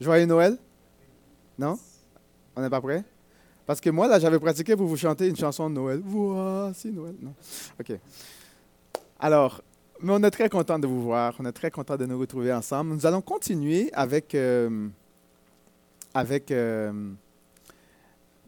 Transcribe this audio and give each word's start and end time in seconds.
Joyeux 0.00 0.26
Noël? 0.26 0.56
Non? 1.58 1.78
On 2.54 2.62
n'est 2.62 2.70
pas 2.70 2.80
prêt? 2.80 3.04
Parce 3.66 3.80
que 3.80 3.90
moi, 3.90 4.08
là, 4.08 4.18
j'avais 4.18 4.38
pratiqué 4.38 4.76
pour 4.76 4.86
vous 4.86 4.96
chanter 4.96 5.28
une 5.28 5.36
chanson 5.36 5.68
de 5.68 5.74
Noël. 5.74 6.00
Voici 6.04 6.90
Noël. 6.90 7.14
Non. 7.20 7.34
OK. 7.78 7.98
Alors, 9.18 9.60
mais 10.00 10.12
on 10.12 10.22
est 10.22 10.30
très 10.30 10.48
content 10.48 10.78
de 10.78 10.86
vous 10.86 11.02
voir. 11.02 11.34
On 11.38 11.44
est 11.44 11.52
très 11.52 11.70
content 11.70 11.96
de 11.96 12.06
nous 12.06 12.18
retrouver 12.18 12.52
ensemble. 12.52 12.94
Nous 12.94 13.04
allons 13.04 13.20
continuer 13.20 13.90
avec, 13.92 14.34
euh, 14.34 14.88
avec 16.14 16.50
euh, 16.52 17.10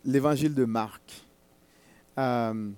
l'évangile 0.05 0.55
de 0.55 0.64
Marc. 0.64 1.25
Euh, 2.19 2.71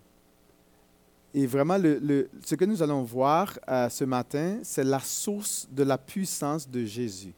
et 1.35 1.47
vraiment, 1.47 1.79
ce 1.79 2.55
que 2.55 2.65
nous 2.65 2.83
allons 2.83 3.03
voir 3.03 3.59
ce 3.89 4.05
matin, 4.05 4.59
c'est 4.63 4.85
la 4.85 5.01
source 5.01 5.69
de 5.71 5.83
la 5.83 5.97
puissance 5.97 6.69
de 6.69 6.85
Jésus. 6.85 7.33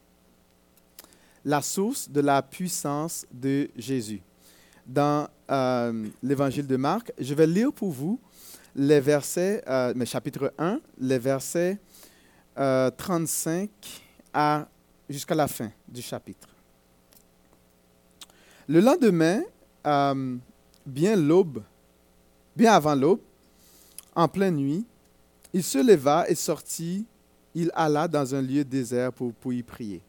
La 1.45 1.61
source 1.63 2.09
de 2.09 2.21
la 2.21 2.43
puissance 2.43 3.27
de 3.33 3.69
Jésus. 3.77 4.23
Dans 4.87 5.29
euh, 5.51 6.09
l'évangile 6.23 6.67
de 6.67 6.77
Marc, 6.77 7.13
je 7.19 7.35
vais 7.35 7.47
lire 7.47 7.73
pour 7.73 7.91
vous 7.91 8.19
les 8.75 9.01
versets, 9.01 9.63
euh, 9.69 9.93
mais 9.95 10.07
chapitre 10.07 10.53
1, 10.59 10.81
les 10.99 11.19
versets 11.19 11.79
euh, 12.59 12.91
35 12.91 13.71
à, 14.33 14.69
jusqu'à 15.09 15.35
la 15.35 15.47
fin 15.47 15.71
du 15.87 16.03
chapitre. 16.03 16.49
Le 18.67 18.81
lendemain, 18.81 19.43
euh, 19.87 20.37
bien 20.87 21.17
l'aube, 21.17 21.63
bien 22.57 22.73
avant 22.73 22.95
l'aube, 22.95 23.21
en 24.15 24.29
pleine 24.29 24.57
nuit, 24.57 24.87
il 25.53 25.63
se 25.63 25.79
leva 25.79 26.29
et 26.29 26.35
sortit, 26.35 27.07
il 27.55 27.71
alla 27.75 28.09
dans 28.09 28.35
un 28.35 28.43
lieu 28.43 28.65
désert 28.65 29.13
pour, 29.13 29.33
pour 29.35 29.53
y 29.53 29.63
prier. 29.63 30.03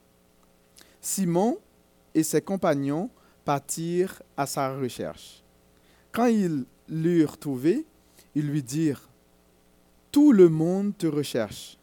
Simon 1.05 1.59
et 2.15 2.23
ses 2.23 2.41
compagnons 2.41 3.11
partirent 3.45 4.23
à 4.35 4.47
sa 4.47 4.75
recherche. 4.75 5.43
Quand 6.11 6.25
ils 6.25 6.65
l'eurent 6.89 7.37
trouvé, 7.37 7.85
ils 8.33 8.47
lui 8.49 8.63
dirent, 8.63 9.07
Tout 10.11 10.31
le 10.31 10.49
monde 10.49 10.97
te 10.97 11.05
recherche. 11.05 11.77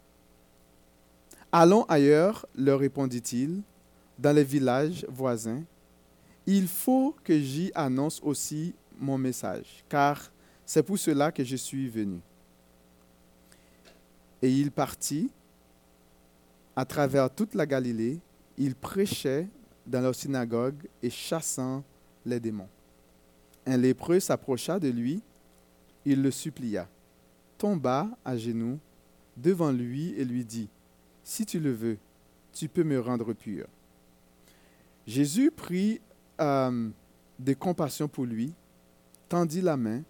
Allons 1.52 1.84
ailleurs, 1.84 2.47
leur 2.56 2.80
répondit-il, 2.80 3.62
dans 4.19 4.34
les 4.34 4.42
villages 4.42 5.06
voisins. 5.08 5.62
Il 6.44 6.66
faut 6.66 7.14
que 7.22 7.38
j'y 7.38 7.70
annonce 7.77 8.20
aussi 8.25 8.75
mon 8.98 9.19
message, 9.19 9.84
car 9.88 10.32
c'est 10.66 10.82
pour 10.82 10.98
cela 10.98 11.30
que 11.30 11.44
je 11.44 11.54
suis 11.54 11.88
venu. 11.88 12.19
Et 14.42 14.50
il 14.50 14.72
partit 14.72 15.30
à 16.75 16.84
travers 16.84 17.32
toute 17.32 17.54
la 17.54 17.66
Galilée, 17.66 18.19
il 18.58 18.75
prêchait 18.75 19.48
dans 19.86 20.00
leur 20.00 20.14
synagogue 20.14 20.89
et 21.03 21.11
chassant 21.11 21.83
les 22.25 22.41
démons. 22.41 22.69
Un 23.67 23.77
lépreux 23.77 24.20
s'approcha 24.20 24.78
de 24.78 24.89
lui, 24.89 25.22
il 26.05 26.22
le 26.22 26.31
supplia, 26.31 26.89
tomba 27.59 28.09
à 28.25 28.36
genoux 28.36 28.78
devant 29.36 29.70
lui 29.70 30.14
et 30.17 30.25
lui 30.25 30.44
dit, 30.44 30.69
Si 31.22 31.47
tu 31.47 31.61
le 31.61 31.72
veux, 31.72 31.98
tu 32.53 32.69
peux 32.69 32.84
me 32.84 33.00
rendre 33.00 33.33
pur. 33.33 33.67
Jésus 35.06 35.50
prit 35.50 36.00
euh, 36.41 36.91
de 37.39 37.55
compassion 37.55 38.09
pour 38.09 38.25
lui, 38.25 38.53
tendit 39.28 39.61
la 39.61 39.77
main, 39.77 40.03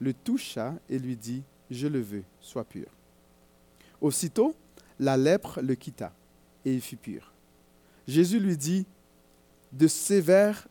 le 0.00 0.12
toucha 0.14 0.74
et 0.88 0.98
lui 0.98 1.16
dit, 1.16 1.42
Je 1.70 1.86
le 1.86 2.00
veux, 2.00 2.24
sois 2.40 2.64
pur. 2.64 2.86
Aussitôt, 4.00 4.54
la 4.98 5.16
lèpre 5.16 5.60
le 5.60 5.74
quitta 5.74 6.12
et 6.64 6.72
il 6.74 6.80
fut 6.80 6.96
pur. 6.96 7.31
Jésus 8.06 8.40
lui 8.40 8.56
dit 8.56 8.86
de 9.72 9.86
sévères, 9.86 10.68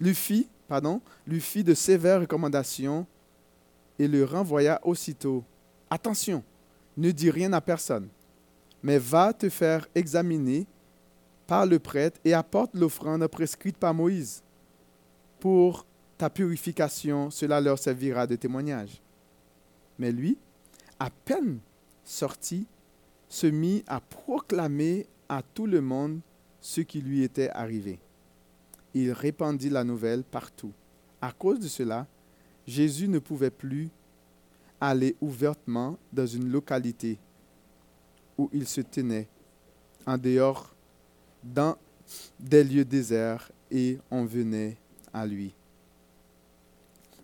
lui 0.00 0.14
fit, 0.14 0.48
pardon, 0.68 1.00
lui 1.26 1.40
fit 1.40 1.64
de 1.64 1.74
sévères 1.74 2.20
recommandations 2.20 3.06
et 3.98 4.08
le 4.08 4.24
renvoya 4.24 4.80
aussitôt. 4.84 5.44
Attention, 5.90 6.42
ne 6.96 7.10
dis 7.10 7.30
rien 7.30 7.52
à 7.52 7.60
personne, 7.60 8.08
mais 8.82 8.98
va 8.98 9.32
te 9.32 9.48
faire 9.48 9.86
examiner 9.94 10.66
par 11.46 11.66
le 11.66 11.78
prêtre 11.78 12.20
et 12.24 12.34
apporte 12.34 12.74
l'offrande 12.74 13.26
prescrite 13.28 13.76
par 13.76 13.94
Moïse. 13.94 14.42
Pour 15.38 15.86
ta 16.18 16.30
purification, 16.30 17.30
cela 17.30 17.60
leur 17.60 17.78
servira 17.78 18.26
de 18.26 18.36
témoignage. 18.36 19.00
Mais 19.98 20.12
lui, 20.12 20.38
à 20.98 21.10
peine 21.10 21.58
sorti, 22.04 22.66
se 23.28 23.46
mit 23.46 23.84
à 23.86 24.00
proclamer 24.00 25.06
à 25.28 25.42
tout 25.42 25.66
le 25.66 25.80
monde 25.80 26.20
ce 26.66 26.80
qui 26.80 27.00
lui 27.00 27.22
était 27.22 27.48
arrivé. 27.50 28.00
Il 28.92 29.12
répandit 29.12 29.70
la 29.70 29.84
nouvelle 29.84 30.24
partout. 30.24 30.72
À 31.22 31.30
cause 31.30 31.60
de 31.60 31.68
cela, 31.68 32.08
Jésus 32.66 33.06
ne 33.06 33.20
pouvait 33.20 33.52
plus 33.52 33.88
aller 34.80 35.14
ouvertement 35.20 35.96
dans 36.12 36.26
une 36.26 36.50
localité 36.50 37.20
où 38.36 38.50
il 38.52 38.66
se 38.66 38.80
tenait, 38.80 39.28
en 40.06 40.18
dehors, 40.18 40.74
dans 41.44 41.76
des 42.40 42.64
lieux 42.64 42.84
déserts, 42.84 43.52
et 43.70 43.98
on 44.10 44.24
venait 44.24 44.76
à 45.12 45.24
lui. 45.24 45.54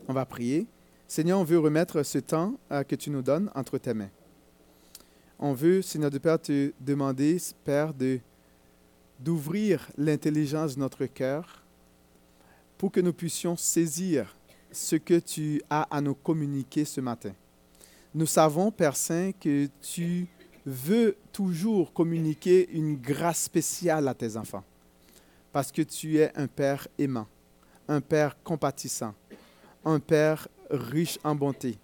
On 0.06 0.12
va 0.12 0.24
prier. 0.24 0.69
Seigneur, 1.09 1.41
on 1.41 1.44
veut 1.44 1.59
remettre 1.59 2.04
ce 2.04 2.19
temps 2.19 2.54
euh, 2.70 2.84
que 2.84 2.94
tu 2.94 3.10
nous 3.10 3.22
donnes 3.22 3.50
entre 3.56 3.76
tes 3.78 3.92
mains. 3.92 4.10
On 5.41 5.53
veut, 5.53 5.82
Seigneur 5.82 6.12
de 6.12 6.19
Père, 6.19 6.41
te 6.41 6.72
demander, 6.80 7.38
Père, 7.64 7.92
de 7.92 8.20
d'ouvrir 9.22 9.88
l'intelligence 9.97 10.75
de 10.75 10.81
notre 10.81 11.06
cœur 11.06 11.62
pour 12.77 12.91
que 12.91 13.00
nous 13.00 13.12
puissions 13.12 13.56
saisir 13.56 14.37
ce 14.72 14.97
que 14.97 15.19
tu 15.19 15.62
as 15.71 15.83
à 15.83 16.00
nous 16.00 16.15
communiquer 16.15 16.84
ce 16.84 17.00
matin. 17.00 17.33
Nous 18.15 18.27
savons, 18.27 18.71
Père 18.71 18.97
Saint, 18.97 19.33
que 19.33 19.69
tu 19.81 20.27
veux 20.66 21.16
toujours 21.33 21.93
communiquer 21.93 22.69
une 22.71 22.97
grâce 22.97 23.44
spéciale 23.44 24.09
à 24.09 24.15
tes 24.15 24.37
enfants, 24.37 24.65
parce 25.53 25.72
que 25.72 25.83
tu 25.83 26.19
es 26.19 26.33
un 26.37 26.47
Père 26.47 26.89
aimant, 26.99 27.27
un 27.89 28.00
Père 28.00 28.37
compatissant, 28.43 29.15
un 29.84 30.00
Père 30.00 30.49
riche 30.71 31.19
en 31.25 31.34
bonté, 31.34 31.78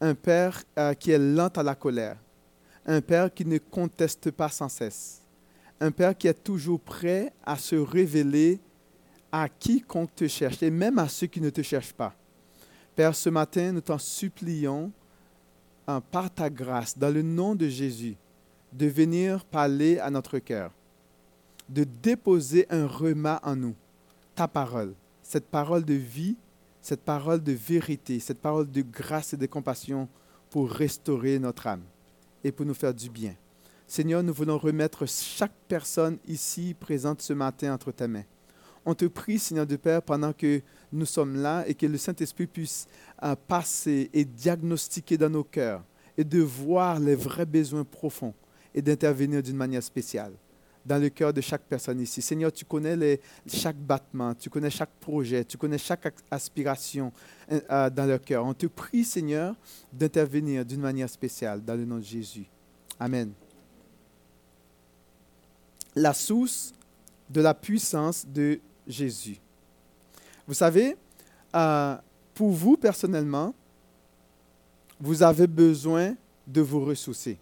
un 0.00 0.14
Père 0.14 0.62
euh, 0.78 0.94
qui 0.94 1.10
est 1.10 1.18
lent 1.18 1.48
à 1.48 1.62
la 1.62 1.74
colère, 1.74 2.16
un 2.86 3.00
Père 3.00 3.32
qui 3.32 3.44
ne 3.44 3.58
conteste 3.58 4.30
pas 4.30 4.48
sans 4.48 4.68
cesse, 4.68 5.21
un 5.82 5.90
Père 5.90 6.16
qui 6.16 6.28
est 6.28 6.44
toujours 6.44 6.80
prêt 6.80 7.32
à 7.44 7.56
se 7.56 7.74
révéler 7.74 8.60
à 9.32 9.48
quiconque 9.48 10.14
te 10.14 10.28
cherche, 10.28 10.62
et 10.62 10.70
même 10.70 10.98
à 10.98 11.08
ceux 11.08 11.26
qui 11.26 11.40
ne 11.40 11.50
te 11.50 11.60
cherchent 11.60 11.92
pas. 11.92 12.14
Père, 12.94 13.16
ce 13.16 13.28
matin, 13.30 13.72
nous 13.72 13.80
t'en 13.80 13.98
supplions, 13.98 14.92
hein, 15.88 16.00
par 16.12 16.32
ta 16.32 16.48
grâce, 16.48 16.96
dans 16.96 17.12
le 17.12 17.22
nom 17.22 17.56
de 17.56 17.66
Jésus, 17.66 18.14
de 18.72 18.86
venir 18.86 19.44
parler 19.44 19.98
à 19.98 20.08
notre 20.08 20.38
cœur, 20.38 20.70
de 21.68 21.82
déposer 21.84 22.66
un 22.70 22.86
remas 22.86 23.40
en 23.42 23.56
nous, 23.56 23.74
ta 24.36 24.46
parole, 24.46 24.94
cette 25.22 25.46
parole 25.46 25.84
de 25.84 25.94
vie, 25.94 26.36
cette 26.80 27.02
parole 27.02 27.42
de 27.42 27.52
vérité, 27.52 28.20
cette 28.20 28.40
parole 28.40 28.70
de 28.70 28.82
grâce 28.82 29.32
et 29.32 29.36
de 29.36 29.46
compassion 29.46 30.08
pour 30.48 30.70
restaurer 30.70 31.40
notre 31.40 31.66
âme 31.66 31.82
et 32.44 32.52
pour 32.52 32.66
nous 32.66 32.74
faire 32.74 32.94
du 32.94 33.10
bien. 33.10 33.34
Seigneur, 33.92 34.22
nous 34.22 34.32
voulons 34.32 34.56
remettre 34.56 35.04
chaque 35.06 35.52
personne 35.68 36.16
ici 36.26 36.72
présente 36.72 37.20
ce 37.20 37.34
matin 37.34 37.74
entre 37.74 37.92
tes 37.92 38.08
mains. 38.08 38.24
On 38.86 38.94
te 38.94 39.04
prie, 39.04 39.38
Seigneur 39.38 39.66
de 39.66 39.76
Père, 39.76 40.00
pendant 40.00 40.32
que 40.32 40.62
nous 40.94 41.04
sommes 41.04 41.36
là 41.36 41.62
et 41.68 41.74
que 41.74 41.84
le 41.84 41.98
Saint-Esprit 41.98 42.46
puisse 42.46 42.86
euh, 43.22 43.36
passer 43.46 44.08
et 44.14 44.24
diagnostiquer 44.24 45.18
dans 45.18 45.28
nos 45.28 45.44
cœurs 45.44 45.84
et 46.16 46.24
de 46.24 46.40
voir 46.40 46.98
les 47.00 47.14
vrais 47.14 47.44
besoins 47.44 47.84
profonds 47.84 48.32
et 48.74 48.80
d'intervenir 48.80 49.42
d'une 49.42 49.58
manière 49.58 49.82
spéciale 49.82 50.32
dans 50.86 50.96
le 50.96 51.10
cœur 51.10 51.34
de 51.34 51.42
chaque 51.42 51.64
personne 51.64 52.00
ici. 52.00 52.22
Seigneur, 52.22 52.50
tu 52.50 52.64
connais 52.64 53.20
chaque 53.46 53.76
battement, 53.76 54.34
tu 54.34 54.48
connais 54.48 54.70
chaque 54.70 54.94
projet, 55.00 55.44
tu 55.44 55.58
connais 55.58 55.76
chaque 55.76 56.14
aspiration 56.30 57.12
euh, 57.52 57.60
euh, 57.70 57.90
dans 57.90 58.06
leur 58.06 58.22
cœur. 58.22 58.42
On 58.46 58.54
te 58.54 58.64
prie, 58.64 59.04
Seigneur, 59.04 59.54
d'intervenir 59.92 60.64
d'une 60.64 60.80
manière 60.80 61.10
spéciale 61.10 61.62
dans 61.62 61.74
le 61.74 61.84
nom 61.84 61.98
de 61.98 62.04
Jésus. 62.04 62.46
Amen. 62.98 63.34
La 65.94 66.14
source 66.14 66.72
de 67.28 67.40
la 67.40 67.54
puissance 67.54 68.26
de 68.26 68.60
Jésus. 68.86 69.38
Vous 70.46 70.54
savez, 70.54 70.96
euh, 71.54 71.96
pour 72.34 72.50
vous 72.50 72.76
personnellement, 72.76 73.54
vous 74.98 75.22
avez 75.22 75.46
besoin 75.46 76.14
de 76.46 76.60
vous 76.60 76.84
ressourcer. 76.84 77.38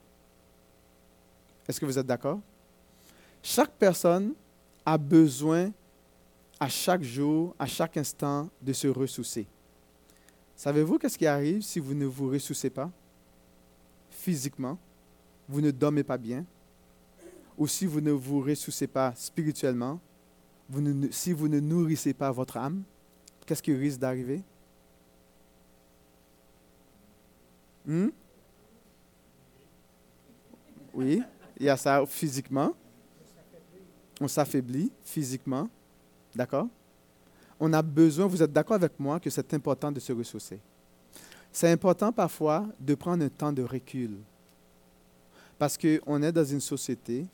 Est-ce 1.68 1.80
que 1.80 1.86
vous 1.86 1.98
êtes 1.98 2.06
d'accord? 2.06 2.40
Chaque 3.42 3.72
personne 3.72 4.34
a 4.84 4.98
besoin 4.98 5.70
à 6.58 6.68
chaque 6.68 7.02
jour, 7.02 7.54
à 7.58 7.66
chaque 7.66 7.96
instant, 7.96 8.48
de 8.60 8.72
se 8.72 8.88
ressourcer. 8.88 9.46
Savez-vous 10.56 10.98
qu'est-ce 10.98 11.16
qui 11.16 11.26
arrive 11.26 11.62
si 11.62 11.80
vous 11.80 11.94
ne 11.94 12.04
vous 12.04 12.28
ressourcez 12.28 12.68
pas? 12.68 12.90
Physiquement, 14.10 14.78
vous 15.48 15.60
ne 15.60 15.70
dormez 15.70 16.02
pas 16.02 16.18
bien, 16.18 16.44
ou 17.60 17.66
si 17.66 17.84
vous 17.84 18.00
ne 18.00 18.10
vous 18.10 18.40
ressourcez 18.40 18.86
pas 18.86 19.12
spirituellement, 19.14 20.00
si 21.10 21.34
vous 21.34 21.46
ne 21.46 21.60
nourrissez 21.60 22.14
pas 22.14 22.30
votre 22.30 22.56
âme, 22.56 22.82
qu'est-ce 23.44 23.62
qui 23.62 23.74
risque 23.74 24.00
d'arriver? 24.00 24.42
Hmm? 27.84 28.08
Oui, 30.94 31.22
il 31.58 31.66
y 31.66 31.68
a 31.68 31.76
ça 31.76 32.02
physiquement. 32.06 32.72
On 34.22 34.28
s'affaiblit 34.28 34.90
physiquement. 35.02 35.68
D'accord? 36.34 36.66
On 37.58 37.70
a 37.74 37.82
besoin, 37.82 38.26
vous 38.26 38.42
êtes 38.42 38.52
d'accord 38.52 38.76
avec 38.76 38.98
moi, 38.98 39.20
que 39.20 39.28
c'est 39.28 39.52
important 39.52 39.92
de 39.92 40.00
se 40.00 40.14
ressourcer. 40.14 40.58
C'est 41.52 41.70
important 41.70 42.10
parfois 42.10 42.66
de 42.78 42.94
prendre 42.94 43.22
un 43.22 43.28
temps 43.28 43.52
de 43.52 43.62
recul. 43.62 44.16
Parce 45.58 45.76
qu'on 45.76 46.22
est 46.22 46.32
dans 46.32 46.44
une 46.44 46.60
société, 46.60 47.26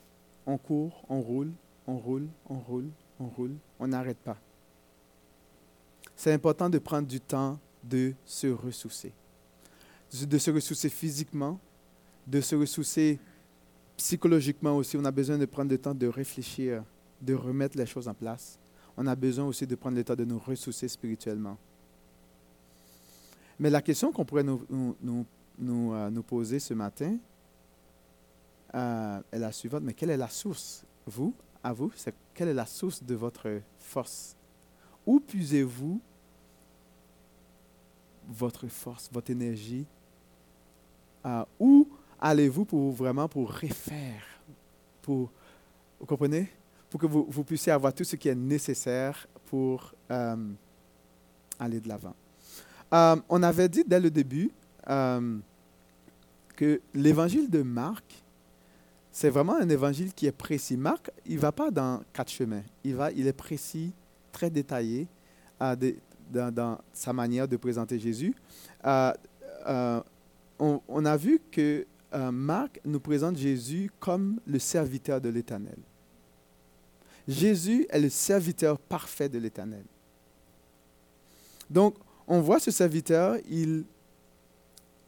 on 0.46 0.56
court, 0.58 1.04
on 1.08 1.20
roule, 1.20 1.52
on 1.87 1.98
roule, 1.98 2.28
on 2.48 2.58
roule, 2.58 2.90
on 3.19 3.26
roule, 3.26 3.56
on 3.78 3.88
n'arrête 3.88 4.19
pas. 4.19 4.38
C'est 6.14 6.32
important 6.32 6.70
de 6.70 6.78
prendre 6.78 7.06
du 7.06 7.20
temps 7.20 7.58
de 7.84 8.14
se 8.25 8.46
ressourcer. 8.46 9.12
De 10.26 10.38
se 10.38 10.50
ressourcer 10.50 10.88
physiquement, 10.88 11.58
de 12.26 12.40
se 12.40 12.54
ressourcer 12.54 13.19
psychologiquement 13.96 14.76
aussi. 14.76 14.96
On 14.96 15.04
a 15.04 15.10
besoin 15.10 15.38
de 15.38 15.46
prendre 15.46 15.70
le 15.70 15.78
temps 15.78 15.94
de 15.94 16.06
réfléchir, 16.06 16.84
de 17.20 17.34
remettre 17.34 17.76
les 17.76 17.87
choses 17.87 18.08
en 18.08 18.14
place. 18.14 18.58
On 18.96 19.06
a 19.06 19.14
besoin 19.14 19.44
aussi 19.44 19.66
de 19.66 19.75
prendre 19.75 19.96
le 19.96 20.04
temps 20.04 20.14
de 20.16 20.25
nous 20.25 20.38
ressourcer 20.38 20.88
spirituellement. 20.88 21.58
Mais 23.58 23.70
la 23.70 23.82
question 23.82 24.12
qu'on 24.12 24.25
pourrait 24.25 24.43
nous, 24.43 24.64
nous, 24.70 25.26
nous, 25.58 25.93
euh, 25.94 26.22
poser 26.22 26.58
ce 26.58 26.75
matin 26.75 27.16
euh, 28.76 29.20
est 29.32 29.38
la 29.38 29.52
suivante. 29.52 29.82
Mais 29.82 29.94
quelle 29.94 30.11
est 30.11 30.17
la 30.17 30.28
source 30.28 30.84
Vous, 31.06 31.34
à 31.62 31.73
vous, 31.73 31.90
c'est 31.96 32.14
quelle 32.34 32.49
est 32.49 32.55
la 32.55 32.67
source 32.67 33.02
de 33.02 33.14
votre 33.14 33.61
force? 33.78 34.37
Où 35.06 35.20
puisez-vous 35.20 36.00
votre 38.28 38.67
force, 38.69 39.08
votre 39.12 39.31
énergie? 39.31 39.87
Euh, 41.25 41.44
Où 41.58 41.88
allez-vous 42.20 42.64
pour 42.64 42.93
vraiment 42.93 43.28
pour 43.28 43.52
refaire 43.52 44.23
pour, 45.02 45.31
Vous 46.00 46.06
comprenez? 46.06 46.49
Pour 46.90 47.00
que 47.00 47.06
vous, 47.06 47.44
puissiez 47.44 47.72
avoir 47.72 47.93
tout 47.93 48.05
ce 48.05 48.17
qui 48.17 48.29
est 48.29 48.34
nécessaire 48.34 49.26
pour 49.46 49.93
aller 51.58 51.81
de 51.81 51.88
l'avant. 51.88 52.14
Euh, 52.93 53.17
on 53.29 53.43
avait 53.43 53.69
dit 53.69 53.84
dès 53.87 54.00
le 54.00 54.11
début 54.11 54.50
euh, 54.88 55.38
que 56.55 56.81
l'évangile 56.94 57.50
de 57.50 57.62
Marc, 57.62 58.22
c'est 59.16 59.30
vraiment 59.30 59.56
un 59.56 59.68
évangile 59.70 60.12
qui 60.12 60.26
est 60.26 60.30
précis. 60.30 60.76
Marc, 60.76 61.10
il 61.24 61.36
ne 61.36 61.40
va 61.40 61.50
pas 61.50 61.70
dans 61.70 62.02
quatre 62.12 62.30
chemins. 62.30 62.60
Il, 62.84 62.96
va, 62.96 63.10
il 63.12 63.26
est 63.26 63.32
précis, 63.32 63.94
très 64.30 64.50
détaillé 64.50 65.06
euh, 65.62 65.74
dans, 66.50 66.76
sa 66.92 67.14
manière 67.14 67.48
de 67.48 67.56
présenter 67.56 67.98
Jésus. 67.98 68.34
On, 68.84 70.02
on, 70.58 71.04
a 71.06 71.16
vu 71.16 71.40
que 71.50 71.86
Marc 72.30 72.78
nous 72.84 73.00
présente 73.00 73.38
Jésus 73.38 73.90
comme 74.00 74.38
le 74.46 74.58
serviteur 74.58 75.19
de 75.19 75.30
l'Éternel. 75.30 75.78
Jésus 77.26 77.86
est 77.88 78.00
le 78.00 78.10
serviteur 78.10 78.78
parfait 78.78 79.30
de 79.30 79.38
l'Éternel. 79.38 79.84
Donc, 81.70 81.94
on 82.26 82.42
voit 82.42 82.60
ce 82.60 82.70
serviteur, 82.70 83.38
il 83.48 83.86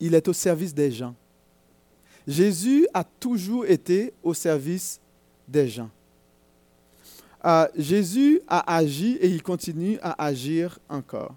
est 0.01 0.29
au 0.29 0.33
service 0.33 0.73
des 0.73 0.91
gens. 0.91 1.15
Jésus 2.29 2.87
a 2.93 3.05
toujours 3.05 3.65
été 3.65 4.13
au 4.23 4.35
service 4.35 5.01
des 5.49 5.67
gens. 5.67 5.89
Euh, 7.43 7.67
Jésus 7.75 8.43
a 8.47 8.77
agi 8.77 9.17
et 9.21 9.29
il 9.29 9.43
continue 9.43 9.99
à 10.03 10.27
agir 10.27 10.79
encore. 10.91 11.35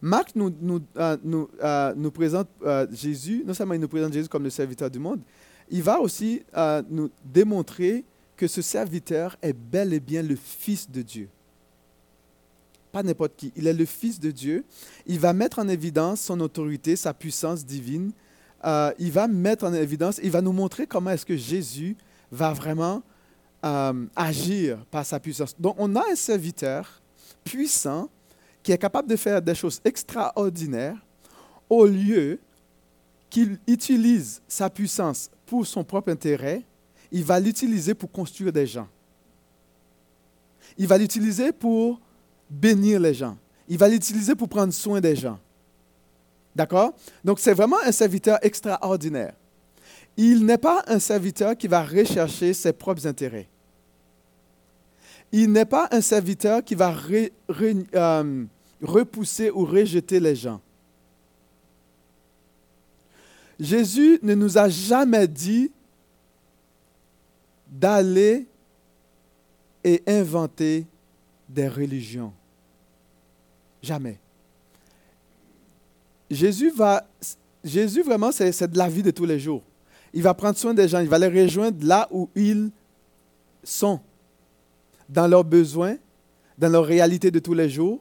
Marc 0.00 0.34
nous, 0.34 0.50
nous, 0.58 0.80
euh, 0.96 1.16
euh, 1.62 1.92
nous, 1.94 2.10
présente 2.10 2.48
Jésus, 2.92 3.44
non 3.46 3.52
seulement 3.52 3.74
il 3.74 3.80
nous 3.80 3.88
présente 3.88 4.14
Jésus 4.14 4.28
comme 4.28 4.44
le 4.44 4.50
serviteur 4.50 4.90
du 4.90 4.98
monde, 4.98 5.20
il 5.68 5.82
va 5.82 6.00
aussi 6.00 6.42
nous 6.90 7.10
démontrer 7.24 8.02
que 8.34 8.46
ce 8.46 8.62
serviteur 8.62 9.36
est 9.42 9.52
bel 9.52 9.92
et 9.92 10.00
bien 10.00 10.22
le 10.22 10.36
Fils 10.36 10.90
de 10.90 11.02
Dieu 11.02 11.28
pas 12.92 13.02
n'importe 13.02 13.32
qui. 13.36 13.52
Il 13.56 13.66
est 13.66 13.72
le 13.72 13.86
Fils 13.86 14.20
de 14.20 14.30
Dieu. 14.30 14.64
Il 15.06 15.18
va 15.18 15.32
mettre 15.32 15.58
en 15.58 15.66
évidence 15.66 16.20
son 16.20 16.38
autorité, 16.40 16.94
sa 16.94 17.14
puissance 17.14 17.64
divine. 17.64 18.12
Euh, 18.64 18.92
il 18.98 19.10
va 19.10 19.26
mettre 19.26 19.64
en 19.64 19.74
évidence, 19.74 20.20
il 20.22 20.30
va 20.30 20.40
nous 20.40 20.52
montrer 20.52 20.86
comment 20.86 21.10
est-ce 21.10 21.26
que 21.26 21.36
Jésus 21.36 21.96
va 22.30 22.52
vraiment 22.52 23.02
euh, 23.64 24.06
agir 24.14 24.78
par 24.90 25.04
sa 25.04 25.18
puissance. 25.18 25.54
Donc 25.58 25.76
on 25.78 25.94
a 25.96 26.02
un 26.10 26.14
serviteur 26.14 27.00
puissant 27.44 28.08
qui 28.62 28.72
est 28.72 28.78
capable 28.78 29.08
de 29.08 29.16
faire 29.16 29.42
des 29.42 29.54
choses 29.54 29.80
extraordinaires 29.84 30.96
au 31.68 31.86
lieu 31.86 32.38
qu'il 33.30 33.58
utilise 33.66 34.42
sa 34.46 34.68
puissance 34.68 35.30
pour 35.46 35.66
son 35.66 35.82
propre 35.82 36.10
intérêt, 36.10 36.62
il 37.10 37.24
va 37.24 37.40
l'utiliser 37.40 37.94
pour 37.94 38.12
construire 38.12 38.52
des 38.52 38.66
gens. 38.66 38.88
Il 40.76 40.86
va 40.86 40.98
l'utiliser 40.98 41.52
pour 41.52 42.00
bénir 42.48 43.00
les 43.00 43.14
gens. 43.14 43.36
Il 43.68 43.78
va 43.78 43.88
l'utiliser 43.88 44.34
pour 44.34 44.48
prendre 44.48 44.72
soin 44.72 45.00
des 45.00 45.16
gens. 45.16 45.38
D'accord? 46.54 46.94
Donc 47.24 47.40
c'est 47.40 47.54
vraiment 47.54 47.78
un 47.84 47.92
serviteur 47.92 48.38
extraordinaire. 48.42 49.34
Il 50.16 50.44
n'est 50.44 50.58
pas 50.58 50.84
un 50.86 50.98
serviteur 50.98 51.56
qui 51.56 51.68
va 51.68 51.82
rechercher 51.82 52.52
ses 52.52 52.72
propres 52.72 53.06
intérêts. 53.06 53.48
Il 55.32 55.50
n'est 55.50 55.64
pas 55.64 55.88
un 55.90 56.02
serviteur 56.02 56.62
qui 56.62 56.74
va 56.74 56.94
euh, 57.08 58.44
repousser 58.82 59.50
ou 59.50 59.64
rejeter 59.64 60.20
les 60.20 60.36
gens. 60.36 60.60
Jésus 63.58 64.18
ne 64.22 64.34
nous 64.34 64.58
a 64.58 64.68
jamais 64.68 65.26
dit 65.26 65.70
d'aller 67.66 68.46
et 69.82 70.02
inventer 70.06 70.86
des 71.48 71.68
religions. 71.68 72.32
Jamais. 73.82 74.18
Jésus 76.32 76.70
va, 76.70 77.06
Jésus 77.62 78.02
vraiment, 78.02 78.32
c'est 78.32 78.66
de 78.66 78.78
la 78.78 78.88
vie 78.88 79.02
de 79.02 79.10
tous 79.10 79.26
les 79.26 79.38
jours. 79.38 79.62
Il 80.14 80.22
va 80.22 80.32
prendre 80.32 80.56
soin 80.56 80.72
des 80.72 80.88
gens, 80.88 81.00
il 81.00 81.08
va 81.08 81.18
les 81.18 81.28
rejoindre 81.28 81.86
là 81.86 82.08
où 82.10 82.30
ils 82.34 82.70
sont, 83.62 84.00
dans 85.10 85.28
leurs 85.28 85.44
besoins, 85.44 85.96
dans 86.56 86.70
leur 86.70 86.86
réalité 86.86 87.30
de 87.30 87.38
tous 87.38 87.52
les 87.52 87.68
jours, 87.68 88.00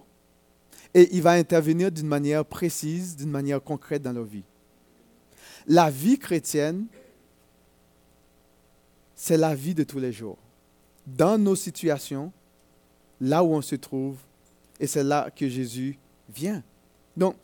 et 0.93 1.13
il 1.13 1.21
va 1.21 1.31
intervenir 1.31 1.91
d'une 1.91 2.07
manière 2.07 2.45
précise, 2.45 3.17
d'une 3.17 3.29
manière 3.29 3.61
concrète 3.61 4.01
dans 4.01 4.13
leur 4.13 4.23
vie. 4.23 4.43
La 5.67 5.91
vie 5.91 6.17
chrétienne, 6.17 6.85
c'est 9.13 9.37
la 9.37 9.53
vie 9.53 9.75
de 9.75 9.83
tous 9.83 9.99
les 9.99 10.13
jours. 10.13 10.37
Dans 11.05 11.37
nos 11.37 11.55
situations, 11.55 12.31
là 13.19 13.43
où 13.43 13.53
on 13.53 13.61
se 13.61 13.75
trouve, 13.75 14.15
et 14.79 14.87
c'est 14.87 15.03
là 15.03 15.29
que 15.31 15.49
Jésus 15.49 15.97
vient. 16.33 16.63
Donc, 17.15 17.35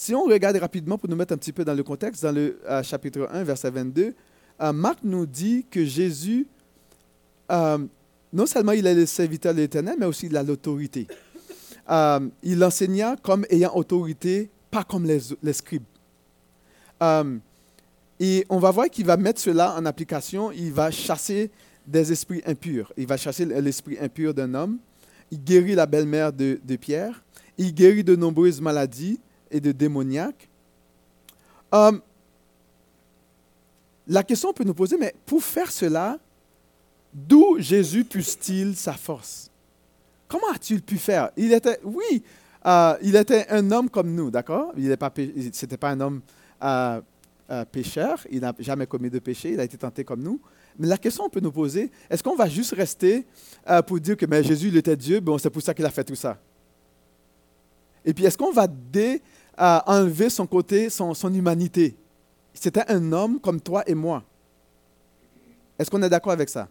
si 0.00 0.14
on 0.14 0.24
regarde 0.24 0.56
rapidement 0.56 0.96
pour 0.96 1.10
nous 1.10 1.16
mettre 1.16 1.34
un 1.34 1.36
petit 1.36 1.52
peu 1.52 1.62
dans 1.62 1.74
le 1.74 1.82
contexte, 1.82 2.22
dans 2.22 2.32
le 2.32 2.58
euh, 2.66 2.82
chapitre 2.82 3.28
1, 3.30 3.44
verset 3.44 3.70
22, 3.70 4.14
euh, 4.62 4.72
Marc 4.72 5.00
nous 5.04 5.26
dit 5.26 5.66
que 5.70 5.84
Jésus, 5.84 6.46
euh, 7.52 7.76
non 8.32 8.46
seulement 8.46 8.72
il 8.72 8.86
est 8.86 8.94
le 8.94 9.04
serviteur 9.04 9.52
de 9.52 9.58
l'Éternel, 9.58 9.96
mais 9.98 10.06
aussi 10.06 10.24
il 10.24 10.36
a 10.38 10.42
l'autorité. 10.42 11.06
il 12.42 12.64
enseigna 12.64 13.16
comme 13.22 13.44
ayant 13.50 13.76
autorité, 13.76 14.48
pas 14.70 14.84
comme 14.84 15.04
les, 15.04 15.18
les 15.42 15.52
scribes. 15.52 15.84
et 18.18 18.46
on 18.48 18.58
va 18.58 18.70
voir 18.70 18.88
qu'il 18.88 19.04
va 19.04 19.18
mettre 19.18 19.40
cela 19.42 19.76
en 19.76 19.84
application. 19.84 20.50
Il 20.50 20.72
va 20.72 20.90
chasser 20.90 21.50
des 21.86 22.10
esprits 22.10 22.40
impurs. 22.46 22.90
Il 22.96 23.06
va 23.06 23.18
chasser 23.18 23.44
l'esprit 23.44 23.98
impur 24.00 24.32
d'un 24.32 24.54
homme 24.54 24.78
il 25.30 25.42
guérit 25.42 25.74
la 25.74 25.86
belle-mère 25.86 26.32
de, 26.32 26.58
Pierre, 26.80 27.22
il 27.56 27.72
guérit 27.74 28.04
de 28.04 28.16
nombreuses 28.16 28.60
maladies 28.60 29.20
et 29.50 29.60
de 29.60 29.72
démoniaques. 29.72 30.48
Euh, 31.74 31.98
la 34.06 34.22
question 34.22 34.52
peut 34.52 34.64
nous 34.64 34.74
poser, 34.74 34.96
mais 34.98 35.14
pour 35.26 35.42
faire 35.42 35.70
cela, 35.70 36.18
d'où 37.12 37.56
Jésus 37.58 38.04
puisse-t-il 38.04 38.76
sa 38.76 38.92
force? 38.92 39.50
Comment 40.28 40.50
a-t-il 40.52 40.82
pu 40.82 40.96
faire? 40.96 41.30
Il 41.36 41.52
était, 41.52 41.78
oui, 41.84 42.22
euh, 42.66 42.96
il 43.02 43.16
était 43.16 43.46
un 43.48 43.70
homme 43.70 43.88
comme 43.88 44.14
nous, 44.14 44.30
d'accord? 44.30 44.72
Il 44.76 44.88
n'était 44.88 44.96
pas, 45.76 45.90
un 45.90 46.00
homme 46.00 46.20
euh, 46.62 47.00
pécheur, 47.70 48.24
il 48.30 48.40
n'a 48.40 48.54
jamais 48.58 48.86
commis 48.86 49.10
de 49.10 49.18
péché, 49.18 49.52
il 49.52 49.60
a 49.60 49.64
été 49.64 49.76
tenté 49.76 50.04
comme 50.04 50.22
nous. 50.22 50.40
Mais 50.78 50.86
la 50.86 50.98
question 50.98 51.28
peut 51.28 51.40
nous 51.40 51.52
poser, 51.52 51.90
est-ce 52.08 52.22
qu'on 52.22 52.36
va 52.36 52.48
juste 52.48 52.74
rester 52.74 53.26
euh, 53.68 53.82
pour 53.82 53.98
dire 53.98 54.16
que 54.16 54.24
mais 54.26 54.42
Jésus, 54.42 54.68
il 54.68 54.76
était 54.76 54.96
Dieu, 54.96 55.20
bon, 55.20 55.36
c'est 55.36 55.50
pour 55.50 55.62
ça 55.62 55.74
qu'il 55.74 55.84
a 55.84 55.90
fait 55.90 56.04
tout 56.04 56.14
ça? 56.14 56.38
Et 58.04 58.14
puis, 58.14 58.24
est-ce 58.24 58.38
qu'on 58.38 58.52
va 58.52 58.66
dé, 58.66 59.20
euh, 59.58 59.78
enlever 59.86 60.30
son 60.30 60.46
côté, 60.46 60.90
son, 60.90 61.14
son 61.14 61.32
humanité? 61.32 61.96
C'était 62.54 62.84
un 62.88 63.12
homme 63.12 63.40
comme 63.40 63.60
toi 63.60 63.82
et 63.86 63.94
moi. 63.94 64.22
Est-ce 65.78 65.90
qu'on 65.90 66.02
est 66.02 66.10
d'accord 66.10 66.32
avec 66.32 66.48
ça? 66.48 66.68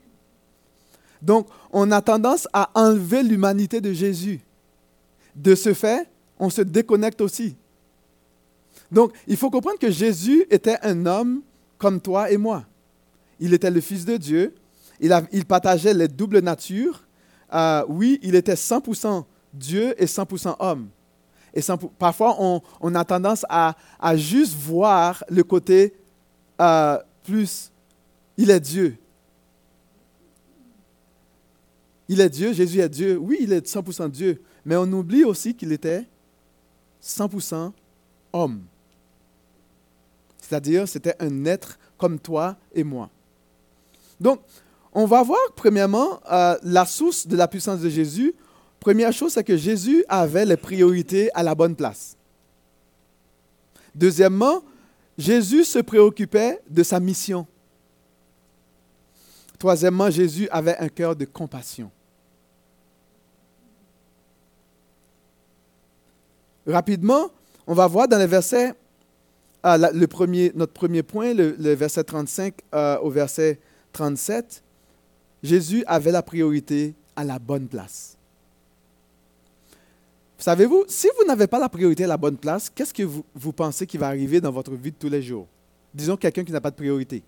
Donc, 1.21 1.48
on 1.71 1.91
a 1.91 2.01
tendance 2.01 2.48
à 2.53 2.69
enlever 2.75 3.24
l'humanité 3.24 3.81
de 3.81 3.91
Jésus. 3.91 4.39
De 5.36 5.55
ce 5.55 5.74
fait, 5.74 6.07
on 6.38 6.50
se 6.50 6.62
déconnecte 6.62 7.21
aussi. 7.21 7.55
Donc, 8.91 9.13
il 9.27 9.38
faut 9.38 9.50
comprendre 9.50 9.79
que 9.79 9.91
Jésus 9.91 10.45
était 10.50 10.77
un 10.81 11.05
homme 11.05 11.41
comme 11.77 12.00
toi 12.00 12.31
et 12.31 12.38
moi. 12.38 12.65
Il 13.39 13.53
était 13.53 13.71
le 13.71 13.81
Fils 13.81 14.05
de 14.05 14.17
Dieu. 14.17 14.55
Il, 15.00 15.45
partageait 15.45 15.93
les 15.93 16.07
doubles 16.07 16.39
natures. 16.39 17.03
Euh, 17.53 17.83
oui, 17.88 18.19
il 18.21 18.36
était 18.36 18.55
100% 18.55 19.24
Dieu 19.53 19.95
et 20.01 20.05
100% 20.05 20.55
homme. 20.59 20.89
Et 21.59 21.73
parfois, 21.97 22.37
on, 22.39 22.95
a 22.95 23.03
tendance 23.03 23.45
à, 23.49 23.75
juste 24.15 24.55
voir 24.55 25.23
le 25.29 25.43
côté 25.43 25.93
euh, 26.61 26.97
plus, 27.23 27.71
il 28.37 28.49
est 28.49 28.59
Dieu. 28.61 28.97
Il 32.07 32.21
est 32.21 32.29
Dieu, 32.29 32.53
Jésus 32.53 32.79
est 32.79 32.89
Dieu. 32.89 33.17
Oui, 33.17 33.39
il 33.41 33.51
est 33.51 33.67
100% 33.67 34.09
Dieu. 34.09 34.41
Mais 34.63 34.77
on 34.77 34.91
oublie 34.93 35.25
aussi 35.25 35.53
qu'il 35.53 35.73
était 35.73 36.07
100% 37.03 37.71
homme. 38.31 38.61
C'est-à-dire, 40.39 40.87
c'était 40.87 41.15
un 41.19 41.45
être 41.45 41.77
comme 41.97 42.19
toi 42.19 42.55
et 42.73 42.85
moi. 42.85 43.09
Donc, 44.19 44.39
on 44.93 45.05
va 45.05 45.23
voir 45.23 45.39
premièrement 45.55 46.21
euh, 46.31 46.57
la 46.63 46.85
source 46.85 47.27
de 47.27 47.35
la 47.35 47.47
puissance 47.47 47.81
de 47.81 47.89
Jésus. 47.89 48.33
Première 48.79 49.12
chose, 49.12 49.33
c'est 49.33 49.43
que 49.43 49.57
Jésus 49.57 50.05
avait 50.07 50.45
les 50.45 50.57
priorités 50.57 51.29
à 51.33 51.43
la 51.43 51.53
bonne 51.53 51.75
place. 51.75 52.15
Deuxièmement, 53.93 54.63
Jésus 55.17 55.65
se 55.65 55.79
préoccupait 55.79 56.62
de 56.69 56.83
sa 56.83 57.00
mission. 57.00 57.45
Troisièmement, 59.57 60.09
Jésus 60.09 60.48
avait 60.50 60.77
un 60.77 60.88
cœur 60.88 61.15
de 61.15 61.25
compassion. 61.25 61.91
Rapidement, 66.65 67.29
on 67.67 67.74
va 67.74 67.88
voir 67.88 68.07
dans 68.07 68.17
les 68.17 68.27
versets, 68.27 68.74
euh, 69.65 69.91
le 69.93 70.07
premier, 70.07 70.53
notre 70.55 70.71
premier 70.71 71.03
point, 71.03 71.33
le, 71.33 71.74
verset 71.74 72.03
35 72.05 72.53
euh, 72.74 72.98
au 73.00 73.09
verset 73.09 73.59
37, 73.91 74.63
Jésus 75.43 75.83
avait 75.88 76.12
la 76.12 76.21
priorité 76.21 76.93
à 77.15 77.25
la 77.25 77.39
bonne 77.39 77.67
place. 77.67 78.18
Savez-vous, 80.39 80.86
si 80.88 81.10
vous 81.17 81.25
n'avez 81.25 81.48
pas 81.48 81.60
la 81.60 81.67
priorité 81.67 82.05
à 82.05 82.08
la 82.08 82.15
bonne 82.15 82.38
place, 82.38 82.69
qu'est-ce 82.69 82.93
que 82.93 83.03
vous, 83.03 83.53
pensez 83.53 83.86
qui 83.86 83.98
va 83.98 84.08
arriver 84.08 84.39
dans 84.39 84.53
votre 84.53 84.74
vie 84.74 84.91
de 84.91 84.96
tous 84.96 85.10
les 85.10 85.22
jours? 85.22 85.48
Disons 85.93 86.15
quelqu'un 86.15 86.46
qui 86.46 86.53
n'a 86.53 86.62
pas 86.62 86.72
de 86.72 86.77
priorité. 86.77 87.22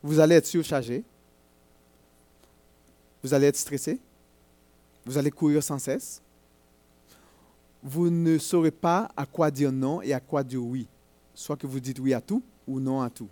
Vous 0.00 0.20
allez 0.20 0.36
être 0.36 0.46
surchargé. 0.46 1.02
Vous 3.20 3.34
allez 3.34 3.48
être 3.48 3.56
stressé. 3.56 3.98
Vous 5.04 5.18
allez 5.18 5.32
courir 5.32 5.60
sans 5.60 5.80
cesse. 5.80 6.22
Vous 7.82 8.10
ne 8.10 8.38
saurez 8.38 8.70
pas 8.70 9.10
à 9.16 9.26
quoi 9.26 9.50
dire 9.50 9.72
non 9.72 10.00
et 10.02 10.12
à 10.12 10.20
quoi 10.20 10.44
dire 10.44 10.62
oui. 10.62 10.86
Soit 11.34 11.56
que 11.56 11.66
vous 11.66 11.80
dites 11.80 11.98
oui 11.98 12.14
à 12.14 12.20
tout 12.20 12.44
ou 12.68 12.78
non 12.78 13.00
à 13.00 13.10
tout. 13.10 13.28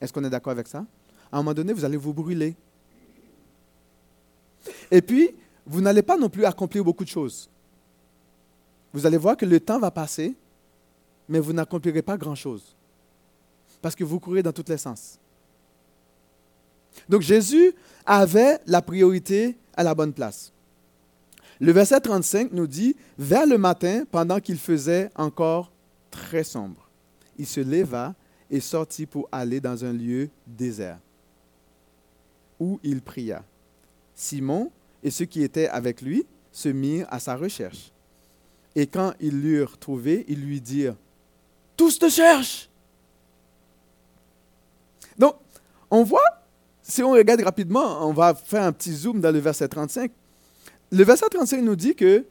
Est-ce 0.00 0.12
qu'on 0.12 0.24
est, 0.24 0.30
d'accord 0.30 0.50
avec 0.50 0.66
ça? 0.66 0.84
À 1.30 1.38
un 1.38 1.42
moment 1.42 1.54
donné, 1.54 1.72
vous 1.72 1.84
allez 1.84 1.96
vous 1.96 2.12
brûler. 2.12 2.56
Et 4.90 5.02
puis, 5.02 5.30
vous 5.66 5.80
n'allez 5.80 6.02
pas 6.02 6.16
non 6.16 6.28
plus 6.28 6.44
accomplir 6.44 6.84
beaucoup 6.84 7.04
de 7.04 7.08
choses. 7.08 7.48
Vous 8.92 9.06
allez 9.06 9.16
voir 9.16 9.36
que 9.36 9.46
le 9.46 9.58
temps 9.58 9.78
va 9.78 9.90
passer, 9.90 10.34
mais 11.28 11.40
vous 11.40 11.52
n'accomplirez 11.52 12.02
pas 12.02 12.16
grand-chose. 12.16 12.76
Parce 13.82 13.94
que 13.94 14.04
vous 14.04 14.20
courez 14.20 14.42
dans 14.42 14.52
tous 14.52 14.68
les 14.68 14.78
sens. 14.78 15.18
Donc 17.08 17.22
Jésus 17.22 17.74
avait 18.06 18.60
la 18.66 18.80
priorité 18.82 19.56
à 19.76 19.82
la 19.82 19.94
bonne 19.94 20.12
place. 20.12 20.52
Le 21.60 21.72
verset 21.72 22.00
35 22.00 22.52
nous 22.52 22.66
dit, 22.66 22.96
vers 23.18 23.46
le 23.46 23.58
matin, 23.58 24.04
pendant 24.10 24.40
qu'il 24.40 24.58
faisait 24.58 25.10
encore 25.14 25.72
très 26.10 26.44
sombre, 26.44 26.88
il 27.38 27.46
se 27.46 27.60
leva 27.60 28.14
et 28.50 28.60
sortit 28.60 29.06
pour 29.06 29.28
aller 29.32 29.60
dans 29.60 29.84
un 29.84 29.92
lieu 29.92 30.28
désert, 30.46 30.98
où 32.60 32.78
il 32.82 33.02
pria. 33.02 33.44
Simon 34.14 34.70
et 35.02 35.10
ceux 35.10 35.24
qui 35.24 35.42
étaient 35.42 35.68
avec 35.68 36.00
lui 36.00 36.24
se 36.52 36.68
mirent 36.68 37.06
à 37.10 37.18
sa 37.18 37.36
recherche. 37.36 37.92
Et 38.74 38.86
quand 38.86 39.12
ils 39.20 39.40
l'eurent 39.40 39.78
trouvé, 39.78 40.24
ils 40.28 40.40
lui 40.40 40.60
dirent, 40.60 40.96
Tous 41.76 41.98
te 41.98 42.08
cherchent. 42.08 42.68
Donc, 45.18 45.36
on 45.90 46.02
voit, 46.02 46.42
si 46.82 47.02
on 47.02 47.12
regarde 47.12 47.42
rapidement, 47.42 48.06
on 48.08 48.12
va 48.12 48.34
faire 48.34 48.64
un 48.64 48.72
petit 48.72 48.92
zoom 48.92 49.20
dans 49.20 49.32
le 49.32 49.38
verset 49.38 49.68
35. 49.68 50.10
Le 50.90 51.04
verset 51.04 51.26
35 51.28 51.62
nous 51.62 51.76
dit 51.76 51.94
que 51.94 52.24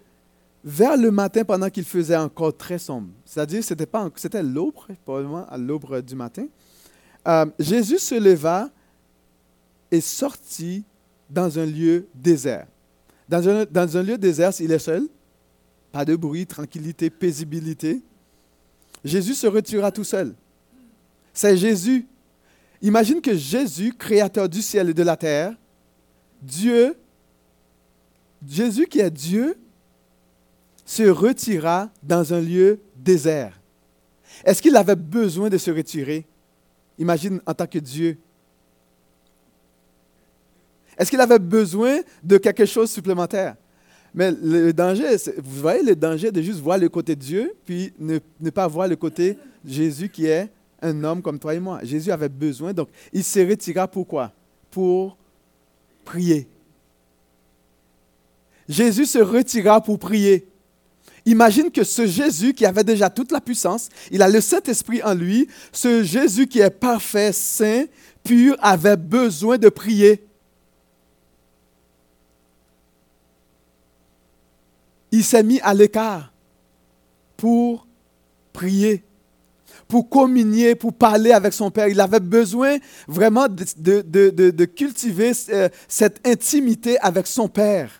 vers 0.63 0.98
le 0.98 1.12
matin, 1.12 1.44
pendant 1.44 1.70
qu'il 1.70 1.84
faisait 1.84 2.16
encore 2.16 2.56
très 2.56 2.78
sombre, 2.78 3.10
c'est-à-dire 3.25 3.63
c'était 3.63 3.86
pas, 3.86 4.10
c'était 4.16 4.44
l'aube, 4.44 4.74
probablement 5.04 5.46
à 5.50 5.58
l'aube 5.58 6.02
du 6.02 6.16
matin, 6.16 6.46
euh, 7.28 7.46
Jésus 7.60 8.00
se 8.00 8.16
leva 8.16 8.70
et 9.92 10.02
sortit 10.02 10.84
dans 11.34 11.58
un 11.58 11.66
lieu 11.66 12.08
désert. 12.13 12.68
Dans 13.28 13.48
un, 13.98 14.04
lieu 14.04 14.18
désert, 14.18 14.52
il 14.60 14.72
est 14.72 14.80
seul, 14.80 15.08
pas 15.92 16.06
de 16.06 16.16
bruit, 16.16 16.46
tranquillité, 16.46 17.10
paisibilité. 17.10 18.02
Jésus 19.04 19.34
se 19.34 19.48
retira 19.48 19.92
tout 19.92 20.04
seul. 20.04 20.36
C'est 21.34 21.58
Jésus. 21.58 22.06
Imagine 22.82 23.22
que 23.22 23.36
Jésus, 23.36 23.94
créateur 23.98 24.48
du 24.48 24.62
ciel 24.62 24.90
et 24.90 24.94
de 24.94 25.04
la 25.04 25.18
terre, 25.18 25.56
Dieu, 26.42 26.96
Jésus 28.48 28.86
qui 28.86 29.00
est 29.00 29.10
Dieu, 29.10 29.58
se 30.86 31.04
retira 31.04 31.90
dans 32.04 32.34
un 32.34 32.42
lieu 32.42 32.80
désert. 32.96 33.60
Est-ce 34.44 34.62
qu'il 34.62 34.75
avait 34.75 34.98
besoin 34.98 35.50
de 35.50 35.58
se 35.58 35.72
retirer? 35.72 36.28
Imagine 37.00 37.42
en 37.46 37.54
tant 37.54 37.66
que 37.66 37.80
Dieu, 37.80 38.20
est-ce 40.97 41.09
qu'il 41.09 41.21
avait 41.21 41.39
besoin 41.39 42.00
de 42.23 42.38
quelque 42.38 42.65
chose 42.65 42.91
supplémentaire? 42.91 43.55
Mais 44.13 44.31
le 44.31 44.71
danger, 44.71 45.15
vous 45.38 45.62
voyez 45.62 45.81
le 45.81 45.95
danger 45.95 46.31
de 46.31 46.41
juste 46.41 46.59
voir 46.59 46.77
le 46.77 46.88
côté 46.88 47.15
Dieu, 47.15 47.53
puis 47.65 47.93
ne, 47.97 48.19
pas 48.51 48.67
voir 48.67 48.88
le 48.88 48.95
côté 48.95 49.38
Jésus 49.65 50.07
qui 50.07 50.27
est 50.27 50.50
un 50.81 51.03
homme 51.03 51.21
comme 51.21 51.39
toi 51.39 51.55
et 51.55 51.59
moi. 51.59 51.79
Jésus 51.83 52.12
avait 52.12 52.29
besoin, 52.29 52.73
donc 52.73 52.89
il 53.12 53.23
se 53.23 53.39
retira 53.39 53.88
pourquoi? 53.88 54.31
Pour 54.69 55.17
prier. 56.05 56.47
Jésus 58.69 59.05
se 59.05 59.19
retira 59.19 59.81
pour 59.81 59.97
prier. 59.97 60.47
Imagine 61.25 61.71
que 61.71 61.83
ce 61.83 62.05
Jésus 62.05 62.53
qui 62.53 62.65
avait 62.65 62.83
déjà 62.83 63.09
toute 63.09 63.31
la 63.31 63.39
puissance, 63.39 63.89
il 64.12 64.21
a 64.21 64.27
le 64.27 64.41
Saint-Esprit 64.41 65.01
en 65.03 65.13
lui, 65.13 65.47
ce 65.71 66.03
Jésus 66.03 66.47
qui 66.47 66.59
est 66.59 66.69
parfait, 66.69 67.31
saint, 67.31 67.85
pur, 68.23 68.57
avait 68.59 68.97
besoin 68.97 69.57
de 69.57 69.69
prier. 69.69 70.23
Il 75.13 75.24
s'est 75.24 75.43
mis 75.43 75.62
à 75.62 75.75
l'écart 75.75 76.34
pour 77.38 77.86
prier, 78.51 79.03
pour 79.88 80.10
communier, 80.10 80.74
pour 80.74 80.91
parler 80.91 81.32
avec 81.32 81.53
son 81.53 81.70
Père. 81.70 81.88
Il 81.88 82.01
avait 82.01 82.20
besoin 82.20 82.77
vraiment 83.08 83.46
de, 83.48 84.65
cultiver 84.65 85.34
euh, 85.50 85.70
cette 85.88 86.27
intimité 86.27 86.98
avec 87.00 87.27
son 87.27 87.48
Père, 87.48 87.91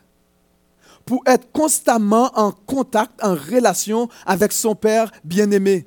pour 1.06 1.22
être 1.28 1.52
constamment 1.52 2.32
en 2.34 2.52
contact, 2.52 3.24
en 3.24 3.36
relation 3.36 4.10
avec 4.26 4.52
son 4.52 4.74
Père 4.74 5.12
bien-aimé. 5.24 5.86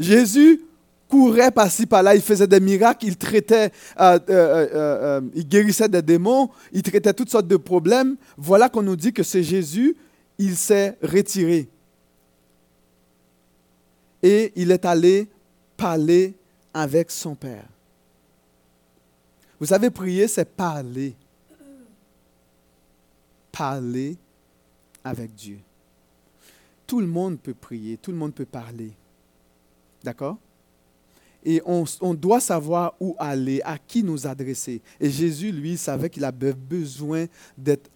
Jésus 0.00 0.62
courait 1.14 1.52
par-ci 1.52 1.86
par-là, 1.86 2.16
il 2.16 2.22
faisait 2.22 2.48
des 2.48 2.58
miracles, 2.58 3.06
il 3.06 3.16
traitait, 3.16 3.70
euh, 4.00 4.18
euh, 4.28 4.68
euh, 4.74 5.20
il 5.36 5.46
guérissait 5.46 5.88
des 5.88 6.02
démons, 6.02 6.50
il 6.72 6.82
traitait 6.82 7.14
toutes 7.14 7.30
sortes 7.30 7.46
de 7.46 7.56
problèmes. 7.56 8.16
Voilà 8.36 8.68
qu'on 8.68 8.82
nous 8.82 8.96
dit 8.96 9.12
que 9.12 9.22
c'est 9.22 9.44
Jésus, 9.44 9.96
il 10.38 10.56
s'est 10.56 10.98
retiré. 11.00 11.68
Et 14.24 14.52
il 14.56 14.72
est 14.72 14.84
allé 14.84 15.28
parler 15.76 16.34
avec 16.72 17.12
son 17.12 17.36
Père. 17.36 17.68
Vous 19.60 19.66
savez, 19.66 19.90
prier, 19.90 20.26
c'est 20.26 20.44
parler. 20.44 21.14
Parler 23.52 24.16
avec 25.04 25.32
Dieu. 25.32 25.60
Tout 26.88 26.98
le 26.98 27.06
monde 27.06 27.38
peut 27.38 27.54
prier, 27.54 27.98
tout 27.98 28.10
le 28.10 28.16
monde 28.16 28.34
peut 28.34 28.44
parler. 28.44 28.90
D'accord? 30.02 30.38
Et 31.44 31.62
on, 31.66 32.14
doit 32.14 32.40
savoir 32.40 32.94
où 33.00 33.14
aller, 33.18 33.60
à 33.64 33.76
qui 33.78 34.02
nous 34.02 34.26
adresser. 34.26 34.80
Et 35.00 35.10
Jésus, 35.10 35.52
lui, 35.52 35.76
savait 35.76 36.08
qu'il 36.08 36.24
avait 36.24 36.54
besoin 36.54 37.26
d'être 37.58 37.90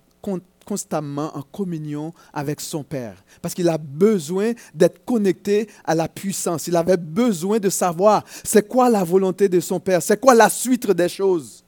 constamment 0.66 1.34
en 1.34 1.42
communion 1.42 2.12
avec 2.32 2.60
son 2.60 2.82
Père. 2.82 3.24
Parce 3.40 3.54
qu'il 3.54 3.68
a 3.68 3.78
besoin 3.78 4.52
d'être 4.74 5.02
connecté 5.04 5.68
à 5.84 5.94
la 5.94 6.08
puissance. 6.08 6.66
Il 6.66 6.76
avait 6.76 6.98
besoin 6.98 7.58
de 7.58 7.70
savoir 7.70 8.24
c'est 8.44 8.68
quoi 8.68 8.90
la 8.90 9.02
volonté 9.02 9.48
de 9.48 9.60
son 9.60 9.80
Père, 9.80 10.02
c'est 10.02 10.20
quoi 10.20 10.34
la 10.34 10.50
suite 10.50 10.90
des 10.90 11.08
choses? 11.08 11.64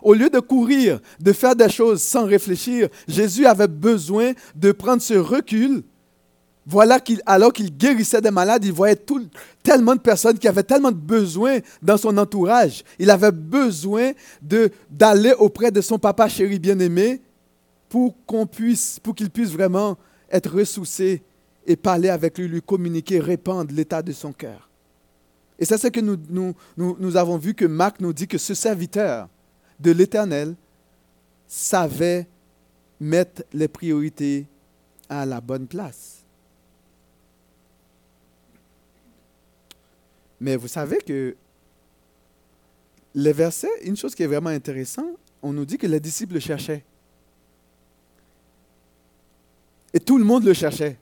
Au 0.00 0.14
lieu 0.14 0.30
de 0.30 0.38
courir, 0.38 1.00
de 1.20 1.32
faire 1.32 1.56
des 1.56 1.68
choses 1.68 2.00
sans 2.00 2.24
réfléchir, 2.24 2.88
Jésus 3.06 3.44
avait 3.46 3.68
besoin 3.68 4.32
de 4.54 4.72
prendre 4.72 5.02
ce 5.02 5.14
recul 5.14 5.82
voilà 6.70 7.00
qu'alors 7.00 7.54
qu'il 7.54 7.74
guérissait 7.74 8.20
des 8.20 8.30
malades, 8.30 8.62
il 8.62 8.72
voyait 8.72 9.02
tellement 9.62 9.94
de 9.94 10.00
personnes 10.00 10.38
qui 10.38 10.46
avaient 10.46 10.62
tellement 10.62 10.92
de 10.92 10.98
besoins 10.98 11.60
dans 11.80 11.96
son 11.96 12.18
entourage. 12.18 12.84
Il 12.98 13.08
avait 13.08 13.32
besoin 13.32 14.12
d'aller 14.90 15.32
auprès 15.38 15.70
de 15.70 15.80
son 15.80 15.98
papa 15.98 16.28
chéri 16.28 16.58
bien-aimé 16.58 17.22
pour 17.88 18.14
qu'on 18.26 18.46
puisse, 18.46 19.00
pour 19.00 19.14
qu'il 19.14 19.30
puisse 19.30 19.50
vraiment 19.50 19.96
être 20.30 20.54
ressourcé 20.54 21.22
et 21.66 21.74
parler 21.74 22.10
avec 22.10 22.36
lui, 22.36 22.46
lui 22.48 22.60
communiquer, 22.60 23.18
répandre 23.18 23.72
l'état 23.72 24.02
de 24.02 24.12
son 24.12 24.34
cœur. 24.34 24.68
Et 25.58 25.64
c'est 25.64 25.78
ce 25.78 25.86
que 25.86 26.00
nous 26.00 27.16
avons 27.16 27.38
vu 27.38 27.54
que 27.54 27.64
Marc 27.64 27.98
nous 28.00 28.12
dit 28.12 28.28
que 28.28 28.36
ce 28.36 28.52
serviteur 28.52 29.30
de 29.80 29.90
l'Éternel 29.90 30.54
savait 31.46 32.26
mettre 33.00 33.42
les 33.54 33.68
priorités 33.68 34.46
à 35.08 35.24
la 35.24 35.40
bonne 35.40 35.66
place. 35.66 36.17
Mais 40.40 40.56
vous 40.56 40.68
savez 40.68 40.98
que 40.98 41.36
les 43.14 43.32
versets, 43.32 43.70
une 43.82 43.96
chose 43.96 44.14
qui 44.14 44.22
est 44.22 44.26
vraiment 44.26 44.50
intéressante, 44.50 45.16
on 45.42 45.52
nous 45.52 45.64
dit 45.64 45.78
que 45.78 45.86
les 45.86 46.00
disciples 46.00 46.34
le 46.34 46.40
cherchaient. 46.40 46.84
Et 49.92 50.00
tout 50.00 50.18
le 50.18 50.24
monde 50.24 50.44
le 50.44 50.52
cherchait. 50.52 50.98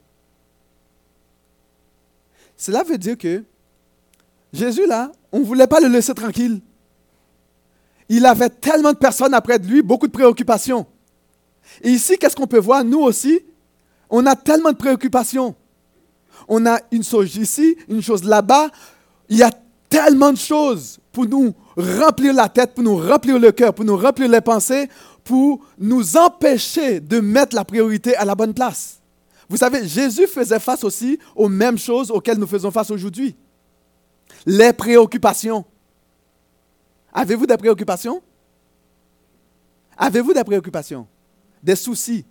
Cela 2.57 2.83
veut 2.83 2.99
dire 2.99 3.19
que 3.19 3.45
Jésus, 4.53 4.87
là, 4.87 5.13
on 5.33 5.41
ne 5.41 5.45
voulait 5.45 5.67
pas 5.67 5.81
le 5.81 5.89
laisser 5.89 6.15
tranquille. 6.15 6.61
Il 8.09 8.25
avait 8.25 8.49
tellement 8.49 8.93
de 8.93 8.99
personnes 8.99 9.35
après 9.35 9.59
de 9.59 9.67
lui, 9.67 9.83
beaucoup 9.83 10.07
de 10.07 10.13
préoccupations. 10.13 10.87
Et 11.83 11.91
ici, 11.91 12.17
qu'est-ce 12.17 12.37
qu'on 12.37 12.47
peut 12.47 12.59
voir? 12.59 12.85
Nous 12.85 13.01
aussi, 13.01 13.41
on 14.09 14.25
a 14.27 14.37
tellement 14.37 14.71
de 14.71 14.77
préoccupations. 14.77 15.55
On 16.49 16.65
a 16.67 16.81
une 16.93 17.03
chose 17.03 17.37
ici, 17.37 17.77
une 17.89 18.03
chose 18.03 18.25
là-bas. 18.25 18.71
Il 19.29 19.39
y 19.39 19.43
a 19.43 19.51
tellement 19.89 20.33
de 20.33 20.39
choses 20.39 20.99
pour 21.13 21.27
nous 21.27 21.55
remplir 21.77 22.33
la 22.35 22.49
tête, 22.49 22.75
pour 22.75 22.85
nous 22.85 22.97
remplir 22.97 23.39
le 23.39 23.53
cœur, 23.53 23.75
pour 23.75 23.85
nous 23.85 23.97
remplir 23.97 24.29
les 24.29 24.41
pensées, 24.41 24.89
pour 25.25 25.65
nous 25.79 26.17
empêcher 26.17 27.01
de 27.01 27.21
mettre 27.21 27.57
la 27.57 27.65
priorité 27.65 28.17
à 28.17 28.25
la 28.25 28.35
bonne 28.35 28.55
place. 28.55 29.01
Vous 29.49 29.57
savez, 29.57 29.87
Jésus 29.87 30.27
faisait 30.27 30.59
face 30.59 30.85
aussi 30.85 31.19
aux 31.35 31.49
mêmes 31.49 31.79
choses 31.79 32.11
auxquelles 32.11 32.39
nous 32.39 32.47
faisons 32.47 32.71
face 32.71 32.91
aujourd'hui. 32.91 33.37
Les 34.45 34.73
préoccupations. 34.73 35.65
Avez-vous 37.13 37.47
des 37.47 37.57
préoccupations? 37.57 38.23
Avez-vous 39.97 40.35
des 40.35 40.45
préoccupations? 40.45 41.07
Des 41.63 41.77
soucis? 41.77 42.25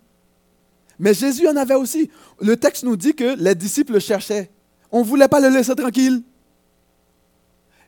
Mais 0.98 1.12
Jésus 1.12 1.48
en 1.48 1.56
avait 1.56 1.74
aussi. 1.74 2.10
Le 2.40 2.56
texte 2.56 2.84
nous 2.84 2.96
dit 2.96 3.14
que 3.14 3.36
les 3.38 3.54
disciples 3.54 3.94
le 3.94 3.98
cherchaient. 3.98 4.50
On 4.90 5.00
ne 5.00 5.04
voulait 5.04 5.28
pas 5.28 5.40
le 5.40 5.48
laisser 5.48 5.74
tranquille. 5.74 6.22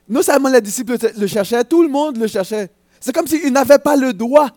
Non 0.09 0.23
seulement 0.23 0.49
les 0.49 0.61
disciples 0.61 0.97
le 1.17 1.27
cherchaient, 1.27 1.63
tout 1.63 1.83
le 1.83 1.89
monde 1.89 2.17
le 2.17 2.25
cherchait. 2.25 2.71
C'est 2.99 3.13
comme 3.13 3.27
s'il 3.27 3.53
n'avait 3.53 3.77
pas 3.77 3.95
le 3.95 4.11
droit 4.11 4.49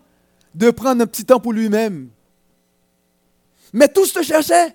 de 0.55 0.71
prendre 0.71 1.03
un 1.03 1.07
petit 1.07 1.27
temps 1.27 1.39
pour 1.39 1.53
lui-même. 1.53 2.09
Mais 3.73 3.89
tous 3.89 4.13
te 4.15 4.23
cherchaient. 4.23 4.75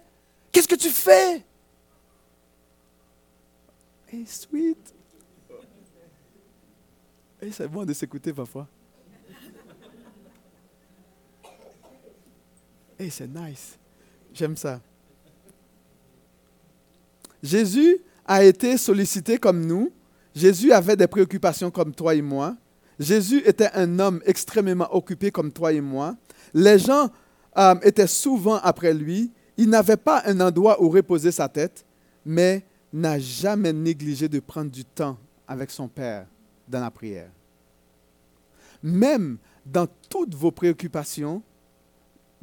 Qu'est-ce 0.52 0.68
que 0.68 0.76
tu 0.76 0.90
fais? 0.90 1.44
Hey, 4.08 4.26
sweet. 4.26 4.94
Hey, 7.42 7.52
c'est 7.52 7.68
bon 7.68 7.84
de 7.84 7.94
s'écouter 7.94 8.32
parfois. 8.32 8.68
Hey, 13.00 13.12
c'est 13.12 13.28
nice. 13.28 13.78
J'aime 14.34 14.56
ça. 14.56 14.80
Jésus 17.44 17.98
a 18.26 18.44
été 18.44 18.78
sollicité 18.78 19.38
comme 19.38 19.66
nous 19.66 19.92
Jésus 20.38 20.72
avait 20.72 20.96
des 20.96 21.08
préoccupations 21.08 21.72
comme 21.72 21.96
toi 21.96 22.14
et 22.14 22.22
moi. 22.22 22.56
Jésus 23.00 23.42
était 23.44 23.72
un 23.74 23.98
homme 23.98 24.22
extrêmement 24.24 24.88
occupé 24.96 25.32
comme 25.32 25.52
toi 25.52 25.74
et 25.74 25.82
moi. 25.82 26.16
Les 26.54 26.78
gens 26.78 27.10
euh, 27.58 27.74
étaient 27.82 28.06
souvent 28.06 28.58
après 28.58 28.94
lui. 28.94 29.32
Il 29.58 29.70
n'avait 29.70 29.98
pas 29.98 30.22
un 30.28 30.40
endroit 30.40 30.82
où 30.82 30.90
reposer 30.90 31.32
sa 31.32 31.50
tête, 31.50 31.84
mais 32.24 32.64
n'a 32.94 33.18
jamais 33.18 33.74
négligé 33.74 34.30
de 34.30 34.40
prendre 34.40 34.70
du 34.70 34.86
temps 34.86 35.18
avec 35.48 35.72
son 35.72 35.88
Père 35.88 36.28
dans 36.68 36.82
la 36.82 36.92
prière. 36.92 37.32
Même 38.84 39.40
dans 39.66 39.88
toutes 40.08 40.36
vos 40.36 40.52
préoccupations, 40.52 41.42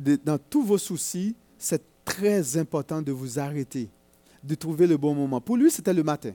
dans 0.00 0.38
tous 0.50 0.64
vos 0.64 0.78
soucis, 0.78 1.36
c'est 1.56 1.82
très 2.04 2.56
important 2.56 3.00
de 3.00 3.12
vous 3.12 3.38
arrêter, 3.38 3.88
de 4.42 4.56
trouver 4.56 4.88
le 4.88 4.96
bon 4.96 5.14
moment. 5.14 5.40
Pour 5.40 5.56
lui, 5.56 5.70
c'était 5.70 5.94
le 5.94 6.02
matin. 6.02 6.32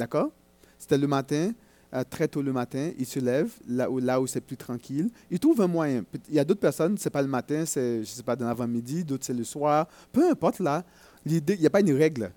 D'accord? 0.00 0.30
C'était 0.78 0.96
le 0.96 1.06
matin, 1.06 1.52
euh, 1.92 2.02
très 2.08 2.26
tôt 2.26 2.40
le 2.40 2.54
matin, 2.54 2.90
il 2.98 3.04
se 3.04 3.18
lève, 3.20 3.52
là 3.68 3.90
où, 3.90 3.98
là 3.98 4.18
où 4.18 4.26
c'est 4.26 4.40
plus 4.40 4.56
tranquille. 4.56 5.10
Il 5.30 5.38
trouve 5.38 5.60
un 5.60 5.66
moyen. 5.66 6.04
Il 6.30 6.34
y 6.34 6.38
a 6.38 6.44
d'autres 6.44 6.60
personnes, 6.60 6.96
ce 6.96 7.04
n'est 7.04 7.10
pas 7.10 7.20
le 7.20 7.28
matin, 7.28 7.66
c'est, 7.66 8.00
je 8.00 8.08
sais 8.08 8.22
pas, 8.22 8.34
dans 8.34 8.46
l'avant-midi, 8.46 9.04
d'autres 9.04 9.26
c'est 9.26 9.34
le 9.34 9.44
soir. 9.44 9.86
Peu 10.10 10.30
importe 10.30 10.60
là, 10.60 10.84
l'idée, 11.26 11.52
il 11.52 11.60
n'y 11.60 11.66
a 11.66 11.70
pas 11.70 11.80
une 11.80 11.92
règle. 11.92 12.32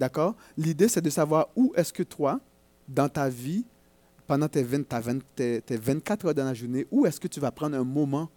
D'accord? 0.00 0.34
L'idée, 0.58 0.88
c'est 0.88 1.00
de 1.00 1.10
savoir 1.10 1.46
où 1.54 1.72
est-ce 1.76 1.92
que 1.92 2.02
toi, 2.02 2.40
dans 2.88 3.08
ta 3.08 3.28
vie, 3.28 3.64
pendant 4.26 4.48
tes, 4.48 4.64
20, 4.64 4.82
tes 5.36 5.76
24 5.76 6.26
heures 6.26 6.34
dans 6.34 6.44
la 6.44 6.54
journée, 6.54 6.88
où 6.90 7.06
est-ce 7.06 7.20
que 7.20 7.28
tu 7.28 7.38
vas 7.38 7.52
prendre 7.52 7.76
un 7.76 7.84
moment 7.84 8.28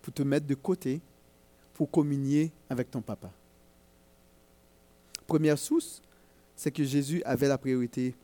pour 0.00 0.14
te 0.14 0.22
mettre 0.22 0.46
de 0.46 0.54
côté, 0.54 0.98
pour 1.74 1.90
communier 1.90 2.50
avec 2.70 2.90
ton 2.90 3.02
papa? 3.02 3.30
Première 5.26 5.58
source, 5.58 6.00
c'est 6.56 6.70
que 6.70 6.84
Jésus 6.84 7.22
avait 7.24 7.48
la 7.48 7.58
priorité 7.58 8.14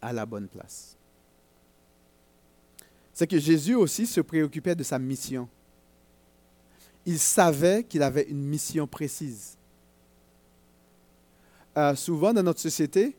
à 0.00 0.12
la 0.12 0.26
bonne 0.26 0.48
place. 0.48 0.96
C'est 3.12 3.26
que 3.26 3.38
Jésus 3.38 3.74
aussi 3.74 4.06
se 4.06 4.20
préoccupait 4.20 4.74
de 4.74 4.82
sa 4.82 4.98
mission. 4.98 5.48
Il 7.04 7.18
savait 7.18 7.84
qu'il 7.84 8.02
avait 8.02 8.24
une 8.28 8.42
mission 8.42 8.86
précise. 8.86 9.56
Euh, 11.76 11.94
souvent 11.94 12.32
dans 12.32 12.42
notre 12.42 12.60
société, 12.60 13.16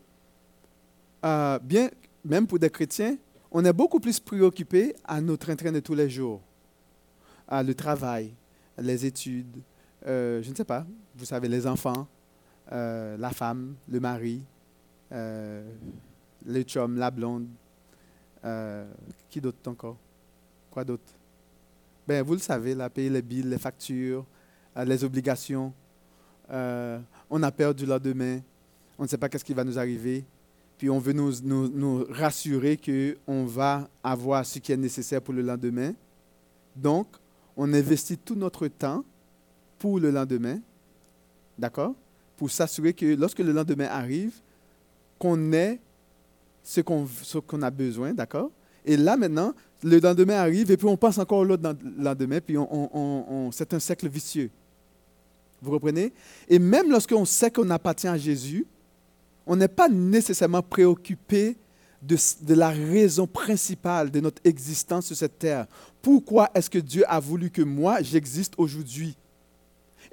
euh, 1.25 1.59
bien, 1.59 1.89
même 2.23 2.47
pour 2.47 2.59
des 2.59 2.69
chrétiens, 2.69 3.17
on 3.51 3.63
est 3.65 3.73
beaucoup 3.73 3.99
plus 3.99 4.19
préoccupé 4.19 4.95
à 5.03 5.21
notre 5.21 5.53
train 5.53 5.71
de 5.71 5.79
tous 5.79 5.95
les 5.95 6.09
jours, 6.09 6.41
à 7.47 7.63
le 7.63 7.73
travail, 7.73 8.33
les 8.77 9.05
études, 9.05 9.61
euh, 10.05 10.41
je 10.41 10.49
ne 10.49 10.55
sais 10.55 10.65
pas, 10.65 10.85
vous 11.15 11.25
savez, 11.25 11.47
les 11.47 11.65
enfants, 11.65 12.07
euh, 12.71 13.17
la 13.17 13.31
femme, 13.31 13.75
le 13.89 13.99
mari, 13.99 14.41
euh, 15.11 15.69
le 16.45 16.63
la 16.97 17.11
blonde. 17.11 17.47
Euh, 18.45 18.91
qui 19.29 19.39
d'autre 19.39 19.69
encore? 19.69 19.97
Quoi 20.69 20.83
d'autre? 20.83 21.13
Ben, 22.07 22.23
Vous 22.23 22.33
le 22.33 22.39
savez, 22.39 22.75
là, 22.75 22.89
payer 22.89 23.09
les 23.09 23.21
billes, 23.21 23.43
les 23.43 23.57
factures, 23.57 24.25
les 24.75 25.03
obligations. 25.03 25.73
on 26.49 27.43
a 27.43 27.51
peur 27.51 27.73
du 27.73 27.85
lendemain. 27.85 28.39
On 28.97 29.03
ne 29.03 29.07
sait 29.07 29.17
pas 29.17 29.29
qu'est-ce 29.29 29.45
qui 29.45 29.53
va 29.53 29.63
nous 29.63 29.79
arriver. 29.79 30.25
Puis 30.77 30.89
on 30.89 30.99
veut 30.99 31.13
nous, 31.13 31.39
nous 31.41 32.05
rassurer 32.09 32.77
qu'on 32.77 33.45
va 33.45 33.87
avoir 34.03 34.45
ce 34.45 34.59
qui 34.59 34.71
est 34.71 34.77
nécessaire 34.77 35.21
pour 35.21 35.33
le 35.33 35.41
lendemain. 35.41 35.93
Donc, 36.75 37.07
on 37.55 37.71
investit 37.73 38.17
tout 38.17 38.35
notre 38.35 38.67
temps 38.67 39.05
pour 39.79 39.99
le 39.99 40.11
lendemain. 40.11 40.59
D'accord? 41.57 41.95
Pour 42.37 42.49
s'assurer 42.51 42.93
que 42.93 43.05
lorsque 43.15 43.39
le 43.39 43.51
lendemain 43.51 43.87
arrive, 43.87 44.33
qu'on 45.19 45.53
ait 45.53 45.79
ce 46.63 46.81
qu'on 46.81 47.61
a 47.61 47.71
besoin, 47.71 48.13
d'accord? 48.13 48.51
Et 48.85 48.97
là, 48.97 49.17
maintenant, 49.17 49.53
le 49.83 49.99
lendemain 49.99 50.35
arrive 50.35 50.71
et 50.71 50.77
puis 50.77 50.87
on 50.87 50.97
passe 50.97 51.17
encore 51.17 51.43
l'autre 51.45 51.75
lendemain, 51.97 52.39
puis 52.41 52.57
on, 52.57 53.49
c'est 53.51 53.73
un 53.73 53.79
cercle 53.79 54.07
vicieux. 54.07 54.49
Vous 55.61 55.71
reprenez 55.71 56.11
Et 56.49 56.59
même 56.59 56.89
lorsqu'on 56.89 57.25
sait 57.25 57.49
qu'on 57.49 57.69
appartient 57.69 58.07
à 58.07 58.17
Jésus, 58.17 58.65
on 59.45 59.55
n'est 59.55 59.67
pas 59.69 59.89
nécessairement 59.89 60.61
préoccupé 60.61 61.57
de, 62.01 62.53
la 62.53 62.69
raison 62.69 63.27
principale 63.27 64.11
de 64.11 64.19
notre 64.19 64.41
existence 64.43 65.07
sur 65.07 65.15
cette 65.15 65.39
terre. 65.39 65.67
Pourquoi 66.01 66.49
est-ce 66.53 66.69
que 66.69 66.79
Dieu 66.79 67.03
a 67.07 67.19
voulu 67.19 67.49
que 67.49 67.61
moi, 67.61 68.01
j'existe 68.01 68.53
aujourd'hui? 68.57 69.15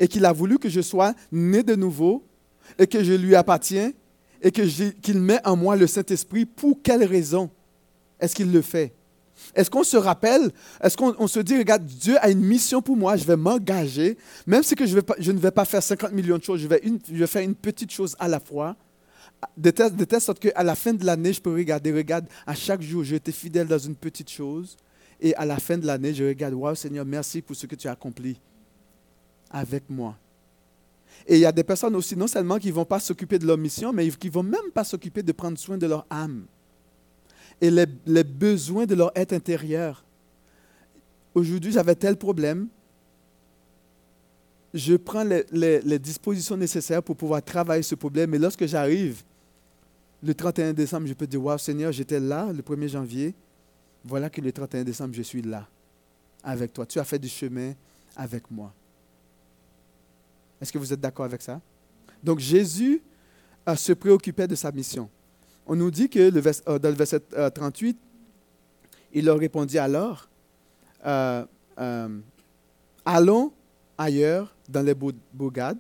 Et 0.01 0.09
qu'il 0.09 0.25
a 0.25 0.33
voulu 0.33 0.59
que 0.59 0.69
je 0.69 0.81
sois 0.81 1.15
né 1.31 1.63
de 1.63 1.77
nouveau 1.77 2.25
et 2.79 2.87
que 2.87 3.05
je 3.05 3.13
lui 3.13 3.37
appartiens 3.37 3.93
et 4.43 4.51
qu'il 4.51 5.21
met 5.21 5.47
en 5.47 5.55
moi 5.55 5.77
le 5.77 5.87
Saint-Esprit, 5.87 6.47
pour 6.47 6.81
quelle 6.83 7.05
raison 7.05 7.51
est-ce 8.19 8.35
qu'il 8.35 8.51
le 8.51 8.63
fait? 8.63 8.95
Est-ce 9.55 9.71
qu'on 9.71 9.85
se 9.85 9.97
rappelle, 9.97 10.51
est-ce 10.83 10.97
qu'on 10.97 11.27
se 11.27 11.41
dit, 11.41 11.57
regarde, 11.59 11.85
Dieu 11.85 12.17
a 12.21 12.31
une 12.31 12.41
mission 12.41 12.81
pour 12.81 12.97
moi, 12.97 13.17
je 13.17 13.25
vais 13.25 13.37
m'engager, 13.37 14.17
même 14.47 14.63
si 14.63 14.75
que 14.75 14.87
je, 14.87 14.97
ne 14.97 15.39
vais 15.39 15.51
pas 15.51 15.65
faire 15.65 15.83
50 15.83 16.13
millions 16.13 16.39
de 16.39 16.43
choses, 16.43 16.61
je 16.61 16.69
vais, 16.69 16.81
une, 16.83 16.99
je 17.07 17.19
vais 17.19 17.27
faire 17.27 17.43
une 17.43 17.55
petite 17.55 17.91
chose 17.91 18.17
à 18.19 18.29
la 18.29 18.41
fois, 18.41 18.77
de 19.57 19.71
telle, 19.71 19.97
de 19.97 20.05
telle 20.05 20.21
sorte 20.21 20.39
qu'à 20.39 20.63
la 20.63 20.75
fin 20.75 20.93
de 20.93 21.05
l'année, 21.05 21.33
je 21.33 21.41
peux 21.41 21.53
regarder, 21.53 21.93
regarde, 21.93 22.27
à 22.47 22.55
chaque 22.55 22.83
jour, 22.83 23.03
j'ai 23.03 23.17
été 23.17 23.33
fidèle 23.33 23.67
dans 23.67 23.79
une 23.79 23.95
petite 23.95 24.31
chose, 24.31 24.77
et 25.21 25.35
à 25.37 25.45
la 25.45 25.57
fin 25.57 25.77
de 25.77 25.87
l'année, 25.87 26.15
je 26.15 26.25
regarde, 26.25 26.55
waouh 26.55 26.75
Seigneur, 26.75 27.05
merci 27.05 27.43
pour 27.43 27.57
ce 27.57 27.67
que 27.67 27.75
tu 27.75 27.89
as 27.89 27.93
accompli 27.93 28.39
avec 29.51 29.89
moi. 29.89 30.17
Et 31.27 31.37
il 31.37 31.41
y 31.41 31.47
a 31.47 31.53
des 31.53 31.65
personnes 31.65 31.95
aussi, 31.97 32.17
non 32.17 32.27
seulement 32.27 32.59
qui 32.59 32.69
ne 32.69 32.73
vont 32.73 32.85
pas 32.85 33.01
s'occuper 33.01 33.39
de 33.39 33.47
leur 33.47 33.59
mission, 33.59 33.93
mais 33.93 34.09
qui 34.11 34.29
ne 34.29 34.33
vont 34.33 34.43
même 34.43 34.71
pas 34.73 34.85
s'occuper 34.85 35.23
de 35.23 35.33
prendre 35.33 35.59
soin 35.59 35.77
de 35.77 35.87
leur 35.87 36.07
âme 36.11 36.47
et 37.61 37.71
les, 37.71 38.25
besoins 38.25 38.87
de 38.87 38.95
leur 38.95 39.13
être 39.15 39.33
intérieur. 39.33 40.03
Aujourd'hui, 41.35 41.73
j'avais 41.73 41.95
tel 41.95 42.17
problème. 42.17 42.69
Je 44.73 44.95
prends 44.97 45.25
les, 45.25 45.45
les, 45.53 45.99
dispositions 45.99 46.57
nécessaires 46.57 47.03
pour 47.03 47.17
pouvoir 47.17 47.43
travailler 47.43 47.83
ce 47.83 47.95
problème. 47.95 48.35
Et 48.35 48.39
lorsque 48.39 48.67
j'arrive, 48.67 49.23
le 50.23 50.35
31 50.35 50.73
décembre, 50.73 51.07
je 51.07 51.13
peux 51.13 51.27
dire, 51.27 51.43
Waouh 51.43 51.59
Seigneur, 51.59 51.93
j'étais 51.93 52.21
là 52.21 52.53
le 52.53 52.63
1er 52.63 52.89
janvier. 52.89 53.35
Voilà 54.05 54.31
que 54.31 54.41
le 54.41 54.53
31 54.53 54.85
décembre, 54.85 55.15
je 55.15 55.23
suis 55.23 55.43
là 55.43 55.69
avec 56.43 56.73
toi. 56.73 56.87
Tu 56.87 56.99
as 56.99 57.05
fait 57.05 57.19
du 57.19 57.29
chemin 57.29 57.75
avec 58.17 58.51
moi. 58.51 58.73
Est-ce 60.61 60.73
que 60.73 60.79
vous 60.79 60.93
êtes 60.93 61.01
d'accord 61.01 61.25
avec 61.25 61.43
ça? 61.43 61.61
Donc 62.23 62.39
Jésus 62.39 63.03
euh, 63.69 63.77
se 63.77 63.93
préoccupait 63.93 64.49
de 64.49 64.55
sa 64.55 64.71
mission. 64.73 65.09
On 65.67 65.77
nous 65.77 65.91
dit 65.91 66.09
que 66.09 66.19
le 66.19 66.43
euh, 66.69 66.79
dans 66.79 66.89
le 66.89 66.95
verset 66.95 67.21
38, 67.21 67.97
euh, 67.97 67.99
il 69.13 69.25
leur 69.25 69.39
répondit 69.39 69.79
alors, 69.79 70.29
allons 73.05 73.53
ailleurs 73.97 74.55
dans 74.69 74.83
les 74.83 74.95
bourgades 74.95 75.79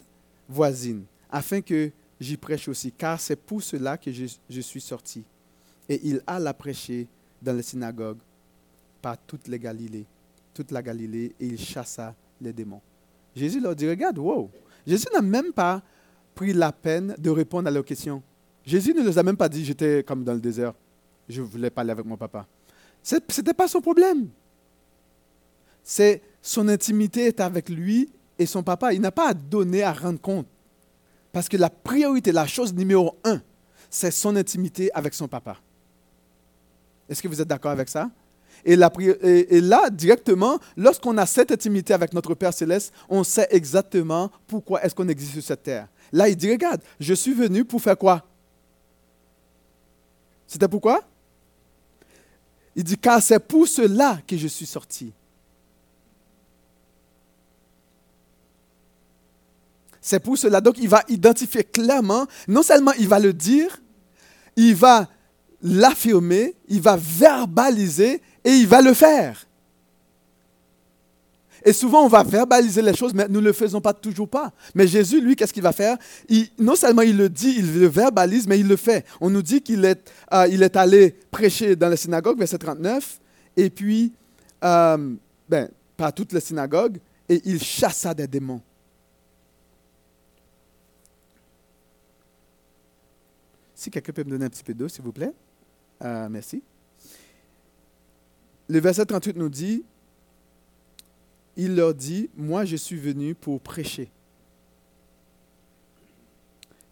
voisines, 0.48 1.04
afin 1.30 1.60
que 1.60 1.90
j'y 2.18 2.36
prêche 2.36 2.68
aussi, 2.68 2.92
car 2.92 3.20
c'est 3.20 3.36
pour 3.36 3.62
cela 3.62 3.96
que 3.96 4.10
je, 4.12 4.60
suis 4.60 4.80
sorti. 4.80 5.24
Et 5.88 6.00
il 6.04 6.22
alla 6.26 6.52
prêcher 6.52 7.08
dans 7.40 7.56
les 7.56 7.62
synagogues 7.62 8.18
par 9.00 9.16
toute 9.18 9.48
Galilée, 9.48 10.04
toute 10.52 10.70
la 10.70 10.82
Galilée, 10.82 11.34
et 11.40 11.46
il 11.46 11.58
chassa 11.58 12.14
les 12.40 12.52
démons. 12.52 12.82
Jésus 13.34 13.60
leur 13.60 13.74
dit, 13.74 13.88
regarde, 13.88 14.18
wow, 14.18 14.50
Jésus 14.86 15.06
n'a 15.12 15.22
même 15.22 15.52
pas 15.52 15.82
pris 16.34 16.52
la 16.52 16.72
peine 16.72 17.14
de 17.18 17.30
répondre 17.30 17.68
à 17.68 17.70
leurs 17.70 17.84
questions. 17.84 18.22
Jésus 18.64 18.94
ne 18.94 19.02
les 19.02 19.18
a 19.18 19.22
même 19.22 19.36
pas 19.36 19.48
dit, 19.48 19.64
j'étais 19.64 20.02
comme 20.02 20.24
dans 20.24 20.34
le 20.34 20.40
désert, 20.40 20.74
je 21.28 21.42
voulais 21.42 21.70
parler 21.70 21.90
avec 21.90 22.04
mon 22.04 22.16
papa. 22.16 22.46
Ce 23.02 23.16
n'était 23.16 23.54
pas 23.54 23.68
son 23.68 23.80
problème. 23.80 24.28
C'est 25.82 26.22
son 26.42 26.68
intimité 26.68 27.26
est 27.26 27.40
avec 27.40 27.68
lui 27.68 28.10
et 28.38 28.46
son 28.46 28.62
papa. 28.62 28.92
Il 28.92 29.00
n'a 29.00 29.10
pas 29.10 29.30
à 29.30 29.34
donner, 29.34 29.82
à 29.82 29.92
rendre 29.92 30.20
compte. 30.20 30.46
Parce 31.32 31.48
que 31.48 31.56
la 31.56 31.70
priorité, 31.70 32.32
la 32.32 32.46
chose 32.46 32.74
numéro 32.74 33.18
un, 33.24 33.40
c'est 33.88 34.10
son 34.10 34.36
intimité 34.36 34.90
avec 34.92 35.14
son 35.14 35.28
papa. 35.28 35.56
Est-ce 37.08 37.22
que 37.22 37.28
vous 37.28 37.40
êtes 37.40 37.48
d'accord 37.48 37.72
avec 37.72 37.88
ça? 37.88 38.10
Et, 38.64 38.76
là, 38.76 39.90
directement, 39.90 40.58
lorsqu'on 40.76 41.16
a 41.18 41.26
cette 41.26 41.50
intimité 41.52 41.94
avec 41.94 42.12
notre 42.12 42.34
Père 42.34 42.52
céleste, 42.52 42.92
on 43.08 43.24
sait 43.24 43.48
exactement 43.50 44.30
pourquoi 44.46 44.82
est-ce 44.84 44.94
qu'on 44.94 45.08
existe 45.08 45.32
sur 45.32 45.42
cette 45.42 45.62
terre. 45.62 45.88
Là, 46.12 46.28
il 46.28 46.36
dit, 46.36 46.50
regarde, 46.50 46.80
je 46.98 47.14
suis 47.14 47.32
venu 47.32 47.64
pour 47.64 47.80
faire 47.80 47.96
quoi? 47.96 48.24
C'était 50.46 50.68
pourquoi? 50.68 51.02
Il 52.74 52.84
dit, 52.84 52.98
car 52.98 53.22
c'est 53.22 53.38
pour 53.38 53.66
cela 53.66 54.18
que 54.26 54.36
je 54.36 54.48
suis 54.48 54.66
sorti. 54.66 55.12
C'est 60.00 60.20
pour 60.20 60.36
cela. 60.36 60.60
Donc, 60.60 60.78
il 60.78 60.88
va 60.88 61.02
identifier 61.08 61.62
clairement, 61.62 62.26
non 62.48 62.62
seulement 62.62 62.92
il 62.98 63.06
va 63.06 63.18
le 63.18 63.32
dire, 63.32 63.80
il 64.56 64.74
va 64.74 65.08
l'affirmer, 65.62 66.54
il 66.68 66.80
va 66.80 66.96
verbaliser 66.96 68.22
et 68.44 68.50
il 68.50 68.66
va 68.66 68.80
le 68.80 68.94
faire. 68.94 69.46
Et 71.64 71.72
souvent, 71.72 72.04
on 72.04 72.08
va 72.08 72.22
verbaliser 72.22 72.80
les 72.80 72.94
choses, 72.94 73.12
mais 73.12 73.26
nous 73.28 73.40
ne 73.40 73.46
le 73.46 73.52
faisons 73.52 73.80
pas 73.80 73.92
toujours 73.92 74.28
pas. 74.28 74.52
Mais 74.74 74.86
Jésus, 74.86 75.20
lui, 75.20 75.36
qu'est-ce 75.36 75.52
qu'il 75.52 75.62
va 75.62 75.72
faire? 75.72 75.98
Non 76.58 76.74
seulement 76.74 77.02
il 77.02 77.16
le 77.16 77.28
dit, 77.28 77.54
il 77.58 77.78
le 77.78 77.86
verbalise, 77.86 78.46
mais 78.46 78.58
il 78.58 78.66
le 78.66 78.76
fait. 78.76 79.04
On 79.20 79.28
nous 79.28 79.42
dit 79.42 79.60
qu'il 79.60 79.84
est, 79.84 80.10
euh, 80.32 80.48
il 80.50 80.62
est 80.62 80.76
allé 80.76 81.10
prêcher 81.30 81.76
dans 81.76 81.88
la 81.88 81.96
synagogue, 81.96 82.38
verset 82.38 82.58
39, 82.58 83.20
et 83.56 83.68
puis, 83.68 84.12
euh, 84.64 85.14
ben, 85.48 85.68
pas 85.96 86.12
toutes 86.12 86.32
les 86.32 86.40
synagogues, 86.40 86.98
et 87.28 87.42
il 87.44 87.62
chassa 87.62 88.14
des 88.14 88.26
démons. 88.26 88.62
Si 93.74 93.90
quelqu'un 93.90 94.12
peut 94.12 94.24
me 94.24 94.30
donner 94.30 94.46
un 94.46 94.50
petit 94.50 94.64
peu 94.64 94.74
d'eau, 94.74 94.88
s'il 94.88 95.02
vous 95.02 95.12
plaît. 95.12 95.32
Euh, 96.02 96.28
merci. 96.28 96.62
Le 98.68 98.78
verset 98.78 99.04
38 99.04 99.36
nous 99.36 99.48
dit, 99.48 99.84
il 101.56 101.74
leur 101.74 101.94
dit, 101.94 102.30
moi 102.36 102.64
je 102.64 102.76
suis 102.76 102.96
venu 102.96 103.34
pour 103.34 103.60
prêcher. 103.60 104.10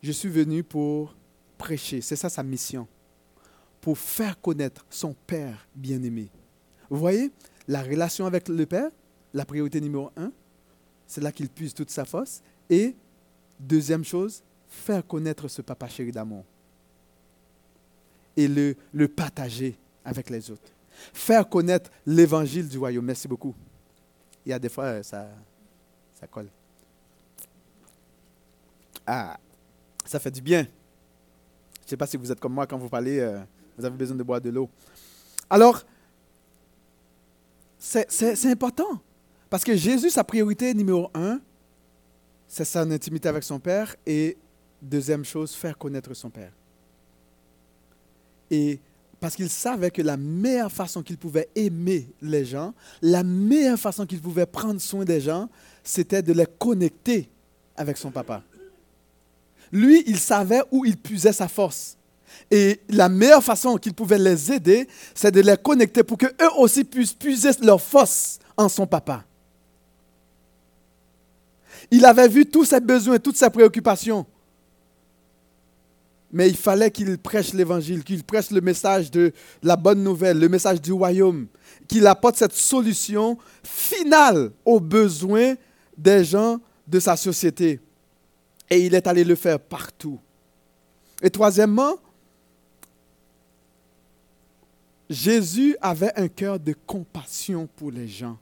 Je 0.03 0.12
suis 0.12 0.29
venu 0.29 0.62
pour 0.62 1.14
prêcher. 1.57 2.01
C'est 2.01 2.16
ça 2.16 2.29
sa 2.29 2.42
mission. 2.42 2.87
Pour 3.81 3.97
faire 3.97 4.40
connaître 4.40 4.85
son 4.90 5.14
Père 5.27 5.68
bien-aimé. 5.75 6.31
Vous 6.90 6.99
voyez, 6.99 7.31
la 7.66 7.83
relation 7.83 8.27
avec 8.27 8.49
le 8.49 8.66
Père, 8.66 8.90
la 9.35 9.44
priorité 9.44 9.81
numéro 9.81 10.11
un, 10.16 10.33
c'est 11.07 11.21
là 11.21 11.33
qu'il 11.33 11.49
puise 11.49 11.75
toute 11.75 11.90
sa 11.90 12.05
force. 12.05 12.42
Et 12.71 12.94
deuxième 13.61 14.05
chose, 14.05 14.42
faire 14.68 15.07
connaître 15.07 15.49
ce 15.49 15.62
papa 15.62 15.88
chéri 15.88 16.12
d'amour. 16.12 16.44
Et 18.38 18.46
le, 18.46 19.09
partager 19.09 19.77
avec 20.05 20.31
les 20.31 20.51
autres 20.51 20.70
faire 21.12 21.48
connaître 21.48 21.90
l'évangile 22.07 22.68
du 22.68 22.79
royaume. 22.79 23.05
Merci 23.05 23.29
beaucoup. 23.29 23.55
Il 24.44 24.51
y 24.51 24.53
a 24.53 24.59
des 24.59 24.68
fois, 24.68 24.85
euh, 24.85 25.03
ça, 25.03 25.29
ça 26.18 26.27
colle. 26.27 26.48
Ah, 29.07 29.38
ça 30.05 30.18
fait 30.18 30.31
du 30.31 30.40
bien. 30.40 30.62
Je 30.62 31.85
ne 31.85 31.88
sais 31.90 31.96
pas 31.96 32.07
si 32.07 32.16
vous 32.16 32.31
êtes 32.31 32.40
comme 32.40 32.53
moi 32.53 32.66
quand 32.66 32.79
vous 32.79 32.88
parlez, 32.88 33.20
euh, 33.20 33.40
vous 33.77 33.85
avez 33.85 33.96
besoin 33.96 34.16
de 34.16 34.22
boire 34.22 34.40
de 34.40 34.51
l'eau. 34.51 34.68
Alors, 35.48 35.83
c'est 37.79 38.46
important. 38.46 39.01
Parce 39.48 39.64
que 39.64 39.74
Jésus, 39.77 40.11
sa 40.11 40.24
priorité 40.24 40.74
numéro 40.74 41.11
un, 41.14 41.40
c'est 42.46 42.64
son 42.64 42.90
intimité 42.90 43.29
avec 43.29 43.44
son 43.44 43.59
Père. 43.59 43.94
Et 44.05 44.37
deuxième 44.83 45.24
chose, 45.24 45.53
faire 45.55 45.77
connaître 45.79 46.12
son 46.14 46.29
Père. 46.29 46.53
Et 48.50 48.80
parce 49.20 49.34
qu'il 49.34 49.50
savait 49.50 49.90
que 49.90 50.02
la 50.02 50.16
meilleure 50.16 50.70
façon 50.70 51.02
qu'il 51.02 51.18
pouvait 51.18 51.48
aimer 51.54 52.08
les 52.22 52.44
gens, 52.44 52.72
la 53.02 53.22
meilleure 53.24 53.78
façon 53.78 54.06
qu'il 54.06 54.20
pouvait 54.20 54.46
prendre 54.46 54.80
soin 54.80 55.04
des 55.04 55.20
gens, 55.20 55.48
c'était 55.82 56.22
de 56.22 56.32
les 56.32 56.46
connecter 56.58 57.28
avec 57.76 57.96
son 57.96 58.11
papa. 58.11 58.42
Lui, 59.72 60.04
il 60.06 60.18
savait 60.18 60.62
où 60.70 60.84
il 60.84 60.96
puisait 60.96 61.32
sa 61.32 61.48
force. 61.48 61.96
Et 62.50 62.80
la 62.88 63.08
meilleure 63.08 63.42
façon 63.42 63.76
qu'il 63.76 63.94
pouvait 63.94 64.18
les 64.18 64.52
aider, 64.52 64.88
c'est 65.14 65.30
de 65.30 65.40
les 65.40 65.56
connecter 65.56 66.02
pour 66.02 66.18
qu'eux 66.18 66.32
aussi 66.56 66.84
puissent 66.84 67.12
puiser 67.12 67.50
leur 67.62 67.80
force 67.80 68.38
en 68.56 68.68
son 68.68 68.87
papa. 68.87 69.24
Il 71.90 72.04
avait 72.04 72.28
vu 72.28 72.46
tous 72.46 72.66
ses 72.66 72.80
besoins, 72.80 73.18
toutes 73.18 73.37
ses 73.37 73.50
préoccupations. 73.50 74.26
Mais 76.31 76.49
il 76.49 76.57
fallait 76.57 76.91
qu'il 76.91 77.17
prêche 77.19 77.55
l'évangile, 77.55 78.05
qu'il 78.05 78.23
prêche 78.23 78.51
le 78.51 78.61
message 78.61 79.11
de 79.11 79.33
la 79.62 79.77
bonne 79.77 80.03
nouvelle, 80.03 80.38
le 80.38 80.49
message 80.49 80.81
du 80.81 80.93
royaume, 80.93 81.47
qu'il 81.87 82.07
apporte 82.07 82.37
cette 82.37 82.53
solution 82.53 83.38
finale 83.62 84.51
aux 84.64 84.81
besoins 84.81 85.55
des 85.97 86.25
gens 86.25 86.59
de 86.87 87.01
sa 87.01 87.17
société. 87.17 87.81
Et 88.69 88.85
il 88.85 88.95
est 88.95 89.07
allé 89.07 89.25
le 89.25 89.35
faire 89.35 89.59
partout. 89.59 90.19
Et 91.23 91.31
troisièmement, 91.31 91.97
Jésus 95.09 95.77
avait 95.81 96.12
un 96.17 96.29
cœur 96.29 96.61
de 96.61 96.75
compassion 96.87 97.67
pour 97.77 97.91
les 97.91 98.07
gens. 98.07 98.38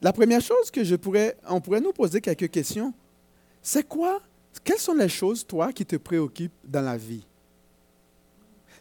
La 0.00 0.12
première 0.12 0.40
chose 0.40 0.70
que 0.70 0.84
je 0.84 0.94
pourrais, 0.96 1.36
on 1.48 1.60
pourrait 1.60 1.80
nous 1.80 1.92
poser 1.92 2.20
quelques 2.20 2.50
questions. 2.50 2.92
C'est 3.62 3.88
quoi 3.88 4.20
quelles 4.62 4.78
sont 4.78 4.94
les 4.94 5.08
choses, 5.08 5.46
toi, 5.46 5.72
qui 5.72 5.84
te 5.84 5.96
préoccupent 5.96 6.52
dans 6.64 6.82
la 6.82 6.96
vie? 6.96 7.26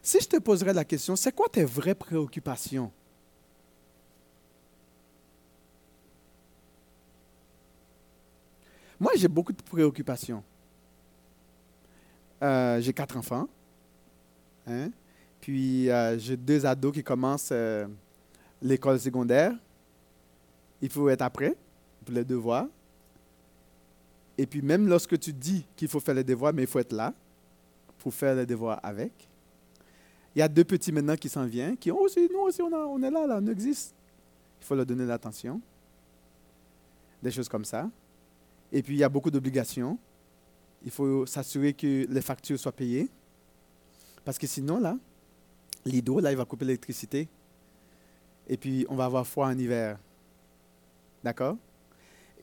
Si 0.02 0.20
je 0.20 0.28
te 0.28 0.38
poserais 0.38 0.74
la 0.74 0.84
question, 0.84 1.16
c'est 1.16 1.34
quoi 1.34 1.48
tes 1.50 1.64
vraies 1.64 1.96
préoccupations? 1.96 2.92
Moi, 9.00 9.14
j'ai 9.16 9.28
beaucoup 9.28 9.54
de 9.54 9.62
préoccupations. 9.62 10.44
Euh, 12.42 12.82
j'ai 12.82 12.94
quatre 12.94 13.18
enfants. 13.18 13.48
Hein, 14.68 14.92
Puis 15.42 15.90
euh, 15.90 16.18
j'ai 16.18 16.38
deux 16.38 16.66
ados 16.66 16.94
qui 16.94 17.04
commencent 17.04 17.50
euh, 17.52 17.88
l'école 18.62 19.00
secondaire. 19.00 19.54
Il 20.82 20.90
faut 20.90 21.10
être 21.10 21.22
après 21.22 21.56
pour 22.06 22.14
les 22.14 22.24
devoirs. 22.24 22.68
Et 24.38 24.46
puis 24.46 24.62
même 24.62 24.88
lorsque 24.88 25.20
tu 25.20 25.32
dis 25.32 25.66
qu'il 25.76 25.88
faut 25.88 26.00
faire 26.00 26.16
les 26.16 26.24
devoirs, 26.24 26.54
mais 26.54 26.64
il 26.64 26.68
faut 26.68 26.80
être 26.80 26.94
là 26.94 27.14
pour 28.00 28.14
faire 28.14 28.36
les 28.36 28.46
devoirs 28.46 28.80
avec. 28.84 29.12
Il 30.36 30.40
y 30.40 30.42
a 30.42 30.48
deux 30.48 30.64
petits 30.64 30.92
maintenant 30.92 31.16
qui 31.16 31.30
s'en 31.30 31.46
viennent, 31.46 31.78
qui 31.78 31.92
ont 31.92 32.00
aussi, 32.00 32.28
nous 32.32 32.40
aussi, 32.40 32.62
on, 32.62 32.74
on 32.74 33.04
est 33.04 33.12
là, 33.12 33.28
là, 33.28 33.40
on 33.42 33.48
existe. 33.48 33.94
Il 34.60 34.66
faut 34.66 34.76
leur 34.76 34.86
donner 34.86 35.06
l'attention. 35.06 35.62
Des 37.22 37.32
choses 37.32 37.48
comme 37.48 37.66
ça. 37.66 37.90
Et 38.72 38.82
puis 38.82 38.96
il 38.96 39.00
y 39.00 39.04
a 39.04 39.10
beaucoup 39.10 39.30
d'obligations. 39.30 39.98
Il 40.84 40.92
faut 40.92 41.26
s'assurer 41.26 41.74
que 41.74 42.08
les 42.10 42.22
factures 42.22 42.60
soient 42.60 42.72
payées. 42.72 43.10
Parce 44.26 44.38
que 44.38 44.48
sinon, 44.48 44.80
là, 44.80 44.98
l'hydro, 45.86 46.20
là, 46.20 46.32
il 46.32 46.38
va 46.38 46.46
couper 46.46 46.66
l'électricité. 46.66 47.28
Et 48.48 48.58
puis, 48.58 48.86
on 48.90 48.96
va 48.96 49.06
avoir 49.06 49.26
froid 49.26 49.48
en 49.48 49.58
hiver. 49.58 49.98
D'accord? 51.24 51.58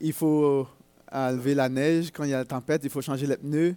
Il 0.01 0.13
faut 0.13 0.67
enlever 1.13 1.55
la 1.55 1.69
neige 1.69 2.11
quand 2.13 2.25
il 2.25 2.31
y 2.31 2.35
a 2.35 2.39
la 2.39 2.45
tempête, 2.45 2.83
il 2.85 2.91
faut 2.91 3.03
changer 3.03 3.27
les 3.27 3.37
pneus. 3.37 3.75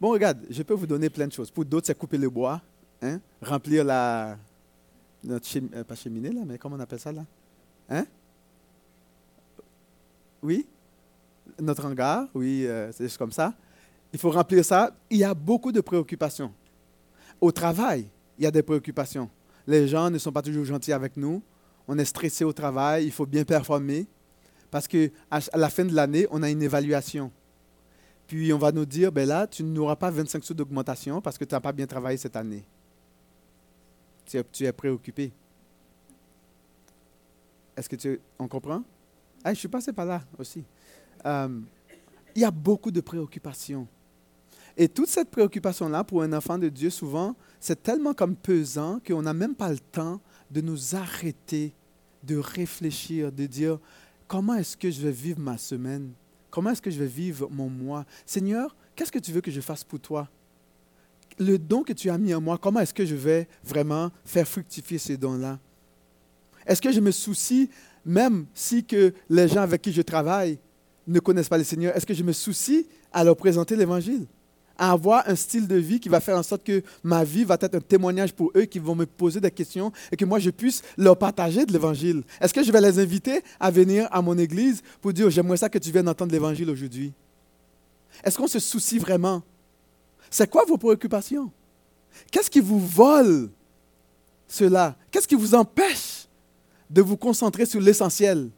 Bon, 0.00 0.10
regarde, 0.10 0.38
je 0.48 0.62
peux 0.62 0.74
vous 0.74 0.86
donner 0.86 1.10
plein 1.10 1.26
de 1.26 1.32
choses. 1.32 1.50
Pour 1.50 1.64
d'autres, 1.64 1.86
c'est 1.86 1.98
couper 1.98 2.18
le 2.18 2.30
bois, 2.30 2.60
hein? 3.02 3.20
remplir 3.42 3.84
la. 3.84 4.36
Notre 5.24 5.48
euh, 5.74 5.82
pas 5.84 5.96
cheminée, 5.96 6.30
là, 6.30 6.42
mais 6.46 6.58
comment 6.58 6.76
on 6.76 6.80
appelle 6.80 7.00
ça, 7.00 7.10
là? 7.10 7.24
Hein? 7.88 8.06
Oui? 10.42 10.66
Notre 11.60 11.84
hangar, 11.86 12.28
oui, 12.34 12.64
euh, 12.66 12.92
c'est 12.92 13.04
juste 13.04 13.18
comme 13.18 13.32
ça. 13.32 13.52
Il 14.12 14.18
faut 14.18 14.30
remplir 14.30 14.64
ça. 14.64 14.92
Il 15.10 15.18
y 15.18 15.24
a 15.24 15.34
beaucoup 15.34 15.72
de 15.72 15.80
préoccupations. 15.80 16.52
Au 17.40 17.50
travail, 17.50 18.08
il 18.38 18.44
y 18.44 18.46
a 18.46 18.50
des 18.50 18.62
préoccupations. 18.62 19.28
Les 19.66 19.88
gens 19.88 20.08
ne 20.08 20.18
sont 20.18 20.32
pas 20.32 20.42
toujours 20.42 20.64
gentils 20.64 20.92
avec 20.92 21.16
nous. 21.16 21.42
On 21.88 21.98
est 21.98 22.04
stressé 22.04 22.44
au 22.44 22.52
travail, 22.52 23.06
il 23.06 23.12
faut 23.12 23.26
bien 23.26 23.44
performer. 23.44 24.06
Parce 24.70 24.86
qu'à 24.86 25.08
la 25.54 25.70
fin 25.70 25.84
de 25.84 25.94
l'année, 25.94 26.26
on 26.30 26.42
a 26.42 26.50
une 26.50 26.62
évaluation. 26.62 27.30
Puis 28.26 28.52
on 28.52 28.58
va 28.58 28.72
nous 28.72 28.84
dire, 28.84 29.10
ben 29.10 29.26
là, 29.26 29.46
tu 29.46 29.62
n'auras 29.62 29.96
pas 29.96 30.10
25 30.10 30.44
sous 30.44 30.54
d'augmentation 30.54 31.20
parce 31.22 31.38
que 31.38 31.44
tu 31.44 31.54
n'as 31.54 31.60
pas 31.60 31.72
bien 31.72 31.86
travaillé 31.86 32.18
cette 32.18 32.36
année. 32.36 32.64
Tu 34.26 34.64
es, 34.64 34.72
préoccupé. 34.72 35.32
Est-ce 37.74 37.88
que 37.88 37.96
tu... 37.96 38.20
On 38.38 38.46
comprend? 38.46 38.82
je 39.46 39.54
suis 39.54 39.68
passé 39.68 39.94
par 39.94 40.04
là 40.04 40.20
aussi. 40.38 40.62
Euh, 41.24 41.60
il 42.34 42.42
y 42.42 42.44
a 42.44 42.50
beaucoup 42.50 42.90
de 42.90 43.00
préoccupations. 43.00 43.88
Et 44.76 44.88
toute 44.88 45.08
cette 45.08 45.30
préoccupation-là, 45.30 46.04
pour 46.04 46.22
un 46.22 46.32
enfant 46.32 46.58
de 46.58 46.68
Dieu, 46.68 46.90
souvent, 46.90 47.34
c'est 47.58 47.82
tellement 47.82 48.14
comme 48.14 48.36
pesant 48.36 49.00
qu'on 49.04 49.22
n'a 49.22 49.34
même 49.34 49.54
pas 49.54 49.70
le 49.70 49.78
temps 49.78 50.20
de 50.50 50.60
nous 50.60 50.94
arrêter, 50.94 51.74
de 52.22 52.36
réfléchir, 52.36 53.32
de 53.32 53.46
dire, 53.46 53.78
comment 54.28 54.54
est-ce 54.54 54.76
que 54.76 54.90
je 54.90 55.00
vais 55.00 55.10
vivre 55.10 55.40
ma 55.40 55.58
semaine? 55.58 56.12
Comment 56.50 56.70
est-ce 56.70 56.82
que 56.82 56.90
je 56.90 56.98
vais 56.98 57.06
vivre 57.06 57.48
mon 57.50 57.68
mois? 57.68 58.04
Seigneur, 58.24 58.76
qu'est-ce 58.94 59.10
que 59.10 59.18
tu 59.18 59.32
veux 59.32 59.40
que 59.40 59.50
je 59.50 59.60
fasse 59.60 59.82
pour 59.82 59.98
toi? 59.98 60.28
Le 61.38 61.58
don 61.58 61.82
que 61.82 61.92
tu 61.92 62.10
as 62.10 62.18
mis 62.18 62.34
en 62.34 62.40
moi, 62.40 62.58
comment 62.58 62.80
est-ce 62.80 62.94
que 62.94 63.04
je 63.04 63.14
vais 63.14 63.48
vraiment 63.64 64.10
faire 64.24 64.46
fructifier 64.46 64.98
ces 64.98 65.16
dons-là 65.16 65.58
Est-ce 66.66 66.82
que 66.82 66.92
je 66.92 67.00
me 67.00 67.10
soucie, 67.10 67.70
même 68.04 68.46
si 68.54 68.84
que 68.84 69.12
les 69.28 69.48
gens 69.48 69.62
avec 69.62 69.82
qui 69.82 69.92
je 69.92 70.02
travaille 70.02 70.58
ne 71.06 71.20
connaissent 71.20 71.48
pas 71.48 71.58
le 71.58 71.64
Seigneur, 71.64 71.96
est-ce 71.96 72.06
que 72.06 72.14
je 72.14 72.22
me 72.22 72.32
soucie 72.32 72.86
à 73.12 73.24
leur 73.24 73.36
présenter 73.36 73.76
l'Évangile? 73.76 74.26
À 74.78 74.92
avoir 74.92 75.28
un 75.28 75.34
style 75.34 75.66
de 75.66 75.74
vie 75.74 76.00
qui 76.00 76.08
va 76.08 76.20
faire 76.20 76.38
en 76.38 76.42
sorte 76.42 76.64
que 76.64 76.82
ma 77.02 77.24
vie 77.24 77.44
va 77.44 77.58
être 77.60 77.74
un 77.74 77.80
témoignage 77.80 78.32
pour 78.32 78.52
eux, 78.56 78.64
qui 78.64 78.78
vont 78.78 78.94
me 78.94 79.04
poser 79.04 79.40
des 79.40 79.50
questions 79.50 79.92
et 80.12 80.16
que 80.16 80.24
moi 80.24 80.38
je 80.38 80.50
puisse 80.50 80.82
leur 80.96 81.18
partager 81.18 81.66
de 81.66 81.72
l'évangile. 81.72 82.22
Est-ce 82.40 82.54
que 82.54 82.62
je 82.62 82.70
vais 82.70 82.80
les 82.80 82.98
inviter 82.98 83.42
à 83.58 83.70
venir 83.70 84.08
à 84.12 84.22
mon 84.22 84.38
église 84.38 84.82
pour 85.00 85.12
dire 85.12 85.28
j'aimerais 85.30 85.56
ça 85.56 85.68
que 85.68 85.78
tu 85.78 85.90
viennes 85.90 86.08
entendre 86.08 86.32
l'évangile 86.32 86.70
aujourd'hui? 86.70 87.12
Est-ce 88.24 88.38
qu'on 88.38 88.46
se 88.46 88.58
soucie 88.58 88.98
vraiment? 88.98 89.42
C'est 90.30 90.48
quoi 90.48 90.64
vos 90.64 90.78
préoccupations? 90.78 91.50
Qu'est-ce 92.30 92.50
qui 92.50 92.60
vous 92.60 92.80
vole 92.80 93.50
cela? 94.46 94.96
Qu'est-ce 95.10 95.28
qui 95.28 95.34
vous 95.34 95.54
empêche 95.54 96.26
de 96.88 97.02
vous 97.02 97.16
concentrer 97.16 97.66
sur 97.66 97.80
l'essentiel? 97.80 98.50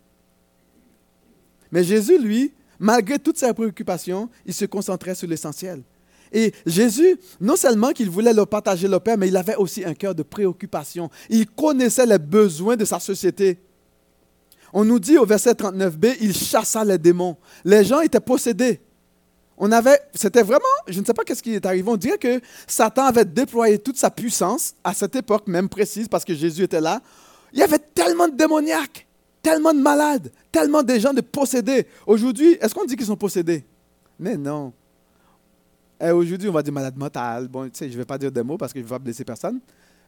Mais 1.72 1.84
Jésus, 1.84 2.18
lui, 2.18 2.52
malgré 2.78 3.18
toutes 3.18 3.38
ses 3.38 3.52
préoccupations, 3.52 4.28
il 4.44 4.54
se 4.54 4.64
concentrait 4.64 5.14
sur 5.14 5.28
l'essentiel. 5.28 5.82
Et 6.32 6.52
Jésus, 6.64 7.18
non 7.40 7.56
seulement 7.56 7.90
qu'il 7.90 8.08
voulait 8.08 8.32
leur 8.32 8.46
partager 8.46 8.86
leur 8.86 9.00
Père, 9.00 9.18
mais 9.18 9.28
il 9.28 9.36
avait 9.36 9.56
aussi 9.56 9.84
un 9.84 9.94
cœur 9.94 10.14
de 10.14 10.22
préoccupation. 10.22 11.10
Il 11.28 11.46
connaissait 11.46 12.06
les 12.06 12.18
besoins 12.18 12.76
de 12.76 12.84
sa 12.84 13.00
société. 13.00 13.58
On 14.72 14.84
nous 14.84 15.00
dit 15.00 15.18
au 15.18 15.26
verset 15.26 15.52
39b, 15.52 16.16
il 16.20 16.34
chassa 16.34 16.84
les 16.84 16.98
démons. 16.98 17.36
Les 17.64 17.84
gens 17.84 18.00
étaient 18.00 18.20
possédés. 18.20 18.80
On 19.62 19.72
avait, 19.72 20.00
c'était 20.14 20.42
vraiment, 20.42 20.64
je 20.88 21.00
ne 21.00 21.04
sais 21.04 21.12
pas 21.12 21.22
qu'est-ce 21.24 21.42
qui 21.42 21.54
est 21.54 21.66
arrivé. 21.66 21.86
On 21.86 21.96
dirait 21.96 22.16
que 22.16 22.40
Satan 22.66 23.04
avait 23.04 23.26
déployé 23.26 23.78
toute 23.78 23.98
sa 23.98 24.10
puissance 24.10 24.74
à 24.82 24.94
cette 24.94 25.16
époque 25.16 25.48
même 25.48 25.68
précise 25.68 26.08
parce 26.08 26.24
que 26.24 26.34
Jésus 26.34 26.62
était 26.62 26.80
là. 26.80 27.02
Il 27.52 27.58
y 27.58 27.62
avait 27.62 27.78
tellement 27.78 28.28
de 28.28 28.36
démoniaques, 28.36 29.06
tellement 29.42 29.74
de 29.74 29.80
malades, 29.80 30.32
tellement 30.50 30.82
de 30.82 30.98
gens 30.98 31.12
de 31.12 31.20
possédés. 31.20 31.86
Aujourd'hui, 32.06 32.56
est-ce 32.60 32.74
qu'on 32.74 32.86
dit 32.86 32.96
qu'ils 32.96 33.06
sont 33.06 33.16
possédés? 33.16 33.66
Mais 34.18 34.36
non. 34.36 34.72
Eh, 36.00 36.10
aujourd'hui, 36.12 36.48
on 36.48 36.52
va 36.52 36.62
dire 36.62 36.72
malade 36.72 36.96
mental. 36.96 37.48
Bon, 37.48 37.64
tu 37.64 37.70
sais, 37.74 37.88
je 37.88 37.92
ne 37.92 37.98
vais 37.98 38.06
pas 38.06 38.16
dire 38.16 38.32
des 38.32 38.42
mots 38.42 38.56
parce 38.56 38.72
que 38.72 38.78
je 38.78 38.84
ne 38.84 38.88
vais 38.88 38.94
pas 38.94 38.98
blesser 38.98 39.24
personne. 39.24 39.60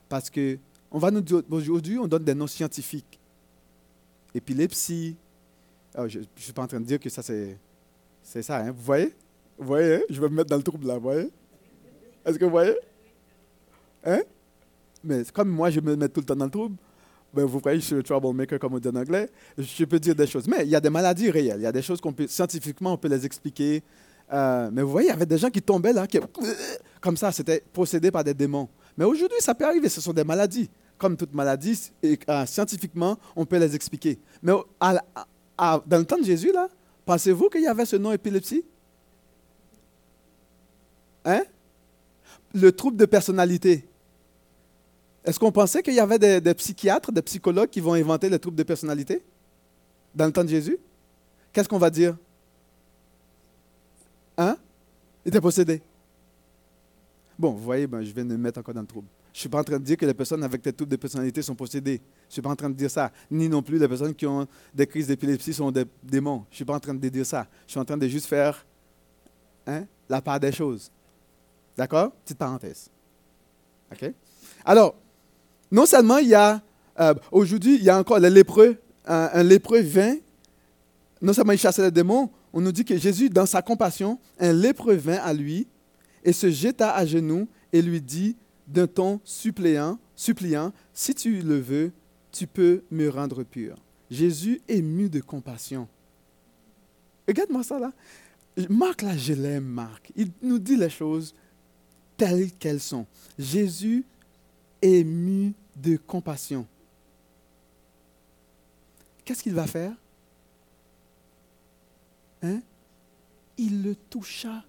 Parce 0.09 0.31
que 0.31 0.59
on 0.91 0.99
va 0.99 1.11
nous 1.11 1.23
aujourd'hui, 1.51 1.99
on 1.99 2.07
donne 2.07 2.25
des 2.25 2.35
noms 2.35 2.47
scientifiques. 2.47 3.19
Épilepsie. 4.35 5.17
Oh, 5.97 6.09
je 6.09 6.21
ne 6.21 6.25
suis 6.37 6.53
pas 6.53 6.63
en 6.63 6.67
train 6.67 6.81
de 6.81 6.87
dire 6.87 6.99
que 6.99 7.11
ça, 7.11 7.23
c'est, 7.23 7.59
c'est 8.23 8.43
ça. 8.43 8.59
Hein? 8.59 8.71
Vous 8.71 8.83
voyez? 8.83 9.15
Vous 9.59 9.67
voyez? 9.67 9.97
Hein? 9.97 10.01
Je 10.09 10.21
vais 10.21 10.29
me 10.29 10.37
mettre 10.37 10.49
dans 10.49 10.57
le 10.57 10.63
trouble 10.63 10.87
là. 10.87 10.95
Vous 10.95 11.03
voyez? 11.03 11.31
Est-ce 12.25 12.39
que 12.39 12.45
vous 12.47 12.51
voyez? 12.51 12.75
Hein? 14.05 14.23
Mais 15.05 15.23
comme 15.33 15.51
moi, 15.51 15.69
je 15.69 15.81
me 15.81 15.95
mets 15.95 16.09
tout 16.09 16.21
le 16.21 16.27
temps 16.27 16.37
dans 16.37 16.47
le 16.47 16.51
trouble. 16.51 16.77
Ben, 17.35 17.45
vous 17.45 17.59
voyez, 17.59 17.81
je 17.81 17.85
suis 17.85 17.95
le 17.95 18.03
troublemaker, 18.03 18.59
comme 18.59 18.75
on 18.75 18.79
dit 18.79 18.89
en 18.89 18.97
anglais. 18.97 19.29
Je 19.59 19.85
peux 19.85 19.99
dire 19.99 20.15
des 20.15 20.27
choses. 20.27 20.47
Mais 20.47 20.65
il 20.65 20.71
y 20.71 20.77
a 20.77 20.81
des 20.81 20.91
maladies 20.91 21.31
réelles. 21.31 21.61
Il 21.61 21.65
y 21.65 21.67
a 21.67 21.73
des 21.73 21.83
choses 21.83 22.01
qu'on 22.01 22.13
peut, 22.13 22.27
scientifiquement, 22.27 22.95
on 22.95 22.97
peut 22.99 23.09
les 23.09 23.25
expliquer. 23.25 23.83
Euh, 24.33 24.71
mais 24.73 24.83
vous 24.83 24.91
voyez, 24.91 25.09
il 25.09 25.11
y 25.11 25.15
avait 25.15 25.27
des 25.27 25.39
gens 25.39 25.51
qui 25.51 25.63
tombaient 25.63 25.93
là, 25.93 26.07
qui, 26.07 26.19
comme 27.01 27.17
ça, 27.17 27.33
c'était 27.33 27.63
possédé 27.73 28.11
par 28.11 28.25
des 28.25 28.35
démons. 28.35 28.69
Mais 28.97 29.05
aujourd'hui, 29.05 29.39
ça 29.41 29.55
peut 29.55 29.65
arriver, 29.65 29.89
ce 29.89 30.01
sont 30.01 30.13
des 30.13 30.25
maladies. 30.25 30.69
Comme 30.99 31.17
toute 31.17 31.35
maladie, 31.35 31.91
et, 32.03 32.19
euh, 32.29 32.47
scientifiquement, 32.47 33.19
on 33.35 33.45
peut 33.45 33.59
les 33.59 33.75
expliquer. 33.75 34.19
Mais 34.41 34.53
dans 34.79 35.99
le 35.99 36.05
temps 36.05 36.19
de 36.19 36.25
Jésus, 36.25 36.53
là, 36.53 36.69
pensez-vous 37.05 37.49
qu'il 37.49 37.63
y 37.63 37.67
avait 37.67 37.85
ce 37.85 37.97
nom 37.97 38.13
épilepsie? 38.13 38.65
Hein? 41.25 41.43
Le 42.55 42.71
trouble 42.71 42.97
de 42.97 43.07
personnalité. 43.07 43.85
Est-ce 45.25 45.39
qu'on 45.39 45.53
pensait 45.53 45.83
qu'il 45.83 45.95
y 45.95 46.01
avait 46.01 46.19
des, 46.19 46.41
des, 46.41 46.55
psychiatres, 46.55 47.11
des 47.11 47.23
psychologues 47.23 47.71
qui 47.71 47.81
vont 47.81 47.95
inventer 47.95 48.29
le 48.29 48.39
trouble 48.39 48.57
de 48.57 48.63
personnalité 48.63 49.23
dans 50.15 50.27
le 50.27 50.33
temps 50.33 50.45
de 50.45 50.49
Jésus? 50.49 50.79
Qu'est-ce 51.53 51.69
qu'on 51.69 51.79
va 51.79 51.91
dire? 51.91 52.17
Il 55.25 55.29
était 55.29 55.41
possédé. 55.41 55.83
Bon, 57.39 57.53
vous 57.53 57.63
voyez, 57.63 57.87
ben, 57.87 58.03
je 58.03 58.13
viens 58.13 58.25
de 58.25 58.31
me 58.31 58.37
mettre 58.37 58.61
encore 58.61 58.75
dans 58.75 58.81
le 58.81 58.87
trouble. 58.87 59.09
Je 59.33 59.39
ne 59.39 59.41
suis 59.41 59.49
pas 59.49 59.61
en 59.61 59.65
train 59.65 59.79
de 59.79 59.85
dire 59.85 59.97
que 59.97 60.05
les 60.05 60.13
personnes 60.15 60.45
avec 60.45 60.63
des 60.63 60.73
troubles 60.73 60.91
de 60.91 60.97
personnalité 60.97 61.41
sont 61.41 61.55
possédées. 61.55 61.97
Je 61.97 62.29
ne 62.29 62.33
suis 62.33 62.43
pas 62.43 62.51
en 62.51 62.57
train 62.57 62.69
de 62.69 62.75
dire 62.75 62.91
ça. 62.91 63.11
Ni 63.31 63.49
non 63.49 63.63
plus 63.63 63.79
les 63.79 63.89
personnes 63.89 64.15
qui 64.15 64.27
ont 64.27 64.47
des 64.75 64.87
crises 64.87 65.07
d'épilepsie 65.07 65.55
sont 65.55 65.71
des 65.71 65.87
démons. 66.03 66.45
Je 66.51 66.55
ne 66.55 66.57
suis 66.57 66.65
pas 66.65 66.75
en 66.75 66.81
train 66.81 66.95
de 66.95 67.09
dire 67.09 67.25
ça. 67.25 67.47
Je 67.67 67.73
suis 67.73 67.81
en 67.81 67.85
train 67.85 67.97
de 67.97 68.07
juste 68.07 68.27
faire 68.27 68.65
hein, 69.67 69.85
la 70.09 70.21
part 70.21 70.39
des 70.39 70.53
choses. 70.53 70.91
D'accord? 71.77 72.13
Petite 72.25 72.37
parenthèse. 72.37 72.91
OK? 73.91 74.13
Alors, 74.67 74.95
non 75.71 75.87
seulement 75.87 76.19
il 76.19 76.29
y 76.29 76.35
a, 76.35 76.61
euh, 77.01 77.15
aujourd'hui, 77.31 77.77
il 77.77 77.85
y 77.85 77.91
a 77.91 77.99
encore 77.99 78.19
les 78.19 78.31
lépreux. 78.31 78.77
Un, 79.07 79.31
un 79.33 79.43
lépreux 79.43 79.81
vient, 79.81 80.17
non 81.23 81.33
seulement 81.33 81.53
il 81.53 81.59
chassait 81.59 81.83
les 81.83 81.91
démons, 81.91 82.31
on 82.53 82.61
nous 82.61 82.73
dit 82.73 82.85
que 82.85 82.97
Jésus, 82.97 83.31
dans 83.31 83.47
sa 83.47 83.63
compassion, 83.63 84.19
un 84.39 84.53
lépreux 84.53 84.95
vint 84.95 85.17
à 85.17 85.33
lui 85.33 85.67
et 86.25 86.33
se 86.33 86.51
jeta 86.51 86.95
à 86.95 87.07
genoux 87.07 87.49
et 87.73 87.83
lui 87.83 88.01
dit 88.01 88.37
d'un 88.67 88.87
ton 88.87 89.21
suppléant, 89.25 89.99
suppliant, 90.15 90.73
si 90.93 91.15
tu 91.15 91.41
le 91.41 91.59
veux, 91.59 91.93
tu 92.31 92.47
peux 92.47 92.83
me 92.91 93.09
rendre 93.09 93.43
pur. 93.43 93.77
Jésus 94.11 94.61
ému 94.69 95.09
de 95.09 95.21
compassion. 95.21 95.89
Regarde-moi 97.27 97.63
ça 97.63 97.79
là. 97.79 97.93
Marc 98.69 99.03
là, 99.03 99.17
je 99.17 99.33
l'aime, 99.33 99.65
Marc. 99.65 100.13
Il 100.17 100.31
nous 100.43 100.59
dit 100.59 100.77
les 100.77 100.91
choses 100.91 101.35
telles 102.17 102.53
qu'elles 102.53 102.81
sont. 102.81 103.07
Jésus 103.39 104.05
ému 104.83 105.55
de 105.77 105.97
compassion. 105.97 106.67
Qu'est-ce 109.25 109.43
qu'il 109.43 109.55
va 109.55 109.67
faire? 109.67 109.95
Hein? 112.43 112.61
Il 113.57 113.83
le 113.83 113.95
toucha. 113.95 114.65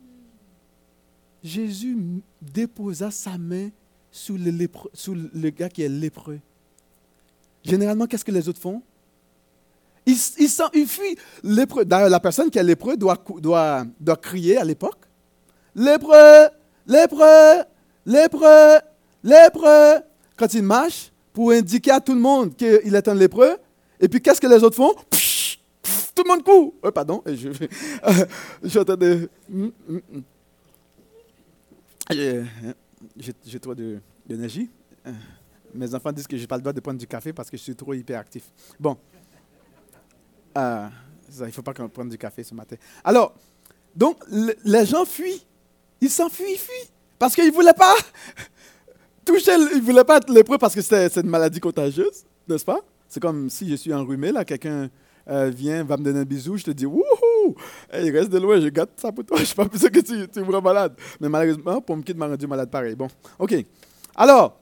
Jésus 1.44 1.98
déposa 2.42 3.12
sa 3.12 3.38
main 3.38 3.70
sur 4.12 4.36
le, 4.38 5.50
gars 5.50 5.70
qui 5.70 5.82
est 5.82 5.90
lépreux. 5.90 6.40
Généralement, 7.64 8.06
qu'est-ce 8.06 8.24
que 8.24 8.32
les 8.32 8.48
autres 8.48 8.62
font? 8.62 8.82
Ils, 10.06 10.18
ils, 10.38 11.68
la 12.10 12.20
personne 12.20 12.50
qui 12.50 12.60
est 12.60 12.64
lépreux 12.64 12.98
doit, 12.98 13.24
doit, 13.40 14.18
crier 14.22 14.58
à 14.58 14.64
l'époque 14.64 15.00
Lépreux, 15.76 16.50
lépreux, 16.86 17.64
lépreux, 18.06 18.80
lépreux. 19.24 20.04
Quand 20.38 20.54
il 20.54 20.64
marche, 20.64 21.12
pour 21.34 21.52
indiquer 21.52 21.92
à 21.92 22.00
tout 22.00 22.14
le 22.14 22.20
monde 22.20 22.56
qu'il 22.56 22.94
est 22.96 23.08
un 23.08 23.16
lépreux. 23.16 23.58
Et 24.00 24.08
puis, 24.08 24.22
qu'est-ce 24.22 24.40
que 24.40 24.48
les 24.48 24.64
autres 24.64 24.76
font? 24.76 24.94
Tout 26.16 26.24
le 26.24 26.30
monde 26.30 26.44
court. 26.44 26.74
Euh, 26.86 26.92
pardon, 26.92 27.22
je, 27.26 27.50
je 28.64 28.68
suis 28.68 28.80
en 28.80 28.86
train 28.86 28.98
de. 28.98 29.30
Mm. 29.50 29.70
J'ai- 32.12 33.60
trop 33.60 33.74
d'énergie. 33.76 34.70
Euh, 35.08 35.12
Mes 35.74 35.94
enfants 35.96 36.12
disent 36.12 36.28
que 36.28 36.38
je 36.38 36.42
n'ai 36.42 36.48
pas 36.48 36.56
le 36.58 36.62
droit 36.62 36.74
de 36.74 36.80
prendre 36.80 37.00
du 37.00 37.08
café 37.08 37.34
parce 37.34 37.50
que 37.50 37.58
je 37.58 37.64
suis 37.64 37.76
trop 37.76 37.94
hyperactif. 37.94 38.44
Bon. 38.80 38.98
Euh, 40.58 40.88
il 41.40 41.46
ne 41.46 41.52
faut 41.52 41.64
pas 41.64 41.74
qu'on 41.74 41.90
prenne 41.90 42.10
du 42.10 42.18
café 42.18 42.44
ce 42.44 42.54
matin. 42.54 42.76
Alors, 43.04 43.34
donc, 43.96 44.18
le- 44.30 44.54
les 44.66 44.86
gens 44.86 45.06
fuient. 45.06 45.44
Ils 46.00 46.10
s'enfuient, 46.12 46.52
ils 46.54 46.58
fuient. 46.60 46.90
Parce 47.18 47.34
qu'ils 47.34 47.48
ne 47.48 47.52
voulaient 47.52 47.74
pas 47.74 47.96
toucher, 49.26 49.54
ils 49.56 49.78
ne 49.78 49.82
voulaient 49.82 50.04
pas 50.04 50.18
être 50.18 50.32
lépreux 50.32 50.58
parce 50.60 50.76
que 50.76 50.82
c'était 50.82 51.10
c'est 51.10 51.22
une 51.22 51.30
maladie 51.30 51.60
contagieuse, 51.60 52.24
n'est-ce 52.48 52.66
pas? 52.66 52.82
C'est 53.08 53.20
comme 53.22 53.50
si 53.50 53.68
je 53.70 53.76
suis 53.76 53.94
enrhumé, 53.94 54.32
là, 54.32 54.44
quelqu'un 54.46 54.90
euh, 55.30 55.50
vient, 55.50 55.84
va 55.84 55.98
me 55.98 56.04
donner 56.04 56.20
un 56.20 56.26
bisou, 56.26 56.58
je 56.58 56.64
te 56.66 56.72
dis, 56.72 56.86
wouhou! 56.86 57.56
Hey, 57.92 58.10
reste 58.12 58.30
de 58.30 58.38
loin, 58.40 58.60
je 58.60 58.68
gâte 58.68 58.92
ça 58.98 59.12
pour 59.12 59.24
toi. 59.26 59.38
Je 59.38 59.42
ne 59.42 59.46
suis 59.48 59.56
pas 59.56 59.66
plus 59.68 59.80
sûr 59.80 59.92
que 59.92 60.00
tu, 60.00 60.28
tu 60.28 60.40
es 60.40 60.42
vraiment 60.42 60.62
malade. 60.62 60.94
Mais 61.20 61.30
malheureusement, 61.30 61.82
Pomkid 61.82 62.18
m'a 62.18 62.28
rendu 62.28 62.48
malade 62.48 62.70
pareil. 62.70 62.96
Bon, 62.96 63.08
OK. 63.40 63.54
Alors, 64.16 64.60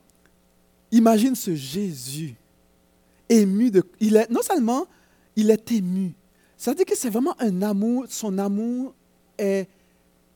imagine 0.91 1.35
ce 1.35 1.53
Jésus 1.55 2.35
ému 3.29 3.71
de. 3.71 3.83
Il 3.99 4.15
est, 4.15 4.29
non 4.29 4.41
seulement 4.41 4.85
il 5.35 5.49
est 5.49 5.71
ému, 5.71 6.13
ça 6.57 6.71
veut 6.71 6.75
dire 6.75 6.85
que 6.85 6.95
c'est 6.97 7.09
vraiment 7.09 7.35
un 7.39 7.61
amour, 7.61 8.05
son 8.09 8.37
amour 8.37 8.93
est. 9.37 9.67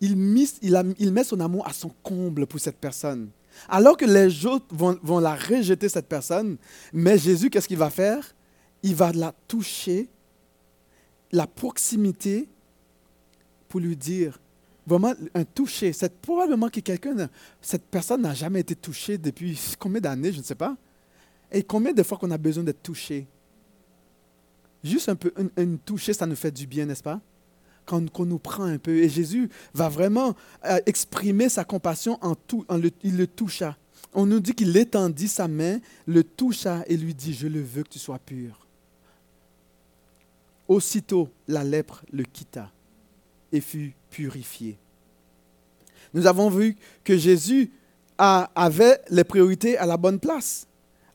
Il, 0.02 0.16
mise- 0.18 0.58
il, 0.62 0.76
a- 0.76 0.84
il 1.00 1.12
met 1.14 1.24
son 1.24 1.40
amour 1.40 1.66
à 1.68 1.74
son 1.74 1.90
comble 2.04 2.46
pour 2.46 2.60
cette 2.60 2.78
personne. 2.78 3.30
Alors 3.70 3.96
que 3.96 4.06
les 4.06 4.46
autres 4.46 4.66
vont, 4.70 5.00
vont 5.02 5.20
la 5.20 5.34
rejeter, 5.36 5.88
cette 5.88 6.08
personne, 6.08 6.58
mais 6.92 7.18
Jésus, 7.18 7.50
qu'est-ce 7.50 7.68
qu'il 7.68 7.78
va 7.78 7.90
faire? 7.90 8.36
Il 8.84 8.94
va 8.94 9.14
la 9.14 9.34
toucher, 9.48 10.10
la 11.32 11.48
proximité, 11.48 12.48
pour 13.68 13.80
lui 13.80 13.96
dire, 13.96 14.40
vraiment 14.88 15.14
un 15.34 15.44
toucher. 15.44 15.94
C'est 15.94 16.14
probablement 16.22 16.70
que 16.70 16.80
quelqu'un, 16.80 17.30
cette 17.62 17.86
personne 17.86 18.22
n'a 18.22 18.34
jamais 18.34 18.62
été 18.62 18.76
touchée 18.76 19.18
depuis 19.18 19.60
combien 19.80 20.02
d'années, 20.02 20.32
je 20.32 20.40
ne 20.40 20.44
sais 20.44 20.56
pas. 20.56 20.78
Et 21.52 21.64
combien 21.64 21.94
de 21.94 22.04
fois 22.04 22.18
qu'on 22.18 22.32
a 22.32 22.38
besoin 22.38 22.64
d'être 22.64 22.84
touché? 22.84 23.28
Juste 24.84 25.10
un 25.10 25.16
peu, 25.16 25.34
une, 25.38 25.50
une 25.58 25.80
touchée, 25.80 26.14
ça 26.14 26.26
nous 26.26 26.36
fait 26.36 26.52
du 26.52 26.68
bien, 26.68 26.86
n'est-ce 26.86 27.04
pas? 27.04 27.20
Quand 27.86 28.10
qu'on 28.12 28.26
nous 28.26 28.40
prend 28.40 28.64
un 28.64 28.78
peu. 28.78 28.98
Et 28.98 29.10
Jésus 29.10 29.50
va 29.74 29.90
vraiment 29.90 30.36
euh, 30.66 30.80
exprimer 30.86 31.50
sa 31.50 31.64
compassion 31.64 32.18
en 32.22 32.36
tout. 32.36 32.66
Le, 32.70 32.92
il 33.04 33.18
le 33.18 33.28
toucha. 33.28 33.78
On 34.14 34.26
nous 34.26 34.40
dit 34.40 34.54
qu'il 34.54 34.76
étendit 34.78 35.28
sa 35.28 35.48
main, 35.48 35.80
le 36.08 36.24
toucha 36.24 36.84
et 36.88 36.98
lui 36.98 37.14
dit, 37.14 37.34
je 37.34 37.48
le 37.48 37.62
veux 37.62 37.84
que 37.84 37.90
tu 37.90 38.00
sois 38.00 38.20
pur. 38.20 38.65
Aussitôt, 40.68 41.30
la 41.48 41.64
lèpre 41.64 42.04
le 42.12 42.24
quitta 42.24 42.72
et 43.52 43.62
fut 43.62 43.94
purifié. 44.10 44.78
Nous 46.14 46.26
avons 46.28 46.50
vu 46.50 46.76
que 47.04 47.18
Jésus 47.18 47.72
a- 48.18 48.50
avait 48.56 49.00
les 49.10 49.24
priorités 49.24 49.78
à 49.78 49.86
la 49.86 49.98
bonne 49.98 50.20
place. 50.20 50.66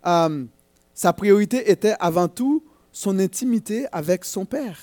Euh, 0.07 0.45
sa 0.95 1.13
priorité 1.13 1.71
était 1.71 1.95
avant 1.99 2.29
tout 2.29 2.63
son 2.93 3.19
intimité 3.19 3.87
avec 3.93 4.25
son 4.25 4.45
Père 4.45 4.79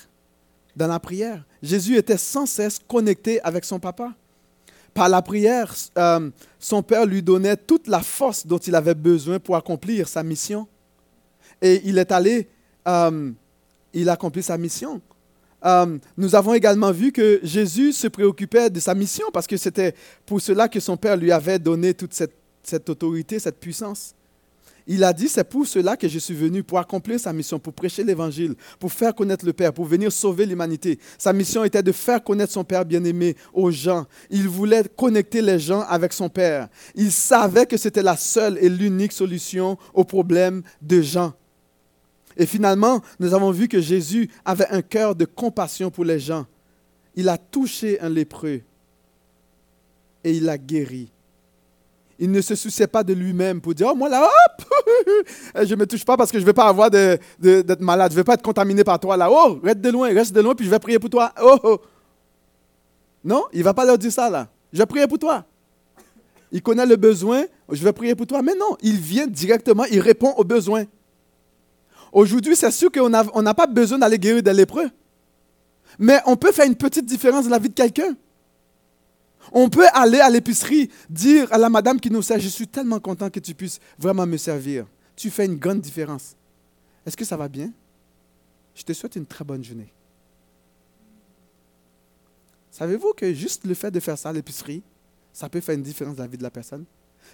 dans 0.75 0.87
la 0.87 0.99
prière. 0.99 1.45
Jésus 1.61 1.95
était 1.97 2.17
sans 2.17 2.45
cesse 2.45 2.79
connecté 2.87 3.41
avec 3.41 3.63
son 3.65 3.79
Papa. 3.79 4.13
Par 4.93 5.09
la 5.09 5.21
prière, 5.21 5.73
euh, 5.97 6.29
son 6.59 6.81
Père 6.83 7.05
lui 7.05 7.21
donnait 7.21 7.55
toute 7.55 7.87
la 7.87 8.01
force 8.01 8.45
dont 8.45 8.57
il 8.57 8.75
avait 8.75 8.95
besoin 8.95 9.39
pour 9.39 9.55
accomplir 9.55 10.07
sa 10.07 10.23
mission. 10.23 10.67
Et 11.61 11.81
il 11.85 11.97
est 11.99 12.11
allé, 12.11 12.47
euh, 12.87 13.31
il 13.93 14.09
a 14.09 14.13
accompli 14.13 14.43
sa 14.43 14.57
mission. 14.57 15.01
Euh, 15.65 15.97
nous 16.15 16.35
avons 16.35 16.53
également 16.53 16.91
vu 16.91 17.11
que 17.11 17.39
Jésus 17.43 17.91
se 17.91 18.07
préoccupait 18.07 18.69
de 18.69 18.79
sa 18.79 18.93
mission 18.93 19.25
parce 19.33 19.47
que 19.47 19.57
c'était 19.57 19.95
pour 20.25 20.39
cela 20.39 20.67
que 20.67 20.79
son 20.79 20.97
Père 20.97 21.17
lui 21.17 21.31
avait 21.31 21.59
donné 21.59 21.93
toute 21.93 22.13
cette, 22.13 22.35
cette 22.63 22.89
autorité, 22.89 23.39
cette 23.39 23.59
puissance. 23.59 24.13
Il 24.89 25.03
a 25.03 25.11
dit, 25.11 25.27
c'est 25.27 25.43
pour 25.43 25.67
cela 25.67 25.97
que 25.97 26.07
je 26.07 26.17
suis 26.17 26.33
venu, 26.33 26.63
pour 26.63 26.79
accomplir 26.79 27.19
sa 27.19 27.33
mission, 27.33 27.59
pour 27.59 27.73
prêcher 27.73 28.05
l'Évangile, 28.05 28.55
pour 28.79 28.89
faire 28.93 29.13
connaître 29.13 29.45
le 29.45 29.51
Père, 29.51 29.73
pour 29.73 29.83
venir 29.83 30.13
sauver 30.13 30.45
l'humanité. 30.45 30.97
Sa 31.17 31.33
mission 31.33 31.65
était 31.65 31.83
de 31.83 31.91
faire 31.91 32.23
connaître 32.23 32.53
son 32.53 32.63
Père 32.63 32.85
bien-aimé 32.85 33.35
aux 33.53 33.69
gens. 33.69 34.05
Il 34.29 34.47
voulait 34.47 34.83
connecter 34.95 35.41
les 35.41 35.59
gens 35.59 35.81
avec 35.81 36.13
son 36.13 36.29
Père. 36.29 36.69
Il 36.95 37.11
savait 37.11 37.65
que 37.65 37.75
c'était 37.75 38.01
la 38.01 38.15
seule 38.15 38.57
et 38.61 38.69
l'unique 38.69 39.11
solution 39.11 39.77
aux 39.93 40.05
problèmes 40.05 40.63
de 40.81 41.01
gens. 41.01 41.33
Et 42.37 42.45
finalement, 42.45 43.01
nous 43.19 43.33
avons 43.33 43.51
vu 43.51 43.67
que 43.67 43.81
Jésus 43.81 44.29
avait 44.45 44.67
un 44.69 44.81
cœur 44.81 45.15
de 45.15 45.25
compassion 45.25 45.89
pour 45.89 46.05
les 46.05 46.19
gens. 46.19 46.45
Il 47.15 47.27
a 47.29 47.37
touché 47.37 47.99
un 47.99 48.09
lépreux 48.09 48.61
et 50.23 50.31
il 50.31 50.43
l'a 50.45 50.57
guéri. 50.57 51.11
Il 52.19 52.31
ne 52.31 52.41
se 52.41 52.55
souciait 52.55 52.87
pas 52.87 53.03
de 53.03 53.13
lui-même 53.13 53.61
pour 53.61 53.73
dire, 53.75 53.87
oh 53.91 53.95
moi 53.95 54.09
là, 54.09 54.23
hop, 54.27 54.65
je 55.63 55.73
ne 55.73 55.79
me 55.79 55.85
touche 55.87 56.03
pas 56.05 56.17
parce 56.17 56.31
que 56.31 56.37
je 56.39 56.43
ne 56.43 56.47
veux 56.47 56.53
pas 56.53 56.67
avoir 56.67 56.89
de- 56.89 57.17
de- 57.39 57.61
d'être 57.61 57.81
malade, 57.81 58.11
je 58.11 58.15
ne 58.15 58.21
veux 58.21 58.23
pas 58.23 58.33
être 58.35 58.41
contaminé 58.43 58.83
par 58.83 58.99
toi 58.99 59.15
là. 59.17 59.29
Oh, 59.31 59.59
reste 59.63 59.81
de 59.81 59.89
loin, 59.89 60.13
reste 60.13 60.33
de 60.33 60.41
loin, 60.41 60.55
puis 60.55 60.65
je 60.65 60.71
vais 60.71 60.79
prier 60.79 60.99
pour 60.99 61.09
toi. 61.09 61.31
Oh, 61.41 61.57
oh. 61.63 61.81
Non, 63.23 63.45
il 63.53 63.59
ne 63.59 63.63
va 63.63 63.73
pas 63.73 63.85
leur 63.85 63.97
dire 63.97 64.11
ça 64.11 64.29
là. 64.29 64.47
Je 64.73 64.77
vais 64.79 64.85
prier 64.85 65.07
pour 65.07 65.19
toi. 65.19 65.45
Il 66.51 66.61
connaît 66.61 66.85
le 66.85 66.95
besoin, 66.95 67.45
je 67.71 67.83
vais 67.83 67.93
prier 67.93 68.15
pour 68.15 68.25
toi. 68.27 68.41
Mais 68.41 68.53
non, 68.55 68.77
il 68.81 68.97
vient 68.97 69.27
directement, 69.27 69.85
il 69.85 69.99
répond 69.99 70.33
aux 70.37 70.43
besoins. 70.43 70.85
Aujourd'hui, 72.11 72.55
c'est 72.55 72.71
sûr 72.71 72.91
qu'on 72.91 73.09
n'a 73.09 73.53
pas 73.53 73.67
besoin 73.67 73.97
d'aller 73.97 74.19
guérir 74.19 74.43
des 74.43 74.53
lépreux. 74.53 74.89
Mais 75.99 76.19
on 76.25 76.35
peut 76.35 76.51
faire 76.51 76.65
une 76.65 76.75
petite 76.75 77.05
différence 77.05 77.45
dans 77.45 77.51
la 77.51 77.59
vie 77.59 77.69
de 77.69 77.73
quelqu'un. 77.73 78.15
On 79.51 79.69
peut 79.69 79.87
aller 79.93 80.19
à 80.19 80.29
l'épicerie, 80.29 80.89
dire 81.09 81.51
à 81.53 81.57
la 81.57 81.69
madame 81.69 81.99
qui 81.99 82.11
nous 82.11 82.21
sert, 82.21 82.39
je 82.39 82.49
suis 82.49 82.67
tellement 82.67 82.99
content 82.99 83.29
que 83.29 83.39
tu 83.39 83.53
puisses 83.53 83.79
vraiment 83.97 84.25
me 84.25 84.37
servir. 84.37 84.85
Tu 85.15 85.29
fais 85.29 85.45
une 85.45 85.55
grande 85.55 85.79
différence. 85.79 86.35
Est-ce 87.05 87.15
que 87.15 87.25
ça 87.25 87.37
va 87.37 87.47
bien? 87.47 87.71
Je 88.75 88.83
te 88.83 88.93
souhaite 88.93 89.15
une 89.15 89.25
très 89.25 89.45
bonne 89.45 89.63
journée. 89.63 89.91
Savez-vous 92.71 93.13
que 93.13 93.33
juste 93.33 93.65
le 93.65 93.73
fait 93.73 93.89
de 93.89 93.99
faire 93.99 94.17
ça 94.17 94.29
à 94.29 94.33
l'épicerie, 94.33 94.83
ça 95.33 95.49
peut 95.49 95.61
faire 95.61 95.75
une 95.75 95.81
différence 95.81 96.17
dans 96.17 96.23
la 96.23 96.29
vie 96.29 96.37
de 96.37 96.43
la 96.43 96.51
personne? 96.51 96.85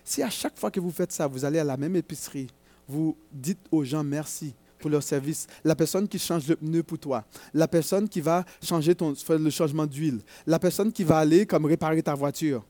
Si 0.05 0.23
à 0.23 0.29
chaque 0.29 0.57
fois 0.57 0.71
que 0.71 0.79
vous 0.79 0.91
faites 0.91 1.11
ça, 1.11 1.27
vous 1.27 1.43
allez 1.43 1.59
à 1.59 1.63
la 1.63 1.75
même 1.75 1.95
épicerie, 1.95 2.47
vous 2.87 3.17
dites 3.31 3.59
aux 3.71 3.83
gens 3.83 4.03
merci 4.03 4.53
pour 4.83 4.91
leur 4.91 5.01
service, 5.01 5.47
la 5.63 5.75
personne 5.75 6.07
qui 6.09 6.19
change 6.19 6.45
le 6.49 6.57
pneu 6.57 6.83
pour 6.83 6.99
toi, 6.99 7.23
la 7.53 7.69
personne 7.69 8.09
qui 8.09 8.19
va 8.19 8.43
changer 8.61 8.93
ton, 8.93 9.15
faire 9.15 9.39
le 9.39 9.49
changement 9.49 9.85
d'huile, 9.85 10.19
la 10.45 10.59
personne 10.59 10.91
qui 10.91 11.05
va 11.05 11.19
aller 11.19 11.45
comme 11.45 11.65
réparer 11.65 12.03
ta 12.03 12.13
voiture. 12.13 12.61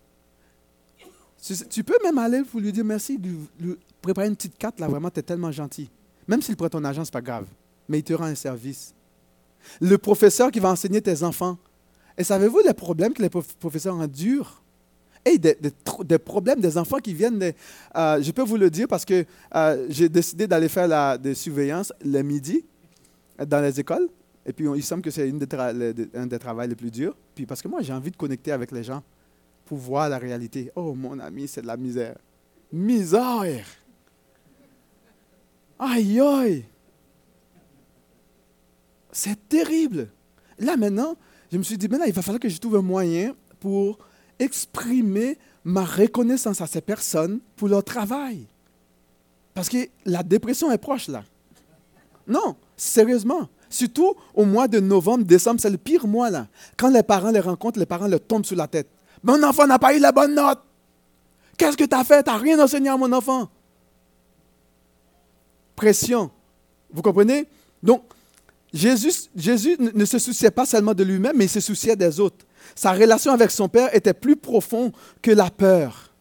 Tu, 1.44 1.56
tu 1.68 1.84
peux 1.84 1.98
même 2.04 2.20
aller 2.20 2.44
pour 2.44 2.60
lui 2.62 2.72
dire 2.72 2.86
merci, 2.86 3.18
lui, 3.18 3.36
lui 3.60 3.76
préparer 4.00 4.28
une 4.28 4.36
petite 4.36 4.58
carte, 4.58 4.80
là, 4.80 4.88
vraiment, 4.88 5.10
tu 5.10 5.20
es 5.20 5.24
tellement 5.24 5.52
gentil. 5.52 5.90
Même 6.28 6.42
s'il 6.42 6.56
prend 6.56 6.70
ton 6.70 6.84
argent, 6.84 7.04
ce 7.04 7.12
pas 7.12 7.22
grave, 7.22 7.48
mais 7.90 8.00
il 8.00 8.04
te 8.04 8.14
rend 8.14 8.26
un 8.26 8.36
service. 8.36 8.94
Le 9.82 9.98
professeur 9.98 10.52
qui 10.52 10.60
va 10.60 10.70
enseigner 10.70 11.02
tes 11.02 11.24
enfants, 11.24 11.58
et 12.18 12.24
savez-vous 12.24 12.60
les 12.66 12.74
problèmes 12.74 13.14
que 13.14 13.24
les 13.24 13.30
prof- 13.30 13.56
professeurs 13.60 13.96
endurent? 13.96 14.62
Et 15.26 15.38
des, 15.38 15.58
des 16.06 16.18
problèmes 16.18 16.60
des 16.60 16.78
enfants 16.78 16.98
qui 16.98 17.14
viennent. 17.14 17.54
euh, 17.96 18.22
je 18.22 18.32
peux 18.32 18.44
vous 18.44 18.58
le 18.58 18.70
dire 18.70 18.88
parce 18.88 19.06
que 19.06 19.26
euh, 19.56 19.88
j'ai 19.90 20.10
décidé 20.10 20.48
d'aller 20.48 20.70
faire 20.70 20.88
la 20.88 21.18
de 21.18 21.34
surveillance 21.34 21.94
le 22.04 22.22
midi 22.22 22.66
dans 23.48 23.62
les 23.62 23.80
écoles. 23.80 24.10
Et 24.46 24.52
puis, 24.52 24.66
il 24.76 24.84
semble 24.84 25.02
que 25.02 25.10
c'est 25.10 25.30
une 25.30 25.46
un 26.14 26.28
des 26.28 26.40
travaux 26.40 26.62
les 26.62 26.76
plus 26.76 26.92
durs. 26.92 27.16
Puis, 27.34 27.46
parce 27.46 27.62
que 27.62 27.68
moi, 27.68 27.82
j'ai 27.82 27.94
envie 27.94 28.12
de 28.12 28.18
connecter 28.18 28.52
avec 28.52 28.72
les 28.72 28.84
gens 28.84 29.02
pour 29.66 29.78
voir 29.78 30.10
la 30.10 30.18
réalité. 30.18 30.72
Oh, 30.76 30.94
mon 30.94 31.18
ami, 31.20 31.48
c'est 31.48 31.62
de 31.62 31.68
la 31.68 31.78
misère. 31.78 32.18
Misère! 32.72 33.66
Aïe, 35.80 36.20
aïe! 36.20 36.66
C'est 39.12 39.48
terrible. 39.48 40.10
Là, 40.60 40.76
maintenant, 40.76 41.16
je 41.52 41.58
me 41.58 41.64
suis 41.64 41.78
dit, 41.78 41.88
maintenant, 41.88 42.06
il 42.06 42.14
va 42.14 42.22
falloir 42.22 42.40
que 42.40 42.50
je 42.50 42.58
trouve 42.58 42.76
un 42.76 42.82
moyen 42.82 43.34
pour 43.60 44.00
exprimer 44.40 45.38
ma 45.64 45.84
reconnaissance 45.84 46.62
à 46.62 46.68
ces 46.68 46.82
personnes 46.82 47.40
pour 47.56 47.68
leur 47.68 47.84
travail. 47.84 48.46
Parce 49.54 49.70
que 49.70 49.78
la 50.06 50.24
dépression 50.24 50.72
est 50.72 50.78
proche, 50.78 51.08
là. 51.08 51.24
Non, 52.28 52.56
sérieusement. 52.76 53.48
Surtout 53.70 54.16
au 54.34 54.46
mois 54.46 54.68
de 54.68 54.80
novembre, 54.80 55.24
décembre, 55.24 55.60
c'est 55.60 55.70
le 55.70 55.78
pire 55.78 56.08
mois, 56.08 56.30
là. 56.30 56.48
Quand 56.78 56.90
les 56.90 57.04
parents 57.04 57.32
les 57.32 57.40
rencontrent, 57.40 57.80
les 57.80 57.86
parents 57.86 58.08
leur 58.08 58.22
tombent 58.22 58.46
sur 58.46 58.56
la 58.56 58.68
tête. 58.68 58.88
Mon 59.24 59.42
enfant 59.44 59.66
n'a 59.66 59.80
pas 59.80 59.96
eu 59.96 60.00
la 60.00 60.12
bonne 60.12 60.36
note. 60.36 60.60
Qu'est-ce 61.58 61.78
que 61.78 61.86
tu 61.86 61.96
as 61.96 62.04
fait? 62.04 62.24
Tu 62.24 62.30
n'as 62.30 62.38
rien 62.38 62.60
enseigné 62.60 62.90
à 62.90 62.98
mon 62.98 63.12
enfant. 63.12 63.50
Pression. 65.76 66.30
Vous 66.92 67.02
comprenez? 67.02 67.48
Donc, 67.82 68.04
Jésus, 68.74 69.30
Jésus 69.36 69.78
ne 69.80 70.06
se 70.06 70.18
souciait 70.18 70.52
pas 70.52 70.66
seulement 70.66 70.94
de 70.94 71.04
lui-même, 71.04 71.38
mais 71.38 71.46
il 71.46 71.50
se 71.50 71.60
souciait 71.60 71.96
des 71.96 72.20
autres. 72.20 72.46
Sa 72.76 72.92
relation 72.92 73.34
avec 73.34 73.52
son 73.52 73.70
Père 73.70 73.94
était 73.96 74.14
plus 74.14 74.36
profonde 74.36 74.92
que 75.22 75.32
la 75.32 75.50
peur 75.50 76.12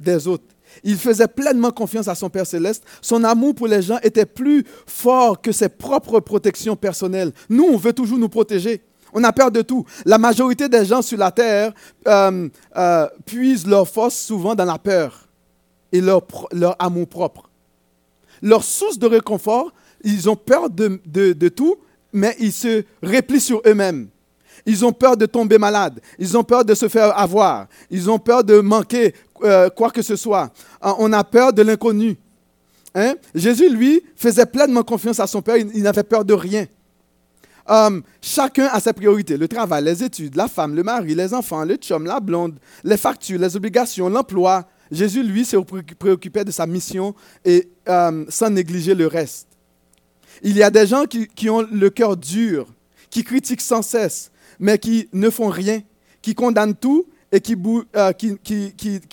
des 0.00 0.26
autres. 0.26 0.44
Il 0.84 0.96
faisait 0.96 1.28
pleinement 1.28 1.70
confiance 1.70 2.08
à 2.08 2.14
son 2.14 2.30
Père 2.30 2.46
céleste. 2.46 2.84
Son 3.00 3.24
amour 3.24 3.54
pour 3.54 3.66
les 3.66 3.82
gens 3.82 3.98
était 4.02 4.26
plus 4.26 4.64
fort 4.86 5.40
que 5.40 5.52
ses 5.52 5.68
propres 5.68 6.20
protections 6.20 6.76
personnelles. 6.76 7.32
Nous, 7.48 7.64
on 7.64 7.76
veut 7.76 7.92
toujours 7.92 8.18
nous 8.18 8.28
protéger. 8.28 8.82
On 9.12 9.22
a 9.24 9.32
peur 9.32 9.50
de 9.50 9.62
tout. 9.62 9.84
La 10.06 10.18
majorité 10.18 10.68
des 10.68 10.84
gens 10.86 11.02
sur 11.02 11.18
la 11.18 11.30
terre 11.30 11.72
euh, 12.08 12.48
euh, 12.76 13.06
puisent 13.26 13.66
leur 13.66 13.86
force 13.86 14.16
souvent 14.16 14.54
dans 14.54 14.64
la 14.64 14.78
peur 14.78 15.28
et 15.92 16.00
leur, 16.00 16.22
amour 16.78 17.06
propre. 17.06 17.50
Leur 18.40 18.64
source 18.64 18.98
de 18.98 19.06
réconfort, 19.06 19.72
ils 20.02 20.30
ont 20.30 20.36
peur 20.36 20.70
de, 20.70 21.00
de, 21.04 21.34
de 21.34 21.48
tout, 21.48 21.76
mais 22.12 22.34
ils 22.40 22.52
se 22.52 22.84
replient 23.02 23.40
sur 23.40 23.60
eux-mêmes. 23.66 24.08
Ils 24.64 24.84
ont 24.84 24.92
peur 24.92 25.16
de 25.16 25.26
tomber 25.26 25.58
malade. 25.58 26.00
Ils 26.18 26.36
ont 26.36 26.44
peur 26.44 26.64
de 26.64 26.74
se 26.74 26.88
faire 26.88 27.16
avoir. 27.18 27.66
Ils 27.90 28.10
ont 28.10 28.18
peur 28.18 28.44
de 28.44 28.60
manquer 28.60 29.14
euh, 29.42 29.68
quoi 29.70 29.90
que 29.90 30.02
ce 30.02 30.16
soit. 30.16 30.52
Euh, 30.84 30.92
on 30.98 31.12
a 31.12 31.24
peur 31.24 31.52
de 31.52 31.62
l'inconnu. 31.62 32.16
Hein? 32.94 33.14
Jésus, 33.34 33.68
lui, 33.68 34.02
faisait 34.16 34.46
pleinement 34.46 34.82
confiance 34.82 35.18
à 35.18 35.26
son 35.26 35.42
Père. 35.42 35.56
Il, 35.56 35.82
n'avait 35.82 36.04
peur 36.04 36.24
de 36.24 36.34
rien. 36.34 36.66
Euh, 37.70 38.00
chacun 38.20 38.66
a 38.66 38.78
ses 38.78 38.92
priorités. 38.92 39.36
Le 39.36 39.48
travail, 39.48 39.82
les 39.84 40.04
études, 40.04 40.36
la 40.36 40.48
femme, 40.48 40.74
le 40.74 40.82
mari, 40.82 41.14
les 41.14 41.34
enfants, 41.34 41.64
le 41.64 41.76
chum, 41.76 42.04
la 42.04 42.20
blonde, 42.20 42.54
les 42.84 42.96
factures, 42.96 43.40
les 43.40 43.56
obligations, 43.56 44.08
l'emploi. 44.08 44.68
Jésus, 44.90 45.22
lui, 45.22 45.44
se 45.44 45.56
préoccupait 45.56 46.44
de 46.44 46.50
sa 46.50 46.66
mission 46.66 47.14
et 47.44 47.68
sans 48.28 48.50
négliger 48.50 48.94
le 48.94 49.06
reste. 49.06 49.48
Il 50.42 50.56
y 50.56 50.62
a 50.62 50.70
des 50.70 50.86
gens 50.86 51.04
qui 51.06 51.48
ont 51.48 51.62
le 51.62 51.88
cœur 51.88 52.16
dur, 52.16 52.66
qui 53.08 53.24
critiquent 53.24 53.60
sans 53.60 53.80
cesse, 53.80 54.31
mais 54.58 54.78
qui 54.78 55.08
ne 55.12 55.30
font 55.30 55.48
rien, 55.48 55.82
qui 56.20 56.34
condamnent 56.34 56.74
tout 56.74 57.06
et 57.30 57.40
qui, 57.40 57.56
euh, 57.96 58.12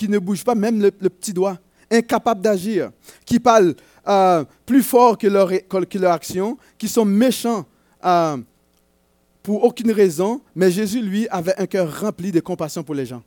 ne 0.08 0.20
bougent 0.20 0.44
pas 0.44 0.56
même 0.56 0.82
le, 0.82 0.92
petit 0.92 1.34
doigt, 1.34 1.58
incapables 1.90 2.42
d'agir, 2.42 2.92
qui 3.26 3.40
parlent 3.40 3.76
euh, 4.08 4.44
plus 4.66 4.84
fort 4.84 5.18
que 5.18 5.28
leur, 5.28 5.50
que 5.50 5.98
leur 5.98 6.12
action, 6.12 6.58
qui 6.78 6.88
sont 6.88 7.06
méchants 7.06 7.66
euh, 8.06 8.38
pour 9.42 9.64
aucune 9.64 9.92
raison, 9.92 10.42
mais 10.54 10.70
Jésus, 10.70 11.02
lui, 11.02 11.28
avait 11.30 11.58
un 11.58 11.66
cœur 11.66 12.02
rempli 12.02 12.32
de 12.32 12.42
compassion 12.42 12.84
pour 12.84 12.96
les 12.96 13.06
gens. 13.06 13.24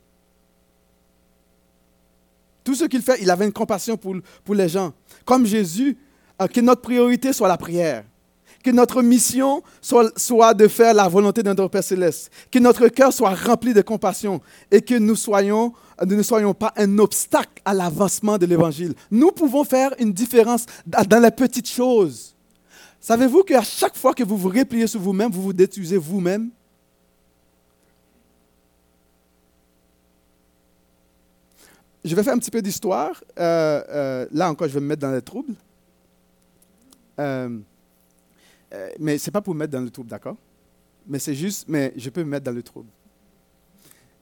Tout 2.62 2.74
ce 2.74 2.84
qu'il 2.84 3.02
fait, 3.02 3.20
il 3.20 3.30
avait 3.30 3.46
une 3.46 3.52
compassion 3.52 3.96
pour, 3.96 4.14
pour 4.44 4.54
les 4.54 4.68
gens. 4.68 4.92
Comme 5.24 5.46
Jésus, 5.46 5.96
que 6.52 6.60
notre 6.60 6.82
priorité 6.82 7.32
soit 7.32 7.48
la 7.48 7.56
prière 7.56 8.04
que 8.62 8.70
notre 8.70 9.02
mission 9.02 9.62
soit, 9.80 10.54
de 10.54 10.68
faire 10.68 10.94
la 10.94 11.08
volonté 11.08 11.42
de 11.42 11.48
notre 11.48 11.68
Père 11.68 11.84
céleste, 11.84 12.30
que 12.50 12.58
notre 12.58 12.88
cœur 12.88 13.12
soit 13.12 13.34
rempli 13.34 13.74
de 13.74 13.82
compassion 13.82 14.40
et 14.70 14.80
que 14.80 14.94
nous, 14.94 15.16
ne 16.06 16.22
soyons 16.22 16.54
pas 16.54 16.72
un 16.76 16.98
obstacle 16.98 17.62
à 17.64 17.74
l'avancement 17.74 18.38
de 18.38 18.46
l'Évangile. 18.46 18.94
Nous 19.10 19.32
pouvons 19.32 19.64
faire 19.64 19.94
une 19.98 20.12
différence 20.12 20.66
dans 20.86 21.22
les 21.22 21.30
petites 21.30 21.68
choses. 21.68 22.34
Savez-vous 23.00 23.42
qu'à 23.42 23.62
chaque 23.62 23.96
fois 23.96 24.14
que 24.14 24.22
vous 24.22 24.36
vous 24.36 24.48
repliez 24.48 24.86
sur 24.86 25.00
vous-même, 25.00 25.30
vous 25.32 25.42
vous 25.42 25.52
détruisez 25.52 25.96
vous-même? 25.96 26.50
Je 32.04 32.16
vais 32.16 32.22
faire 32.22 32.34
un 32.34 32.38
petit 32.38 32.50
peu 32.50 32.62
d'histoire. 32.62 33.22
Euh, 33.38 33.82
euh, 33.88 34.26
là 34.32 34.50
encore, 34.50 34.68
je 34.68 34.74
vais 34.74 34.80
me 34.80 34.86
mettre 34.86 35.02
dans 35.02 35.12
les 35.12 35.22
troubles. 35.22 35.54
Euh, 37.18 37.58
euh, 38.72 38.90
mais 38.98 39.18
ce 39.18 39.28
n'est 39.28 39.32
pas 39.32 39.40
pour 39.42 39.54
me 39.54 39.60
mettre 39.60 39.72
dans 39.72 39.80
le 39.80 39.90
trouble, 39.90 40.08
d'accord? 40.10 40.36
Mais 41.06 41.18
c'est 41.18 41.34
juste, 41.34 41.66
mais 41.68 41.92
je 41.96 42.10
peux 42.10 42.22
me 42.22 42.30
mettre 42.30 42.44
dans 42.44 42.54
le 42.54 42.62
trouble. 42.62 42.88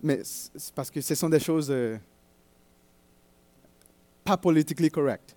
Mais 0.02 0.20
c'est 0.24 0.74
parce 0.74 0.90
que 0.90 1.00
ce 1.00 1.14
sont 1.14 1.28
des 1.28 1.40
choses 1.40 1.68
euh, 1.70 1.96
pas 4.24 4.36
politiquement 4.36 4.88
correctes. 4.88 5.36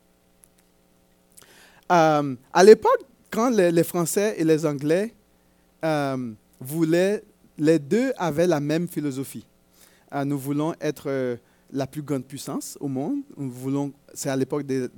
Euh, 1.91 2.35
à 2.51 2.63
l'époque, 2.63 3.01
quand 3.29 3.49
les, 3.49 3.83
Français 3.83 4.35
et 4.37 4.43
les 4.43 4.65
Anglais 4.65 5.13
voulaient, 6.59 7.23
les 7.57 7.77
deux 7.77 8.13
avaient 8.17 8.47
la 8.47 8.59
même 8.59 8.87
philosophie. 8.87 9.45
nous 10.25 10.37
voulons 10.37 10.73
être 10.79 11.37
la 11.71 11.87
plus 11.87 12.01
grande 12.01 12.25
puissance 12.25 12.77
au 12.79 12.87
monde. 12.87 13.21
c'est 14.13 14.29
à 14.29 14.35
l'époque 14.35 14.65
de, 14.65 14.89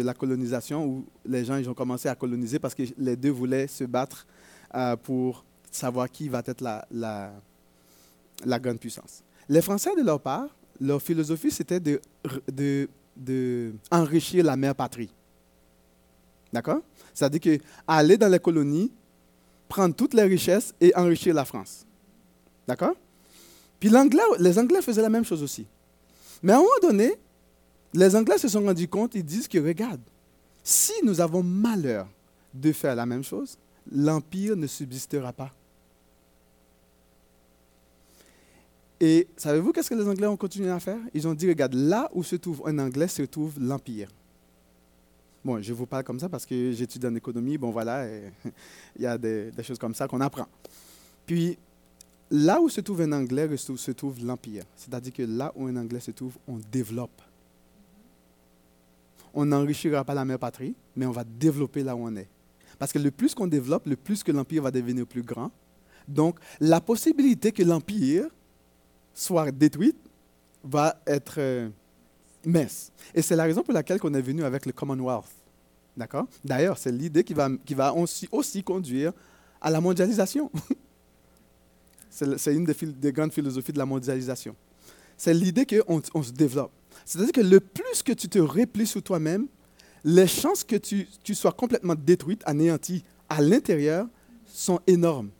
la 0.00 0.14
colonisation 0.14 0.84
où 0.84 1.04
les 1.24 1.44
gens 1.44 1.56
ils 1.56 1.68
ont 1.68 1.74
commencé 1.74 2.08
à 2.08 2.14
coloniser 2.14 2.58
parce 2.58 2.74
que 2.74 2.82
les 2.98 3.16
deux 3.16 3.30
voulaient 3.30 3.66
se 3.66 3.84
battre 3.84 4.26
euh, 4.74 4.96
pour 4.96 5.44
savoir 5.70 6.10
qui 6.10 6.28
va 6.28 6.42
être 6.44 6.60
la, 6.60 6.86
la, 8.44 8.58
grande 8.58 8.78
puissance. 8.78 9.22
Les 9.48 9.62
Français, 9.62 9.90
de 9.96 10.02
leur 10.02 10.20
part, 10.20 10.48
leur 10.80 11.00
philosophie, 11.00 11.50
c'était 11.50 11.80
de, 11.80 12.00
de, 12.50 12.88
de 13.16 13.72
la 14.42 14.56
mère 14.56 14.74
patrie. 14.74 15.10
D'accord? 16.52 16.80
C'est-à-dire 17.12 17.40
qu'aller 17.40 18.16
dans 18.16 18.28
les 18.28 18.38
colonies, 18.38 18.90
prendre 19.68 19.94
toutes 19.94 20.14
les 20.14 20.22
richesses 20.22 20.74
et 20.80 20.94
enrichir 20.96 21.34
la 21.34 21.44
France. 21.44 21.84
D'accord? 22.66 22.94
Puis 23.78 23.90
les 24.38 24.58
Anglais 24.58 24.80
faisaient 24.82 25.02
la 25.02 25.10
même 25.10 25.24
chose 25.24 25.42
aussi. 25.42 25.66
Mais 26.44 26.52
à 26.52 26.56
un 26.56 26.58
moment 26.58 26.70
donné, 26.82 27.14
les 27.94 28.14
Anglais 28.14 28.36
se 28.36 28.48
sont 28.48 28.62
rendus 28.62 28.86
compte, 28.86 29.14
ils 29.14 29.24
disent 29.24 29.48
que, 29.48 29.56
regarde, 29.56 30.00
si 30.62 30.92
nous 31.02 31.22
avons 31.22 31.42
malheur 31.42 32.06
de 32.52 32.70
faire 32.70 32.94
la 32.94 33.06
même 33.06 33.24
chose, 33.24 33.56
l'Empire 33.90 34.54
ne 34.54 34.66
subsistera 34.66 35.32
pas. 35.32 35.50
Et 39.00 39.26
savez-vous 39.38 39.72
qu'est-ce 39.72 39.88
que 39.88 39.94
les 39.94 40.06
Anglais 40.06 40.26
ont 40.26 40.36
continué 40.36 40.70
à 40.70 40.78
faire? 40.80 40.98
Ils 41.14 41.26
ont 41.26 41.32
dit, 41.32 41.48
regarde, 41.48 41.72
là 41.72 42.10
où 42.12 42.22
se 42.22 42.36
trouve 42.36 42.62
un 42.66 42.78
Anglais 42.78 43.08
se 43.08 43.22
trouve 43.22 43.58
l'Empire. 43.58 44.10
Bon, 45.42 45.62
je 45.62 45.72
vous 45.72 45.86
parle 45.86 46.04
comme 46.04 46.20
ça 46.20 46.28
parce 46.28 46.44
que 46.44 46.72
j'étudie 46.72 47.06
en 47.06 47.14
économie, 47.14 47.56
bon 47.56 47.70
voilà, 47.70 48.06
il 48.96 49.02
y 49.02 49.06
a 49.06 49.16
des, 49.16 49.50
des 49.50 49.62
choses 49.62 49.78
comme 49.78 49.94
ça 49.94 50.06
qu'on 50.06 50.20
apprend. 50.20 50.46
Puis, 51.24 51.56
là 52.30 52.60
où 52.60 52.68
se 52.68 52.80
trouve 52.80 53.02
un 53.02 53.12
anglais 53.12 53.48
se 53.56 53.90
trouve 53.92 54.24
l'empire. 54.24 54.64
C'est-à-dire 54.76 55.12
que 55.12 55.22
là 55.22 55.52
où 55.56 55.66
un 55.66 55.76
anglais 55.76 56.00
se 56.00 56.10
trouve, 56.10 56.36
on 56.46 56.58
développe. 56.70 57.22
On 59.32 59.44
n'enrichira 59.44 60.04
pas 60.04 60.14
la 60.14 60.24
mère 60.24 60.38
patrie, 60.38 60.74
mais 60.94 61.06
on 61.06 61.10
va 61.10 61.24
développer 61.24 61.82
là 61.82 61.96
où 61.96 62.06
on 62.06 62.16
est. 62.16 62.28
Parce 62.78 62.92
que 62.92 62.98
le 62.98 63.10
plus 63.10 63.34
qu'on 63.34 63.46
développe, 63.46 63.86
le 63.86 63.96
plus 63.96 64.22
que 64.22 64.32
l'empire 64.32 64.62
va 64.62 64.70
devenir 64.70 65.06
plus 65.06 65.22
grand. 65.22 65.50
Donc, 66.06 66.38
la 66.60 66.80
possibilité 66.80 67.50
que 67.50 67.62
l'empire 67.62 68.26
soit 69.12 69.50
détruit 69.50 69.94
va 70.62 70.96
être 71.06 71.36
euh, 71.38 71.68
mince. 72.44 72.92
Et 73.14 73.22
c'est 73.22 73.36
la 73.36 73.44
raison 73.44 73.62
pour 73.62 73.74
laquelle 73.74 73.98
on 74.02 74.14
est 74.14 74.22
venu 74.22 74.44
avec 74.44 74.66
le 74.66 74.72
Commonwealth. 74.72 75.30
D'accord? 75.96 76.26
D'ailleurs, 76.44 76.78
c'est 76.78 76.90
l'idée 76.92 77.22
qui 77.22 77.34
va, 77.34 77.48
qui 77.64 77.74
va 77.74 77.94
aussi, 77.94 78.28
aussi 78.32 78.62
conduire 78.62 79.12
à 79.60 79.70
la 79.70 79.80
mondialisation. 79.80 80.50
C'est 82.14 82.54
une 82.54 82.64
des, 82.64 83.12
grandes 83.12 83.32
philosophies 83.32 83.72
de 83.72 83.78
la 83.78 83.86
mondialisation. 83.86 84.54
C'est 85.16 85.34
l'idée 85.34 85.66
qu'on 85.66 86.00
on 86.14 86.22
se 86.22 86.30
développe. 86.30 86.70
C'est-à-dire 87.04 87.32
que 87.32 87.40
le 87.40 87.58
plus 87.58 88.04
que 88.04 88.12
tu 88.12 88.28
te 88.28 88.38
replies 88.38 88.86
sur 88.86 89.02
toi-même, 89.02 89.48
les 90.04 90.28
chances 90.28 90.62
que 90.62 90.76
tu, 90.76 91.08
sois 91.34 91.50
complètement 91.50 91.96
détruite, 91.96 92.42
anéantie 92.46 93.02
à 93.28 93.40
l'intérieur 93.40 94.06
sont 94.46 94.78
énormes. 94.86 95.30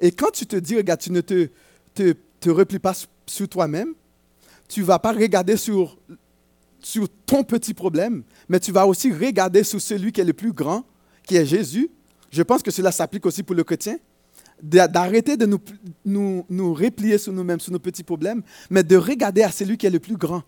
Et 0.00 0.10
quand 0.10 0.32
tu 0.32 0.46
te 0.46 0.56
dis, 0.56 0.76
regarde, 0.76 1.00
tu 1.00 1.12
ne 1.12 1.20
te, 1.20 1.48
replies 2.48 2.80
pas 2.80 2.94
sur 3.26 3.48
toi-même, 3.48 3.94
tu 4.68 4.80
ne 4.80 4.84
vas 4.86 4.98
pas 4.98 5.12
regarder 5.12 5.56
sur 5.56 5.96
ton 7.24 7.44
petit 7.44 7.72
problème, 7.72 8.24
mais 8.48 8.58
tu 8.58 8.72
vas 8.72 8.84
aussi 8.84 9.12
regarder 9.12 9.62
sur 9.62 9.80
celui 9.80 10.10
qui 10.10 10.20
est 10.20 10.24
le 10.24 10.32
plus 10.32 10.52
grand, 10.52 10.84
qui 11.22 11.36
est 11.36 11.46
Jésus. 11.46 11.88
Je 12.32 12.42
pense 12.42 12.64
que 12.64 12.72
cela 12.72 12.90
s'applique 12.90 13.26
aussi 13.26 13.44
pour 13.44 13.54
le 13.54 13.62
chrétien 13.62 13.98
d'arrêter 14.62 15.36
de 15.36 15.46
nous, 15.46 15.60
nous, 16.04 16.44
nous 16.48 16.74
replier 16.74 17.18
sur 17.18 17.32
nous-mêmes, 17.32 17.60
sur 17.60 17.72
nos 17.72 17.78
petits 17.78 18.02
problèmes, 18.02 18.42
mais 18.70 18.82
de 18.82 18.96
regarder 18.96 19.42
à 19.42 19.50
celui 19.50 19.76
qui 19.76 19.86
est 19.86 19.90
le 19.90 20.00
plus 20.00 20.16
grand, 20.16 20.42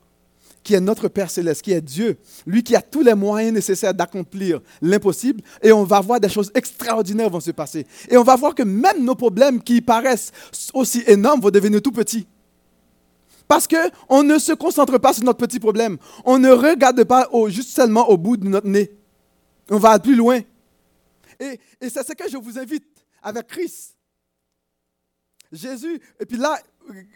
qui 0.63 0.75
est 0.75 0.81
notre 0.81 1.09
Père 1.09 1.31
céleste, 1.31 1.63
qui 1.63 1.73
est 1.73 1.81
Dieu, 1.81 2.19
lui 2.47 2.63
qui 2.63 2.75
a 2.75 2.83
tous 2.83 3.03
les 3.03 3.15
moyens 3.15 3.53
nécessaires 3.53 3.95
d'accomplir 3.95 4.61
l'impossible, 4.83 5.43
et 5.63 5.73
on 5.73 5.85
va 5.85 6.01
voir 6.01 6.21
des 6.21 6.29
choses 6.29 6.51
extraordinaires 6.55 7.31
vont 7.31 7.41
se 7.41 7.51
passer. 7.51 7.87
Et 8.09 8.17
on 8.17 8.23
va 8.23 8.37
voir 8.37 8.55
que 8.55 8.63
même 8.63 9.05
nos 9.05 9.15
problèmes 9.15 9.63
qui 9.63 9.81
paraissent 9.81 10.33
aussi 10.75 11.03
énormes 11.07 11.41
vont 11.41 11.51
devenir 11.51 11.83
tout 11.83 11.93
petits. 11.93 12.27
Parce 13.47 13.67
qu'on 13.67 14.23
ne 14.23 14.39
se 14.39 14.53
concentre 14.53 14.99
pas 14.99 15.15
sur 15.15 15.25
notre 15.25 15.39
petit 15.39 15.59
problème. 15.59 15.97
On 16.27 16.39
ne 16.39 16.51
regarde 16.51 17.03
pas 17.05 17.31
juste 17.49 17.71
seulement 17.71 18.09
au 18.11 18.19
bout 18.19 18.37
de 18.37 18.47
notre 18.47 18.69
nez. 18.69 18.93
On 19.71 19.79
va 19.79 19.99
plus 19.99 20.15
loin. 20.15 20.41
Et, 21.41 21.59
et 21.81 21.89
c'est 21.89 22.07
ce 22.07 22.13
que 22.13 22.29
je 22.31 22.37
vous 22.37 22.59
invite 22.59 22.85
avec 23.23 23.47
Christ. 23.47 23.98
Jésus, 25.51 26.01
et 26.21 26.27
puis 26.27 26.37
là, 26.37 26.59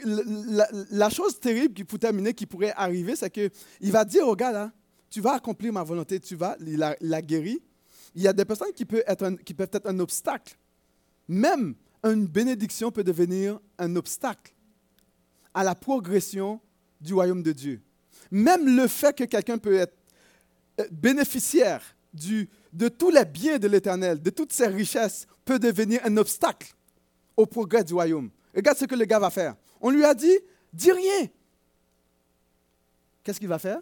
la, 0.04 0.68
la 0.90 1.10
chose 1.10 1.38
terrible 1.38 1.74
qui, 1.74 1.84
pour 1.84 1.98
terminer 1.98 2.34
qui 2.34 2.46
pourrait 2.46 2.72
arriver, 2.76 3.16
c'est 3.16 3.30
qu'il 3.30 3.92
va 3.92 4.04
dire 4.04 4.26
au 4.26 4.36
gars, 4.36 4.52
là, 4.52 4.72
tu 5.10 5.20
vas 5.20 5.34
accomplir 5.34 5.72
ma 5.72 5.82
volonté, 5.82 6.18
tu 6.18 6.34
vas, 6.36 6.56
il 6.66 6.82
a, 6.82 6.96
il 7.00 7.12
a 7.12 7.20
guéri. 7.20 7.62
Il 8.14 8.22
y 8.22 8.28
a 8.28 8.32
des 8.32 8.44
personnes 8.44 8.72
qui 8.74 8.84
peuvent, 8.84 9.04
être 9.06 9.24
un, 9.24 9.36
qui 9.36 9.54
peuvent 9.54 9.68
être 9.72 9.88
un 9.88 9.98
obstacle. 9.98 10.56
Même 11.28 11.74
une 12.02 12.26
bénédiction 12.26 12.90
peut 12.90 13.04
devenir 13.04 13.60
un 13.78 13.94
obstacle 13.96 14.54
à 15.54 15.62
la 15.62 15.74
progression 15.74 16.60
du 17.00 17.14
royaume 17.14 17.42
de 17.42 17.52
Dieu. 17.52 17.82
Même 18.30 18.76
le 18.76 18.86
fait 18.88 19.16
que 19.16 19.24
quelqu'un 19.24 19.58
peut 19.58 19.74
être 19.74 19.96
euh, 20.80 20.86
bénéficiaire 20.90 21.82
du, 22.12 22.48
de 22.72 22.88
tous 22.88 23.10
les 23.10 23.24
biens 23.24 23.58
de 23.58 23.68
l'Éternel, 23.68 24.20
de 24.20 24.30
toutes 24.30 24.52
ses 24.52 24.66
richesses, 24.66 25.26
peut 25.44 25.58
devenir 25.58 26.00
un 26.04 26.16
obstacle 26.16 26.74
au 27.36 27.46
progrès 27.46 27.84
du 27.84 27.94
royaume. 27.94 28.30
Regarde 28.54 28.78
ce 28.78 28.84
que 28.84 28.94
le 28.94 29.04
gars 29.04 29.18
va 29.18 29.30
faire. 29.30 29.56
On 29.80 29.90
lui 29.90 30.04
a 30.04 30.14
dit, 30.14 30.38
dis 30.72 30.92
rien. 30.92 31.28
Qu'est-ce 33.22 33.38
qu'il 33.38 33.48
va 33.48 33.58
faire? 33.58 33.80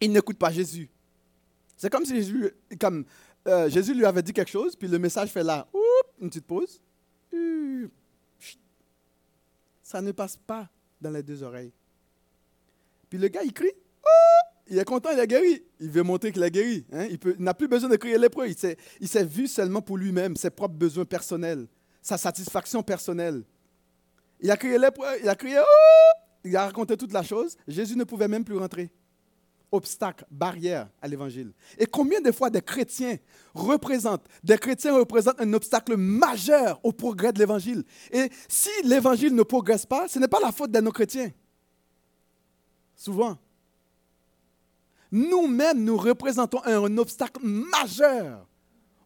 Il 0.00 0.12
n'écoute 0.12 0.38
pas 0.38 0.50
Jésus. 0.50 0.88
C'est 1.76 1.90
comme 1.90 2.04
si 2.04 2.14
Jésus, 2.14 2.50
euh, 3.46 3.68
lui 3.68 4.04
avait 4.04 4.22
dit 4.22 4.32
quelque 4.32 4.50
chose, 4.50 4.76
puis 4.76 4.88
le 4.88 4.98
message 4.98 5.30
fait 5.30 5.42
là, 5.42 5.66
une 6.20 6.28
petite 6.28 6.46
pause. 6.46 6.80
Ça 9.82 10.00
ne 10.00 10.12
passe 10.12 10.36
pas 10.36 10.68
dans 11.00 11.10
les 11.10 11.22
deux 11.22 11.42
oreilles. 11.42 11.72
Puis 13.08 13.18
le 13.18 13.28
gars, 13.28 13.42
il 13.42 13.52
crie. 13.52 13.72
Il 14.68 14.78
est 14.78 14.84
content, 14.84 15.10
il 15.12 15.20
a 15.20 15.26
guéri. 15.26 15.62
Il 15.80 15.90
veut 15.90 16.02
montrer 16.02 16.32
qu'il 16.32 16.42
a 16.42 16.50
guéri. 16.50 16.86
Hein. 16.92 17.06
Il 17.10 17.42
n'a 17.42 17.54
plus 17.54 17.68
besoin 17.68 17.88
de 17.88 17.96
crier 17.96 18.18
lépreux. 18.18 18.46
Il 19.00 19.08
s'est 19.08 19.24
vu 19.24 19.46
seulement 19.46 19.82
pour 19.82 19.96
lui-même, 19.96 20.36
ses 20.36 20.50
propres 20.50 20.74
besoins 20.74 21.04
personnels, 21.04 21.66
sa 22.00 22.16
satisfaction 22.16 22.82
personnelle. 22.82 23.44
Il 24.40 24.50
a 24.50 24.56
crié 24.56 24.78
lépreux, 24.78 25.06
il 25.22 25.28
a 25.28 25.34
crié. 25.34 25.58
il 26.44 26.56
a 26.56 26.66
raconté 26.66 26.96
toute 26.96 27.12
la 27.12 27.22
chose. 27.22 27.56
Jésus 27.68 27.96
ne 27.96 28.04
pouvait 28.04 28.28
même 28.28 28.44
plus 28.44 28.56
rentrer 28.56 28.90
obstacle, 29.74 30.24
barrière 30.30 30.88
à 31.02 31.08
l'évangile. 31.08 31.52
Et 31.78 31.86
combien 31.86 32.20
de 32.20 32.32
fois 32.32 32.48
des 32.48 32.62
chrétiens 32.62 33.16
représentent, 33.54 34.26
des 34.42 34.56
chrétiens 34.56 34.96
représentent 34.96 35.40
un 35.40 35.52
obstacle 35.52 35.96
majeur 35.96 36.80
au 36.82 36.92
progrès 36.92 37.32
de 37.32 37.38
l'évangile? 37.38 37.84
Et 38.12 38.30
si 38.48 38.70
l'évangile 38.84 39.34
ne 39.34 39.42
progresse 39.42 39.84
pas, 39.84 40.08
ce 40.08 40.18
n'est 40.18 40.28
pas 40.28 40.40
la 40.40 40.52
faute 40.52 40.70
de 40.70 40.80
nos 40.80 40.92
chrétiens. 40.92 41.30
Souvent. 42.94 43.36
Nous-mêmes, 45.14 45.84
nous 45.84 45.96
représentons 45.96 46.60
un, 46.64 46.98
obstacle 46.98 47.40
majeur 47.46 48.44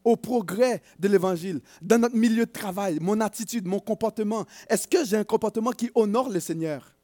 au 0.02 0.16
progrès 0.16 0.80
de 0.98 1.06
l'évangile, 1.06 1.60
dans 1.82 1.98
notre 1.98 2.16
milieu 2.16 2.46
de 2.46 2.50
travail, 2.50 2.98
mon 2.98 3.20
attitude, 3.20 3.66
mon 3.66 3.78
comportement. 3.78 4.46
Est-ce 4.70 4.88
que 4.88 5.04
j'ai 5.04 5.18
un 5.18 5.24
comportement 5.24 5.70
qui 5.70 5.90
honore 5.94 6.30
le 6.30 6.40
Seigneur? 6.40 6.96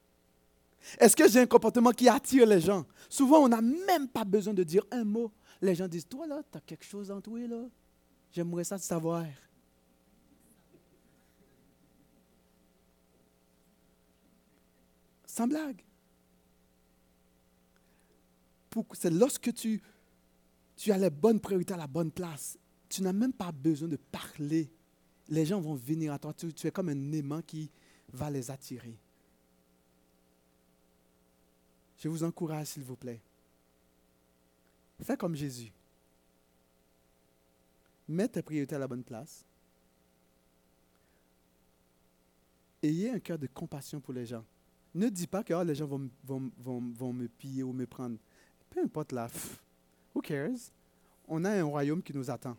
Est-ce 0.99 1.15
que 1.15 1.29
j'ai 1.29 1.41
un 1.41 1.47
comportement 1.47 1.91
qui 1.91 2.09
attire 2.09 2.47
les 2.47 2.63
gens? 2.63 2.87
Souvent, 3.11 3.41
on 3.41 3.49
n'a 3.49 3.61
même 3.61 4.09
pas 4.09 4.25
besoin 4.25 4.55
de 4.55 4.63
dire 4.63 4.87
un 4.91 5.05
mot. 5.05 5.31
Les 5.61 5.75
gens 5.75 5.87
disent, 5.87 6.09
toi 6.09 6.27
là, 6.27 6.41
tu 6.51 6.57
as 6.57 6.63
quelque 6.63 6.87
chose 6.87 7.11
en 7.11 7.21
toi 7.21 7.41
là. 7.41 7.61
J'aimerais 8.33 8.65
ça 8.65 8.79
savoir. 8.79 9.27
Sans 15.27 15.47
blague. 15.47 15.83
C'est 18.93 19.11
lorsque 19.11 19.53
tu, 19.53 19.83
as 20.89 20.99
les 20.99 21.11
bonnes 21.11 21.41
priorités 21.41 21.75
à 21.75 21.77
la 21.77 21.87
bonne 21.87 22.11
place, 22.11 22.59
tu 22.89 23.03
n'as 23.03 23.13
même 23.13 23.33
pas 23.33 23.53
besoin 23.53 23.89
de 23.89 23.97
parler. 23.97 24.71
Les 25.29 25.47
gens 25.47 25.61
vont 25.61 25.75
venir 25.75 26.13
à 26.13 26.19
toi. 26.19 26.33
Tu, 26.35 26.67
es 26.67 26.71
comme 26.71 26.89
un 26.89 27.13
aimant 27.13 27.43
qui 27.43 27.71
va 28.13 28.31
les 28.31 28.51
attirer. 28.51 28.99
Je 31.99 32.09
vous 32.09 32.23
encourage, 32.23 32.69
s'il 32.69 32.85
vous 32.85 32.97
plaît. 32.97 33.21
Fais 35.01 35.17
comme 35.17 35.35
Jésus. 35.35 35.73
Mets 38.09 38.29
tes 38.29 38.43
priorités 38.43 38.77
à 38.77 38.79
la 38.79 38.87
bonne 38.87 39.03
place. 39.03 39.45
Ayez 42.83 43.11
un 43.11 43.19
cœur 43.19 43.39
de 43.39 43.47
compassion 43.47 44.01
pour 44.01 44.13
les 44.13 44.27
gens. 44.27 44.45
Ne 44.95 45.09
dis 45.09 45.27
pas 45.27 45.43
que 45.43 45.53
oh, 45.53 45.65
les 45.65 45.75
gens 45.75 45.87
vont, 45.87 47.13
me 47.13 47.27
piller 47.27 47.63
ou 47.63 47.73
me 47.73 47.87
prendre. 47.87 48.17
Peu 48.75 48.83
importe 48.83 49.13
là. 49.13 49.31
Who 50.15 50.21
cares? 50.21 50.73
On 51.29 51.45
a 51.45 51.51
un 51.51 51.65
royaume 51.65 52.03
qui 52.03 52.13
nous 52.13 52.29
attend. 52.29 52.57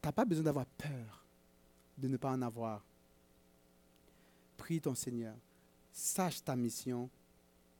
Tu 0.00 0.06
n'as 0.06 0.12
pas 0.12 0.24
besoin 0.24 0.44
d'avoir 0.44 0.66
peur 0.66 1.24
de 1.98 2.06
ne 2.08 2.16
pas 2.16 2.30
en 2.30 2.40
avoir. 2.42 2.84
Prie 4.56 4.80
ton 4.80 4.94
Seigneur. 4.94 5.34
Sache 5.92 6.44
ta 6.44 6.54
mission 6.54 7.10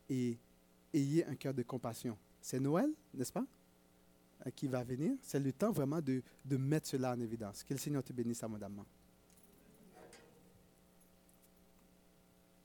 et 0.08 0.36
ayez 0.92 1.24
un 1.26 1.36
cœur 1.36 1.54
de 1.54 1.62
compassion. 1.62 2.18
C'est 2.40 2.60
Noël, 2.60 2.90
n'est-ce 3.14 3.32
pas, 3.32 3.46
qui 4.54 4.66
va 4.66 4.82
venir. 4.82 5.12
C'est 5.22 5.40
le 5.40 5.52
temps 5.52 5.70
vraiment 5.70 6.00
de, 6.00 6.20
de 6.44 6.56
mettre 6.56 6.88
cela 6.88 7.12
en 7.12 7.20
évidence. 7.20 7.62
Que 7.62 7.74
le 7.74 7.78
Seigneur 7.78 8.02
te 8.02 8.12
bénisse 8.12 8.42
abondamment. 8.42 8.84